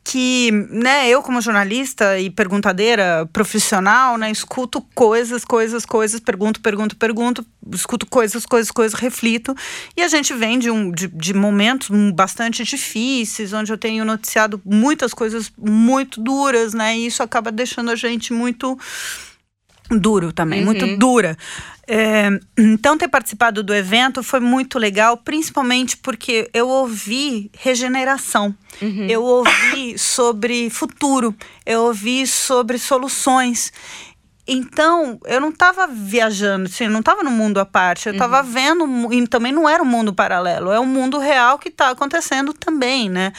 que, 0.03 0.51
né, 0.69 1.07
eu 1.07 1.21
como 1.21 1.39
jornalista 1.41 2.19
e 2.19 2.29
perguntadeira 2.29 3.29
profissional, 3.31 4.17
né, 4.17 4.31
escuto 4.31 4.81
coisas, 4.95 5.45
coisas, 5.45 5.85
coisas, 5.85 6.19
pergunto, 6.19 6.59
pergunto, 6.59 6.95
pergunto, 6.95 7.45
escuto 7.71 8.07
coisas, 8.07 8.45
coisas, 8.45 8.71
coisas, 8.71 8.99
reflito, 8.99 9.55
e 9.95 10.01
a 10.01 10.07
gente 10.07 10.33
vem 10.33 10.57
de, 10.57 10.71
um, 10.71 10.91
de, 10.91 11.07
de 11.07 11.33
momentos 11.33 11.89
bastante 12.13 12.63
difíceis, 12.63 13.53
onde 13.53 13.71
eu 13.71 13.77
tenho 13.77 14.03
noticiado 14.03 14.59
muitas 14.65 15.13
coisas 15.13 15.51
muito 15.57 16.19
duras, 16.19 16.73
né, 16.73 16.97
e 16.97 17.05
isso 17.05 17.21
acaba 17.21 17.51
deixando 17.51 17.91
a 17.91 17.95
gente 17.95 18.33
muito 18.33 18.77
duro 19.97 20.31
também, 20.31 20.59
uhum. 20.59 20.65
muito 20.65 20.97
dura. 20.97 21.37
É, 21.87 22.29
então, 22.57 22.97
ter 22.97 23.07
participado 23.07 23.61
do 23.61 23.73
evento 23.73 24.23
foi 24.23 24.39
muito 24.39 24.79
legal, 24.79 25.17
principalmente 25.17 25.97
porque 25.97 26.49
eu 26.53 26.67
ouvi 26.67 27.51
regeneração, 27.57 28.55
uhum. 28.81 29.07
eu 29.09 29.23
ouvi 29.23 29.97
sobre 29.97 30.69
futuro, 30.69 31.35
eu 31.65 31.81
ouvi 31.81 32.25
sobre 32.25 32.77
soluções. 32.77 33.73
Então, 34.47 35.19
eu 35.25 35.39
não 35.39 35.49
estava 35.49 35.87
viajando, 35.87 36.65
assim, 36.65 36.87
não 36.87 36.99
estava 36.99 37.23
no 37.23 37.31
mundo 37.31 37.59
à 37.59 37.65
parte, 37.65 38.07
eu 38.07 38.13
estava 38.13 38.41
uhum. 38.41 38.51
vendo, 38.51 39.13
e 39.13 39.27
também 39.27 39.51
não 39.51 39.69
era 39.69 39.83
um 39.83 39.85
mundo 39.85 40.13
paralelo, 40.13 40.71
é 40.71 40.79
um 40.79 40.85
mundo 40.85 41.19
real 41.19 41.59
que 41.59 41.69
está 41.69 41.89
acontecendo 41.89 42.53
também, 42.53 43.07
né? 43.09 43.31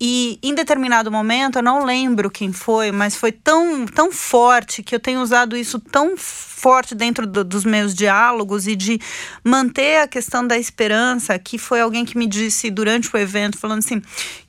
E 0.00 0.40
em 0.42 0.54
determinado 0.54 1.10
momento, 1.10 1.58
eu 1.58 1.62
não 1.62 1.84
lembro 1.84 2.30
quem 2.30 2.52
foi, 2.52 2.90
mas 2.90 3.14
foi 3.14 3.30
tão, 3.30 3.86
tão 3.86 4.10
forte 4.10 4.82
que 4.82 4.94
eu 4.94 5.00
tenho 5.00 5.20
usado 5.20 5.56
isso 5.56 5.78
tão 5.78 6.16
forte 6.16 6.94
dentro 6.94 7.26
do, 7.26 7.44
dos 7.44 7.64
meus 7.64 7.94
diálogos 7.94 8.66
e 8.66 8.74
de 8.74 9.00
manter 9.44 10.00
a 10.00 10.08
questão 10.08 10.46
da 10.46 10.58
esperança, 10.58 11.38
que 11.38 11.58
foi 11.58 11.80
alguém 11.80 12.04
que 12.04 12.18
me 12.18 12.26
disse 12.26 12.70
durante 12.70 13.14
o 13.14 13.18
evento, 13.18 13.56
falando 13.56 13.78
assim, 13.78 14.02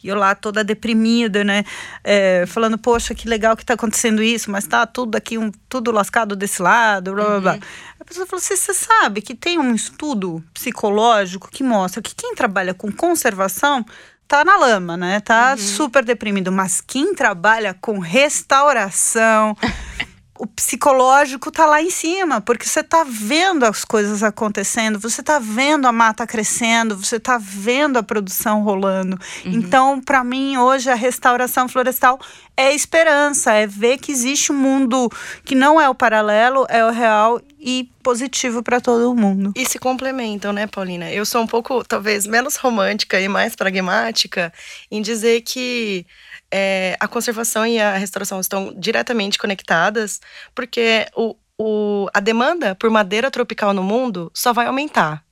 eu 0.04 0.16
lá 0.16 0.34
toda 0.34 0.64
deprimida, 0.64 1.44
né? 1.44 1.64
É, 2.04 2.46
falando, 2.48 2.78
poxa, 2.78 3.14
que 3.14 3.28
legal 3.28 3.56
que 3.56 3.64
está 3.64 3.74
acontecendo 3.76 4.24
isso, 4.24 4.50
mas 4.50 4.66
tá 4.66 4.86
tudo 4.86 5.16
aqui, 5.16 5.38
um, 5.38 5.52
tudo 5.70 5.92
lascado 5.92 6.36
desse 6.36 6.62
lado, 6.62 7.14
blá 7.14 7.26
blá 7.26 7.40
blá. 7.40 7.54
Uhum. 7.54 7.60
A 8.00 8.06
pessoa 8.06 8.26
falou 8.26 8.42
assim: 8.42 8.56
você 8.56 8.74
sabe 8.74 9.22
que 9.22 9.36
tem 9.36 9.60
um 9.60 9.74
estudo 9.74 10.44
psicológico 10.54 11.50
que 11.52 11.64
mostra 11.64 12.02
que 12.02 12.16
quem 12.16 12.36
trabalha 12.36 12.74
com 12.74 12.92
conservação 12.92 13.86
tá 14.28 14.44
na 14.44 14.58
lama, 14.58 14.98
né? 14.98 15.20
Tá 15.20 15.52
uhum. 15.52 15.58
super 15.58 16.04
deprimido. 16.04 16.52
Mas 16.52 16.82
quem 16.82 17.14
trabalha 17.14 17.74
com 17.74 18.00
restauração, 18.00 19.56
o 20.38 20.46
psicológico 20.46 21.50
tá 21.50 21.66
lá 21.66 21.82
em 21.82 21.90
cima, 21.90 22.42
porque 22.42 22.66
você 22.66 22.84
tá 22.84 23.06
vendo 23.08 23.64
as 23.64 23.86
coisas 23.86 24.22
acontecendo, 24.22 25.00
você 25.00 25.24
tá 25.24 25.40
vendo 25.40 25.88
a 25.88 25.92
mata 25.92 26.28
crescendo, 26.28 26.98
você 26.98 27.20
tá 27.20 27.38
vendo 27.38 27.98
a 27.98 28.04
produção 28.04 28.62
rolando. 28.62 29.18
Uhum. 29.46 29.52
Então, 29.54 30.02
para 30.02 30.24
mim, 30.24 30.58
hoje 30.58 30.90
a 30.90 30.96
restauração 30.96 31.70
florestal 31.70 32.20
é 32.58 32.74
esperança, 32.74 33.54
é 33.54 33.68
ver 33.68 33.98
que 33.98 34.12
existe 34.12 34.52
um 34.52 34.56
mundo 34.56 35.10
que 35.44 35.56
não 35.56 35.80
é 35.80 35.90
o 35.90 35.96
paralelo, 35.96 36.66
é 36.70 36.86
o 36.86 36.92
real 36.92 37.42
e 37.60 37.90
positivo 38.02 38.64
para 38.64 38.80
todo 38.80 39.16
mundo. 39.16 39.52
E 39.56 39.66
se 39.66 39.78
complementam, 39.78 40.54
né, 40.54 40.68
Paulina? 40.68 41.12
Eu 41.12 41.26
sou 41.26 41.42
um 41.42 41.48
pouco, 41.48 41.84
talvez, 41.84 42.26
menos 42.26 42.56
romântica 42.56 43.20
e 43.20 43.28
mais 43.28 43.56
pragmática 43.56 44.54
em 44.90 45.02
dizer 45.02 45.42
que 45.42 46.06
é, 46.52 46.96
a 47.00 47.08
conservação 47.08 47.66
e 47.66 47.80
a 47.80 47.98
restauração 47.98 48.40
estão 48.40 48.74
diretamente 48.78 49.38
conectadas, 49.38 50.22
porque 50.54 51.08
o, 51.16 51.36
o, 51.58 52.08
a 52.14 52.20
demanda 52.20 52.76
por 52.76 52.90
madeira 52.90 53.30
tropical 53.30 53.74
no 53.74 53.84
mundo 53.84 54.32
só 54.34 54.54
vai 54.54 54.68
aumentar. 54.68 55.24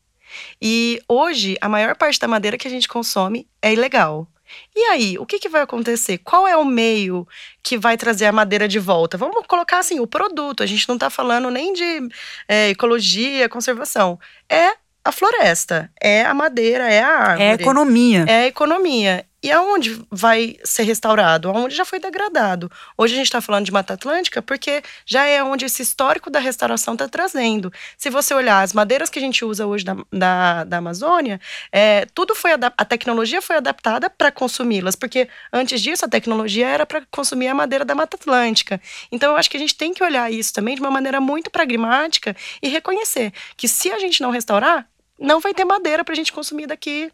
E 0.62 1.00
hoje, 1.08 1.56
a 1.62 1.70
maior 1.70 1.96
parte 1.96 2.20
da 2.20 2.28
madeira 2.28 2.58
que 2.58 2.68
a 2.68 2.72
gente 2.72 2.88
consome 2.88 3.48
é 3.62 3.72
ilegal. 3.72 4.28
E 4.76 4.80
aí, 4.86 5.18
o 5.18 5.26
que, 5.26 5.40
que 5.40 5.50
vai 5.50 5.62
acontecer? 5.62 6.18
Qual 6.20 6.48
é 6.48 6.56
o 6.56 6.66
meio 6.66 7.28
que 7.62 7.78
vai 7.78 7.98
trazer 7.98 8.26
a 8.26 8.32
madeira 8.32 8.68
de 8.68 8.80
volta? 8.80 9.18
Vamos 9.18 9.46
colocar 9.48 9.80
assim, 9.80 10.00
o 10.00 10.08
produto. 10.08 10.64
A 10.64 10.66
gente 10.66 10.88
não 10.88 10.96
está 10.96 11.10
falando 11.10 11.50
nem 11.50 11.74
de 11.74 12.10
é, 12.48 12.70
ecologia, 12.70 13.50
conservação. 13.50 14.20
É 14.50 14.72
a 15.04 15.12
floresta, 15.12 15.92
é 16.02 16.24
a 16.24 16.34
madeira, 16.34 16.92
é 16.92 17.02
a 17.02 17.08
árvore. 17.08 17.44
É 17.44 17.52
a 17.52 17.54
economia. 17.56 18.26
É 18.28 18.44
a 18.44 18.48
economia. 18.48 19.26
E 19.44 19.52
aonde 19.52 20.02
vai 20.10 20.56
ser 20.64 20.84
restaurado? 20.84 21.50
Aonde 21.50 21.76
já 21.76 21.84
foi 21.84 22.00
degradado. 22.00 22.72
Hoje 22.98 23.14
a 23.14 23.18
gente 23.18 23.26
está 23.26 23.42
falando 23.42 23.66
de 23.66 23.74
Mata 23.74 23.94
Atlântica 23.94 24.42
porque 24.42 24.82
já 25.06 25.26
é 25.26 25.44
onde 25.44 25.66
esse 25.66 25.82
histórico 25.82 26.30
da 26.30 26.40
restauração 26.40 26.94
está 26.94 27.10
trazendo. 27.10 27.72
Se 27.98 28.10
você 28.10 28.34
olhar 28.34 28.62
as 28.62 28.72
madeiras 28.72 29.10
que 29.10 29.20
a 29.20 29.22
gente 29.22 29.44
usa 29.44 29.68
hoje 29.68 29.84
da, 29.84 29.98
da, 30.10 30.64
da 30.64 30.78
Amazônia, 30.78 31.42
é, 31.74 32.06
tudo 32.14 32.34
foi 32.34 32.52
a 32.54 32.86
tecnologia 32.86 33.42
foi 33.42 33.58
adaptada 33.58 34.10
para 34.10 34.32
consumi-las, 34.32 34.96
porque 34.96 35.28
antes 35.52 35.82
disso 35.82 36.06
a 36.06 36.08
tecnologia 36.08 36.70
era 36.70 36.86
para 36.86 37.04
consumir 37.12 37.50
a 37.50 37.54
madeira 37.54 37.84
da 37.84 37.94
Mata 37.94 38.16
Atlântica. 38.16 38.80
Então 39.12 39.32
eu 39.32 39.38
acho 39.38 39.50
que 39.50 39.58
a 39.58 39.60
gente 39.60 39.76
tem 39.76 39.94
que 39.94 40.02
olhar 40.02 40.32
isso 40.32 40.54
também 40.54 40.76
de 40.76 40.82
uma 40.82 40.92
maneira 40.92 41.20
muito 41.20 41.52
pragmática 41.52 42.34
e 42.62 42.70
reconhecer 42.70 43.34
que 43.58 43.68
se 43.68 43.92
a 43.92 44.00
gente 44.00 44.22
não 44.22 44.32
restaurar, 44.32 44.88
não 45.20 45.42
vai 45.42 45.54
ter 45.54 45.66
madeira 45.66 46.02
para 46.06 46.14
a 46.14 46.16
gente 46.16 46.32
consumir 46.32 46.66
daqui 46.66 47.12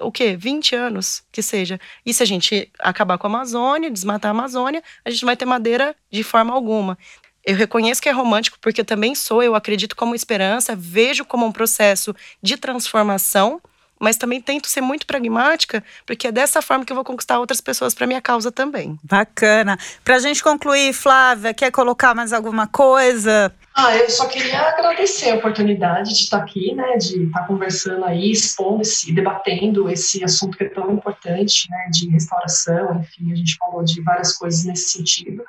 o 0.00 0.10
quê? 0.10 0.36
20 0.36 0.74
anos 0.74 1.22
que 1.30 1.42
seja. 1.42 1.80
E 2.04 2.12
se 2.12 2.22
a 2.22 2.26
gente 2.26 2.70
acabar 2.78 3.18
com 3.18 3.26
a 3.26 3.30
Amazônia, 3.30 3.90
desmatar 3.90 4.30
a 4.30 4.34
Amazônia, 4.34 4.82
a 5.04 5.10
gente 5.10 5.22
não 5.22 5.28
vai 5.28 5.36
ter 5.36 5.44
madeira 5.44 5.94
de 6.10 6.22
forma 6.22 6.52
alguma. 6.52 6.98
Eu 7.44 7.56
reconheço 7.56 8.00
que 8.00 8.08
é 8.08 8.12
romântico, 8.12 8.58
porque 8.60 8.80
eu 8.80 8.84
também 8.84 9.14
sou, 9.14 9.42
eu 9.42 9.54
acredito 9.54 9.94
como 9.94 10.14
esperança, 10.14 10.74
vejo 10.74 11.24
como 11.24 11.44
um 11.44 11.52
processo 11.52 12.14
de 12.42 12.56
transformação, 12.56 13.60
mas 14.04 14.18
também 14.18 14.40
tento 14.40 14.68
ser 14.68 14.82
muito 14.82 15.06
pragmática, 15.06 15.82
porque 16.04 16.28
é 16.28 16.32
dessa 16.32 16.60
forma 16.60 16.84
que 16.84 16.92
eu 16.92 16.94
vou 16.94 17.04
conquistar 17.04 17.38
outras 17.38 17.60
pessoas 17.60 17.94
para 17.94 18.06
minha 18.06 18.20
causa 18.20 18.52
também. 18.52 18.98
Bacana. 19.02 19.78
Para 20.04 20.16
a 20.16 20.18
gente 20.18 20.44
concluir, 20.44 20.92
Flávia, 20.92 21.54
quer 21.54 21.70
colocar 21.70 22.14
mais 22.14 22.32
alguma 22.34 22.66
coisa? 22.66 23.50
Ah, 23.74 23.96
eu 23.96 24.08
só 24.10 24.26
queria 24.26 24.60
agradecer 24.60 25.30
a 25.30 25.36
oportunidade 25.36 26.10
de 26.10 26.20
estar 26.20 26.38
aqui, 26.38 26.74
né, 26.74 26.96
de 26.98 27.24
estar 27.24 27.46
conversando 27.46 28.04
aí, 28.04 28.30
expondo 28.30 28.82
esse, 28.82 29.12
debatendo 29.12 29.88
esse 29.90 30.22
assunto 30.22 30.56
que 30.56 30.64
é 30.64 30.68
tão 30.68 30.92
importante, 30.92 31.66
né, 31.70 31.88
de 31.90 32.08
restauração, 32.10 33.00
enfim, 33.00 33.32
a 33.32 33.34
gente 33.34 33.56
falou 33.56 33.82
de 33.82 34.00
várias 34.02 34.36
coisas 34.36 34.64
nesse 34.64 34.90
sentido. 34.90 35.42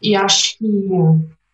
E 0.00 0.14
acho 0.14 0.56
que 0.58 0.66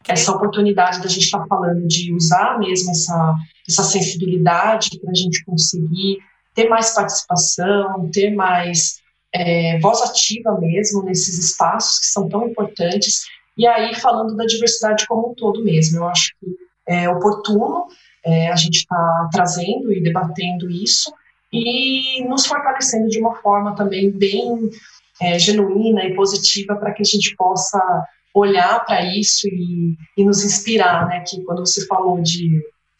essa 0.06 0.32
oportunidade 0.32 1.00
da 1.00 1.08
gente 1.08 1.24
estar 1.24 1.44
falando 1.46 1.86
de 1.86 2.12
usar 2.14 2.58
mesmo 2.58 2.90
essa, 2.90 3.34
essa 3.68 3.82
sensibilidade 3.82 5.00
para 5.00 5.10
a 5.10 5.14
gente 5.14 5.44
conseguir 5.44 6.18
ter 6.54 6.68
mais 6.68 6.94
participação, 6.94 8.10
ter 8.12 8.30
mais 8.30 9.00
é, 9.34 9.78
voz 9.80 10.02
ativa 10.02 10.58
mesmo 10.60 11.02
nesses 11.02 11.38
espaços 11.38 12.00
que 12.00 12.06
são 12.06 12.28
tão 12.28 12.46
importantes 12.46 13.24
e 13.56 13.66
aí, 13.66 13.94
falando 13.94 14.34
da 14.34 14.44
diversidade 14.44 15.06
como 15.06 15.30
um 15.30 15.34
todo 15.34 15.64
mesmo, 15.64 15.98
eu 15.98 16.08
acho 16.08 16.32
que 16.40 16.46
é 16.88 17.08
oportuno 17.08 17.86
é, 18.24 18.50
a 18.50 18.56
gente 18.56 18.78
estar 18.78 18.96
tá 18.96 19.28
trazendo 19.32 19.92
e 19.92 20.02
debatendo 20.02 20.70
isso 20.70 21.12
e 21.52 22.24
nos 22.24 22.46
fortalecendo 22.46 23.08
de 23.08 23.20
uma 23.20 23.34
forma 23.36 23.74
também 23.74 24.10
bem 24.10 24.70
é, 25.20 25.38
genuína 25.38 26.04
e 26.04 26.14
positiva 26.14 26.74
para 26.76 26.92
que 26.92 27.02
a 27.02 27.04
gente 27.04 27.36
possa 27.36 27.78
olhar 28.34 28.84
para 28.86 29.04
isso 29.04 29.46
e, 29.46 29.94
e, 30.16 30.24
nos 30.24 30.42
inspirar, 30.42 31.06
né? 31.06 31.22
Que 31.26 31.42
quando 31.44 31.60
você 31.60 31.86
falou 31.86 32.20
de, 32.22 32.48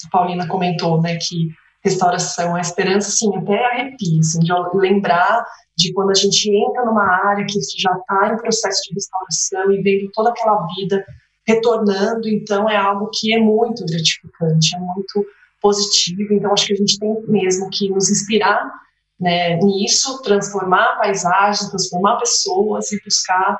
a 0.04 0.10
Paulina 0.10 0.46
comentou, 0.46 1.00
né? 1.00 1.16
Que 1.16 1.48
restauração, 1.84 2.54
a 2.54 2.60
esperança, 2.60 3.08
assim, 3.08 3.36
até 3.36 3.64
arrepia, 3.64 4.20
assim, 4.20 4.38
de 4.40 4.52
lembrar 4.74 5.44
de 5.76 5.92
quando 5.92 6.10
a 6.10 6.14
gente 6.14 6.48
entra 6.50 6.84
numa 6.84 7.04
área 7.28 7.44
que 7.44 7.58
já 7.78 7.92
está 7.92 8.32
em 8.32 8.36
processo 8.36 8.82
de 8.88 8.94
restauração 8.94 9.72
e 9.72 9.82
vendo 9.82 10.10
toda 10.12 10.30
aquela 10.30 10.66
vida 10.76 11.04
retornando, 11.46 12.28
então 12.28 12.70
é 12.70 12.76
algo 12.76 13.10
que 13.12 13.34
é 13.34 13.40
muito 13.40 13.84
gratificante, 13.84 14.76
é 14.76 14.78
muito 14.78 15.26
positivo, 15.60 16.32
então 16.34 16.52
acho 16.52 16.66
que 16.66 16.72
a 16.72 16.76
gente 16.76 16.98
tem 16.98 17.22
mesmo 17.26 17.68
que 17.70 17.88
nos 17.88 18.10
inspirar 18.10 18.70
né, 19.18 19.56
nisso, 19.56 20.20
transformar 20.22 20.84
a 20.84 20.96
paisagem, 20.96 21.68
transformar 21.68 22.18
pessoas 22.18 22.92
e 22.92 23.00
buscar 23.04 23.58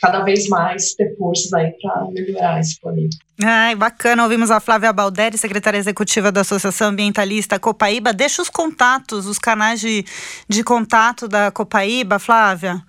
cada 0.00 0.22
vez 0.22 0.48
mais 0.48 0.94
ter 0.94 1.16
forças 1.16 1.52
aí 1.52 1.72
para 1.82 2.06
melhorar 2.10 2.60
esse 2.60 2.80
planeta. 2.80 3.16
Ai, 3.42 3.74
bacana. 3.74 4.22
Ouvimos 4.22 4.50
a 4.50 4.60
Flávia 4.60 4.92
Balderi, 4.92 5.36
secretária 5.36 5.78
executiva 5.78 6.30
da 6.30 6.42
Associação 6.42 6.88
Ambientalista 6.88 7.58
Copaíba. 7.58 8.12
Deixa 8.12 8.40
os 8.40 8.48
contatos, 8.48 9.26
os 9.26 9.38
canais 9.38 9.80
de, 9.80 10.04
de 10.48 10.62
contato 10.62 11.26
da 11.26 11.50
Copaíba, 11.50 12.18
Flávia. 12.18 12.82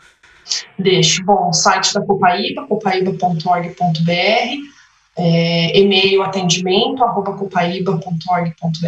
Deixo. 0.78 1.24
Bom, 1.24 1.52
site 1.52 1.94
da 1.94 2.02
Copaíba, 2.02 2.66
copaíba.org.br, 2.68 4.12
é, 5.18 5.80
e-mail 5.80 6.24
atendimento, 6.24 7.04
arroba 7.04 7.34
copaíba.org.br, 7.34 8.88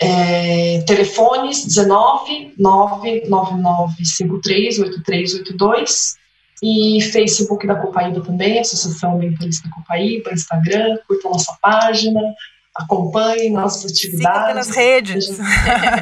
é, 0.00 0.82
telefones 0.86 1.64
19 1.64 2.54
999 2.58 4.04
53 4.04 4.78
8382 4.78 6.17
e 6.62 7.00
Facebook 7.00 7.66
da 7.66 7.76
Copaíba 7.76 8.20
também, 8.20 8.58
Associação 8.58 9.14
Ambientalista 9.14 9.68
Copaíba, 9.70 10.32
Instagram, 10.32 10.98
curta 11.06 11.28
a 11.28 11.30
nossa 11.32 11.56
página, 11.60 12.20
acompanhe 12.74 13.50
nossas 13.50 13.90
atividades. 13.90 14.28
Siga 14.28 14.46
pelas 14.46 14.68
redes. 14.70 15.40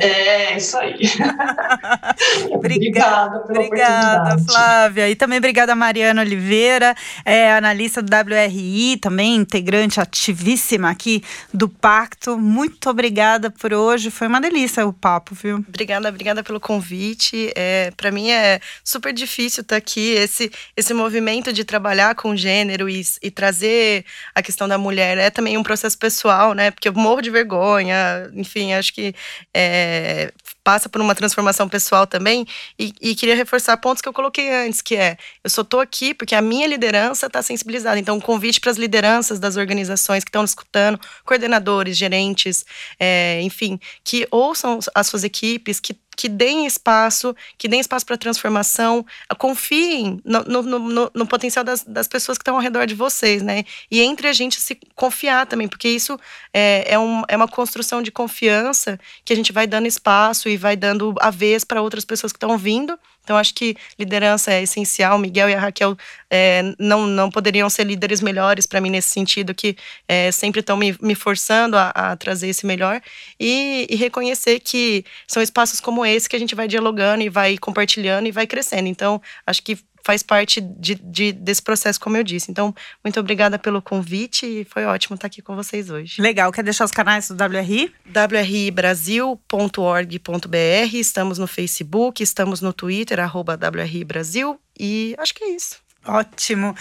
É, 0.00 0.56
isso 0.56 0.76
aí. 0.76 1.00
obrigada 2.52 3.40
pela 3.40 3.60
Obrigada, 3.60 4.38
Flávia. 4.44 5.08
E 5.08 5.16
também 5.16 5.38
obrigada 5.38 5.72
a 5.72 5.76
Mariana 5.76 6.20
Oliveira, 6.20 6.94
é, 7.24 7.52
analista 7.52 8.02
do 8.02 8.10
WRI, 8.14 8.98
também 8.98 9.36
integrante 9.36 10.00
ativíssima 10.00 10.90
aqui 10.90 11.22
do 11.52 11.68
Pacto. 11.68 12.38
Muito 12.38 12.90
obrigada 12.90 13.50
por 13.50 13.72
hoje. 13.72 14.10
Foi 14.10 14.26
uma 14.26 14.40
delícia 14.40 14.86
o 14.86 14.92
papo, 14.92 15.34
viu? 15.34 15.56
Obrigada, 15.56 16.08
obrigada 16.08 16.42
pelo 16.42 16.60
convite. 16.60 17.52
É, 17.56 17.90
Para 17.96 18.10
mim 18.10 18.30
é 18.30 18.60
super 18.84 19.12
difícil 19.12 19.62
estar 19.62 19.76
aqui. 19.76 20.12
Esse, 20.12 20.50
esse 20.76 20.92
movimento 20.92 21.52
de 21.52 21.64
trabalhar 21.64 22.14
com 22.14 22.36
gênero 22.36 22.88
e, 22.88 23.02
e 23.22 23.30
trazer 23.30 24.04
a 24.34 24.42
questão 24.42 24.68
da 24.68 24.76
mulher 24.76 25.16
é 25.16 25.30
também 25.30 25.56
um 25.56 25.62
processo 25.62 25.98
pessoal, 25.98 26.52
né? 26.52 26.65
Porque 26.70 26.88
eu 26.88 26.92
morro 26.92 27.20
de 27.20 27.30
vergonha, 27.30 28.30
enfim, 28.34 28.72
acho 28.72 28.92
que 28.92 29.14
é, 29.54 30.32
passa 30.66 30.88
por 30.88 31.00
uma 31.00 31.14
transformação 31.14 31.68
pessoal 31.68 32.06
também. 32.06 32.44
E, 32.78 32.92
e, 33.00 33.14
queria 33.14 33.36
reforçar 33.36 33.76
pontos 33.76 34.02
que 34.02 34.08
eu 34.08 34.12
coloquei 34.12 34.52
antes, 34.52 34.82
que 34.82 34.96
é, 34.96 35.16
eu 35.44 35.48
só 35.48 35.62
estou 35.62 35.80
aqui 35.80 36.12
porque 36.12 36.34
a 36.34 36.42
minha 36.42 36.66
liderança 36.66 37.26
está 37.26 37.40
sensibilizada. 37.40 37.98
Então, 38.00 38.16
um 38.16 38.20
convite 38.20 38.60
para 38.60 38.72
as 38.72 38.76
lideranças 38.76 39.38
das 39.38 39.56
organizações 39.56 40.24
que 40.24 40.28
estão 40.28 40.44
escutando, 40.44 40.98
coordenadores, 41.24 41.96
gerentes, 41.96 42.64
é, 42.98 43.40
enfim, 43.42 43.78
que 44.02 44.26
ouçam 44.30 44.80
as 44.92 45.06
suas 45.06 45.22
equipes, 45.22 45.78
que 45.78 45.94
que 46.16 46.28
deem 46.28 46.66
espaço, 46.66 47.36
que 47.58 47.68
deem 47.68 47.80
espaço 47.80 48.06
para 48.06 48.16
transformação, 48.16 49.04
confiem 49.38 50.20
no, 50.24 50.62
no, 50.62 50.78
no, 50.78 51.10
no 51.14 51.26
potencial 51.26 51.64
das, 51.64 51.84
das, 51.84 52.08
pessoas 52.08 52.38
que 52.38 52.42
estão 52.42 52.56
ao 52.56 52.60
redor 52.60 52.86
de 52.86 52.94
vocês, 52.94 53.42
né? 53.42 53.64
E 53.90 54.00
entre 54.00 54.26
a 54.26 54.32
gente 54.32 54.60
se 54.60 54.78
confiar 54.94 55.46
também, 55.46 55.68
porque 55.68 55.88
isso 55.88 56.18
é, 56.52 56.94
é, 56.94 56.98
um, 56.98 57.22
é 57.28 57.36
uma 57.36 57.46
construção 57.46 58.00
de 58.00 58.10
confiança 58.10 58.98
que 59.24 59.32
a 59.32 59.36
gente 59.36 59.52
vai 59.52 59.66
dando 59.66 59.86
espaço 59.86 60.48
e 60.48 60.56
vai 60.56 60.76
dando 60.76 61.14
a 61.20 61.30
vez 61.30 61.64
para 61.64 61.82
outras 61.82 62.04
pessoas 62.04 62.32
que 62.32 62.36
estão 62.36 62.56
vindo 62.56 62.98
então, 63.26 63.36
acho 63.36 63.52
que 63.54 63.76
liderança 63.98 64.52
é 64.52 64.62
essencial. 64.62 65.18
Miguel 65.18 65.50
e 65.50 65.54
a 65.54 65.58
Raquel 65.58 65.96
é, 66.30 66.62
não, 66.78 67.08
não 67.08 67.28
poderiam 67.28 67.68
ser 67.68 67.82
líderes 67.82 68.20
melhores 68.20 68.66
para 68.66 68.80
mim 68.80 68.88
nesse 68.88 69.08
sentido, 69.08 69.52
que 69.52 69.76
é, 70.06 70.30
sempre 70.30 70.60
estão 70.60 70.76
me, 70.76 70.96
me 71.02 71.16
forçando 71.16 71.76
a, 71.76 71.88
a, 71.88 72.16
trazer 72.16 72.46
esse 72.46 72.64
melhor. 72.64 73.02
E, 73.40 73.84
e, 73.90 73.96
reconhecer 73.96 74.60
que 74.60 75.04
são 75.26 75.42
espaços 75.42 75.80
como 75.80 76.06
esse 76.06 76.28
que 76.28 76.36
a 76.36 76.38
gente 76.38 76.54
vai 76.54 76.68
dialogando 76.68 77.24
e 77.24 77.28
vai 77.28 77.58
compartilhando 77.58 78.28
e 78.28 78.30
vai 78.30 78.46
crescendo. 78.46 78.86
Então, 78.86 79.20
acho 79.44 79.60
que 79.60 79.76
faz 80.06 80.22
parte 80.22 80.60
de, 80.60 80.94
de, 80.94 81.32
desse 81.32 81.60
processo, 81.60 81.98
como 81.98 82.16
eu 82.16 82.22
disse. 82.22 82.48
Então, 82.48 82.72
muito 83.02 83.18
obrigada 83.18 83.58
pelo 83.58 83.82
convite 83.82 84.46
e 84.46 84.64
foi 84.64 84.84
ótimo 84.84 85.16
estar 85.16 85.26
aqui 85.26 85.42
com 85.42 85.56
vocês 85.56 85.90
hoje. 85.90 86.22
Legal. 86.22 86.52
Quer 86.52 86.62
deixar 86.62 86.84
os 86.84 86.92
canais 86.92 87.28
do 87.28 87.34
WRI? 87.34 87.92
wribrasil.org.br. 88.14 90.94
Estamos 90.94 91.38
no 91.38 91.48
Facebook, 91.48 92.22
estamos 92.22 92.60
no 92.60 92.72
Twitter, 92.72 93.18
arroba 93.18 93.58
WRI 93.60 94.04
Brasil. 94.04 94.60
E 94.78 95.16
acho 95.18 95.34
que 95.34 95.42
é 95.42 95.48
isso. 95.48 95.84
Ótimo. 96.06 96.74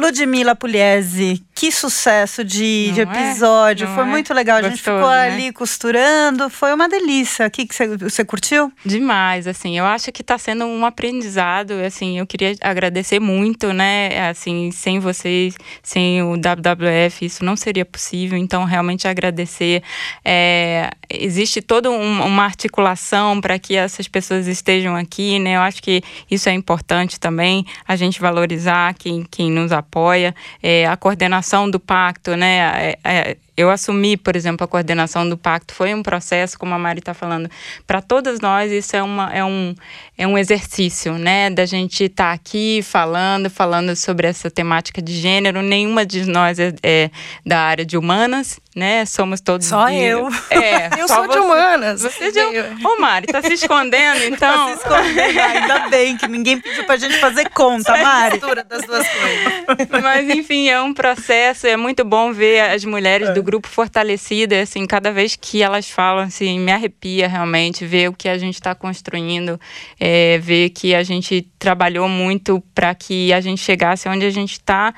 Ludmila 0.00 0.54
Pugliese, 0.54 1.42
que 1.54 1.70
sucesso 1.70 2.42
de, 2.42 2.90
de 2.92 3.00
é? 3.00 3.02
episódio. 3.02 3.86
Não 3.86 3.94
Foi 3.94 4.04
é? 4.04 4.06
muito 4.06 4.32
legal. 4.32 4.56
a 4.58 4.62
gente 4.62 4.72
Gostoso, 4.72 4.96
ficou 4.96 5.10
né? 5.10 5.30
ali 5.30 5.52
costurando. 5.52 6.48
Foi 6.48 6.72
uma 6.72 6.88
delícia. 6.88 7.46
O 7.46 7.50
que, 7.50 7.68
você 7.98 8.24
curtiu? 8.24 8.72
Demais, 8.84 9.46
assim, 9.46 9.76
eu 9.76 9.84
acho 9.84 10.10
que 10.10 10.22
está 10.22 10.38
sendo 10.38 10.64
um 10.64 10.86
aprendizado, 10.86 11.72
assim, 11.84 12.18
eu 12.18 12.26
queria 12.26 12.54
agradecer 12.62 13.20
muito, 13.20 13.72
né, 13.72 14.28
assim, 14.28 14.70
sem 14.70 14.98
vocês, 14.98 15.54
sem 15.82 16.22
o 16.22 16.34
WWF, 16.36 17.26
isso 17.26 17.44
não 17.44 17.56
seria 17.56 17.84
possível, 17.84 18.38
então 18.38 18.64
realmente 18.64 19.06
agradecer, 19.06 19.82
é, 20.24 20.90
existe 21.10 21.60
toda 21.60 21.90
um- 21.90 22.24
uma 22.24 22.44
articulação 22.44 23.40
para 23.40 23.58
que 23.58 23.76
essas 23.76 24.06
pessoas 24.08 24.46
estejam 24.46 24.94
aqui, 24.96 25.38
né, 25.38 25.56
eu 25.56 25.60
acho 25.60 25.82
que 25.82 26.02
isso 26.30 26.48
é 26.48 26.52
importante 26.52 27.18
também, 27.18 27.64
a 27.86 27.96
gente 27.96 28.20
valorizar 28.20 28.94
quem, 28.94 29.26
quem 29.30 29.50
nos 29.50 29.72
apoia, 29.72 30.34
é, 30.62 30.86
a 30.86 30.96
coordenação 30.96 31.68
do 31.70 31.80
pacto, 31.80 32.36
né, 32.36 32.58
é, 32.58 32.98
é, 33.04 33.36
eu 33.60 33.70
assumi, 33.70 34.16
por 34.16 34.34
exemplo, 34.36 34.64
a 34.64 34.68
coordenação 34.68 35.28
do 35.28 35.36
pacto, 35.36 35.74
foi 35.74 35.94
um 35.94 36.02
processo, 36.02 36.58
como 36.58 36.74
a 36.74 36.78
Mari 36.78 36.98
está 37.00 37.14
falando, 37.14 37.50
para 37.86 38.00
todas 38.00 38.40
nós 38.40 38.70
isso 38.72 38.96
é, 38.96 39.02
uma, 39.02 39.32
é, 39.32 39.44
um, 39.44 39.74
é 40.16 40.26
um 40.26 40.36
exercício, 40.38 41.14
né, 41.18 41.50
da 41.50 41.64
gente 41.66 42.04
estar 42.04 42.32
aqui 42.32 42.80
falando, 42.82 43.48
falando 43.50 43.94
sobre 43.96 44.26
essa 44.26 44.50
temática 44.50 45.00
de 45.02 45.12
gênero, 45.12 45.62
nenhuma 45.62 46.04
de 46.06 46.24
nós 46.26 46.58
é, 46.58 46.72
é 46.82 47.10
da 47.44 47.60
área 47.60 47.84
de 47.84 47.96
humanas, 47.96 48.58
né, 48.74 49.04
somos 49.04 49.40
todos... 49.40 49.66
Só 49.66 49.88
de- 49.88 49.96
eu. 49.96 50.28
É, 50.50 50.90
Eu 51.00 51.08
só 51.08 51.16
sou 51.16 51.28
de 51.28 51.34
você. 51.34 51.40
humanas. 51.40 52.02
Você 52.02 52.24
é 52.24 52.30
de... 52.30 52.40
Ô, 52.86 53.00
Mari, 53.00 53.26
tá 53.26 53.42
se 53.42 53.52
escondendo, 53.54 54.22
então? 54.24 54.50
Tá 54.50 54.66
se 54.66 54.72
escondendo. 54.80 55.40
Ainda 55.40 55.88
bem 55.88 56.16
que 56.16 56.26
ninguém 56.28 56.60
pediu 56.60 56.84
pra 56.84 56.96
gente 56.96 57.16
fazer 57.18 57.48
conta, 57.50 57.96
Mari. 58.02 58.32
Mistura 58.34 58.64
das 58.64 58.82
duas 58.82 59.06
coisas. 59.08 60.02
Mas 60.02 60.28
enfim, 60.30 60.68
é 60.68 60.80
um 60.80 60.92
processo, 60.94 61.66
é 61.66 61.76
muito 61.76 62.04
bom 62.04 62.32
ver 62.32 62.60
as 62.60 62.84
mulheres 62.84 63.28
É. 63.28 63.32
do 63.32 63.42
grupo 63.42 63.49
fortalecidas, 63.64 64.68
assim, 64.68 64.86
cada 64.86 65.10
vez 65.10 65.36
que 65.36 65.62
elas 65.62 65.90
falam, 65.90 66.24
assim, 66.24 66.58
me 66.58 66.70
arrepia 66.70 67.26
realmente 67.26 67.86
ver 67.86 68.08
o 68.08 68.12
que 68.12 68.28
a 68.28 68.38
gente 68.38 68.54
está 68.54 68.74
construindo, 68.74 69.60
é, 69.98 70.38
ver 70.38 70.70
que 70.70 70.94
a 70.94 71.02
gente 71.02 71.48
trabalhou 71.58 72.08
muito 72.08 72.62
para 72.74 72.94
que 72.94 73.32
a 73.32 73.40
gente 73.40 73.60
chegasse 73.60 74.08
onde 74.08 74.24
a 74.24 74.30
gente 74.30 74.52
está, 74.52 74.94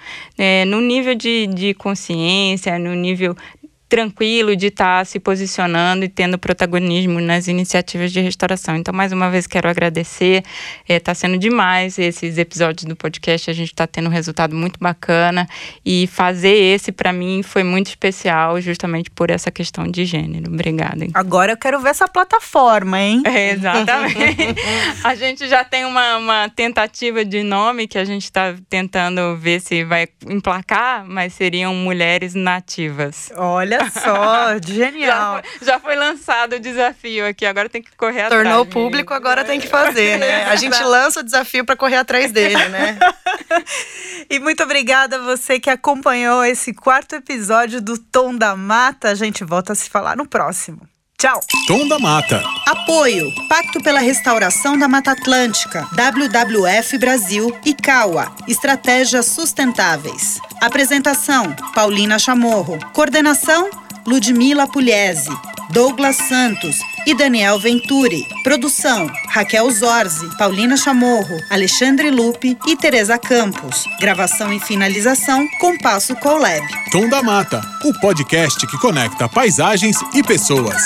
no 0.66 0.80
nível 0.80 1.14
de, 1.14 1.46
de 1.46 1.74
consciência, 1.74 2.78
no 2.78 2.94
nível 2.94 3.36
tranquilo 3.92 4.56
de 4.56 4.68
estar 4.68 5.04
se 5.04 5.20
posicionando 5.20 6.02
e 6.02 6.08
tendo 6.08 6.38
protagonismo 6.38 7.20
nas 7.20 7.46
iniciativas 7.46 8.10
de 8.10 8.22
restauração. 8.22 8.74
Então, 8.74 8.94
mais 8.94 9.12
uma 9.12 9.28
vez, 9.28 9.46
quero 9.46 9.68
agradecer. 9.68 10.42
Está 10.88 11.14
sendo 11.14 11.36
demais 11.36 11.98
esses 11.98 12.38
episódios 12.38 12.86
do 12.86 12.96
podcast. 12.96 13.50
A 13.50 13.52
gente 13.52 13.66
está 13.66 13.86
tendo 13.86 14.06
um 14.06 14.10
resultado 14.10 14.56
muito 14.56 14.80
bacana. 14.80 15.46
E 15.84 16.06
fazer 16.06 16.54
esse, 16.54 16.90
para 16.90 17.12
mim, 17.12 17.42
foi 17.42 17.62
muito 17.62 17.88
especial, 17.88 18.58
justamente 18.62 19.10
por 19.10 19.28
essa 19.28 19.50
questão 19.50 19.86
de 19.86 20.06
gênero. 20.06 20.50
Obrigada. 20.50 21.06
Agora 21.12 21.52
eu 21.52 21.56
quero 21.58 21.78
ver 21.78 21.90
essa 21.90 22.08
plataforma, 22.08 22.98
hein? 22.98 23.22
É, 23.32 23.52
exatamente. 23.52 24.54
a 25.04 25.14
gente 25.14 25.48
já 25.48 25.64
tem 25.64 25.84
uma, 25.84 26.16
uma 26.16 26.48
tentativa 26.48 27.24
de 27.24 27.42
nome 27.42 27.86
que 27.86 27.98
a 27.98 28.04
gente 28.04 28.24
está 28.24 28.54
tentando 28.70 29.36
ver 29.36 29.60
se 29.60 29.84
vai 29.84 30.06
emplacar, 30.26 31.04
mas 31.06 31.34
seriam 31.34 31.74
mulheres 31.74 32.34
nativas. 32.34 33.30
Olha 33.36 33.81
só, 33.90 34.58
Já 34.58 34.58
genial. 34.60 35.40
foi, 35.42 35.66
já 35.66 35.80
foi 35.80 35.96
lançado 35.96 36.56
o 36.56 36.60
desafio 36.60 37.26
aqui, 37.26 37.46
agora 37.46 37.68
tem 37.68 37.82
que 37.82 37.94
correr 37.96 38.22
atrás. 38.22 38.42
Tornou 38.42 38.66
público, 38.66 39.12
agora 39.14 39.44
tem 39.44 39.60
que 39.60 39.66
fazer, 39.66 40.18
né? 40.18 40.44
A 40.44 40.56
gente 40.56 40.82
lança 40.82 41.20
o 41.20 41.22
desafio 41.22 41.64
para 41.64 41.76
correr 41.76 41.96
atrás 41.96 42.30
dele, 42.32 42.68
né? 42.68 42.98
E 44.30 44.38
muito 44.38 44.62
obrigada 44.62 45.16
a 45.16 45.18
você 45.18 45.60
que 45.60 45.68
acompanhou 45.68 46.44
esse 46.44 46.72
quarto 46.72 47.14
episódio 47.16 47.82
do 47.82 47.98
Tom 47.98 48.34
da 48.34 48.56
Mata. 48.56 49.10
A 49.10 49.14
gente 49.14 49.44
volta 49.44 49.72
a 49.72 49.76
se 49.76 49.90
falar 49.90 50.16
no 50.16 50.26
próximo. 50.26 50.88
Tchau! 51.22 51.38
Tom 51.68 51.86
da 51.86 52.00
Mata. 52.00 52.42
Apoio: 52.66 53.32
Pacto 53.48 53.80
pela 53.80 54.00
Restauração 54.00 54.76
da 54.76 54.88
Mata 54.88 55.12
Atlântica, 55.12 55.86
WWF 55.92 56.98
Brasil 56.98 57.56
e 57.64 57.72
CAUA 57.72 58.34
Estratégias 58.48 59.26
Sustentáveis. 59.26 60.40
Apresentação: 60.60 61.54
Paulina 61.76 62.18
Chamorro. 62.18 62.76
Coordenação: 62.92 63.70
Ludmila 64.06 64.66
Pugliese, 64.66 65.30
Douglas 65.70 66.16
Santos 66.16 66.76
e 67.06 67.14
Daniel 67.14 67.58
Venturi. 67.58 68.26
Produção: 68.42 69.10
Raquel 69.28 69.70
Zorzi, 69.70 70.28
Paulina 70.36 70.76
Chamorro, 70.76 71.38
Alexandre 71.48 72.10
Lupe 72.10 72.58
e 72.66 72.76
Teresa 72.76 73.16
Campos. 73.18 73.84
Gravação 74.00 74.52
e 74.52 74.58
finalização: 74.58 75.46
Compasso 75.60 76.16
Colab. 76.16 76.66
Tom 76.90 77.08
da 77.08 77.22
Mata, 77.22 77.62
o 77.84 77.92
podcast 78.00 78.66
que 78.66 78.78
conecta 78.78 79.28
paisagens 79.28 79.96
e 80.14 80.22
pessoas. 80.22 80.84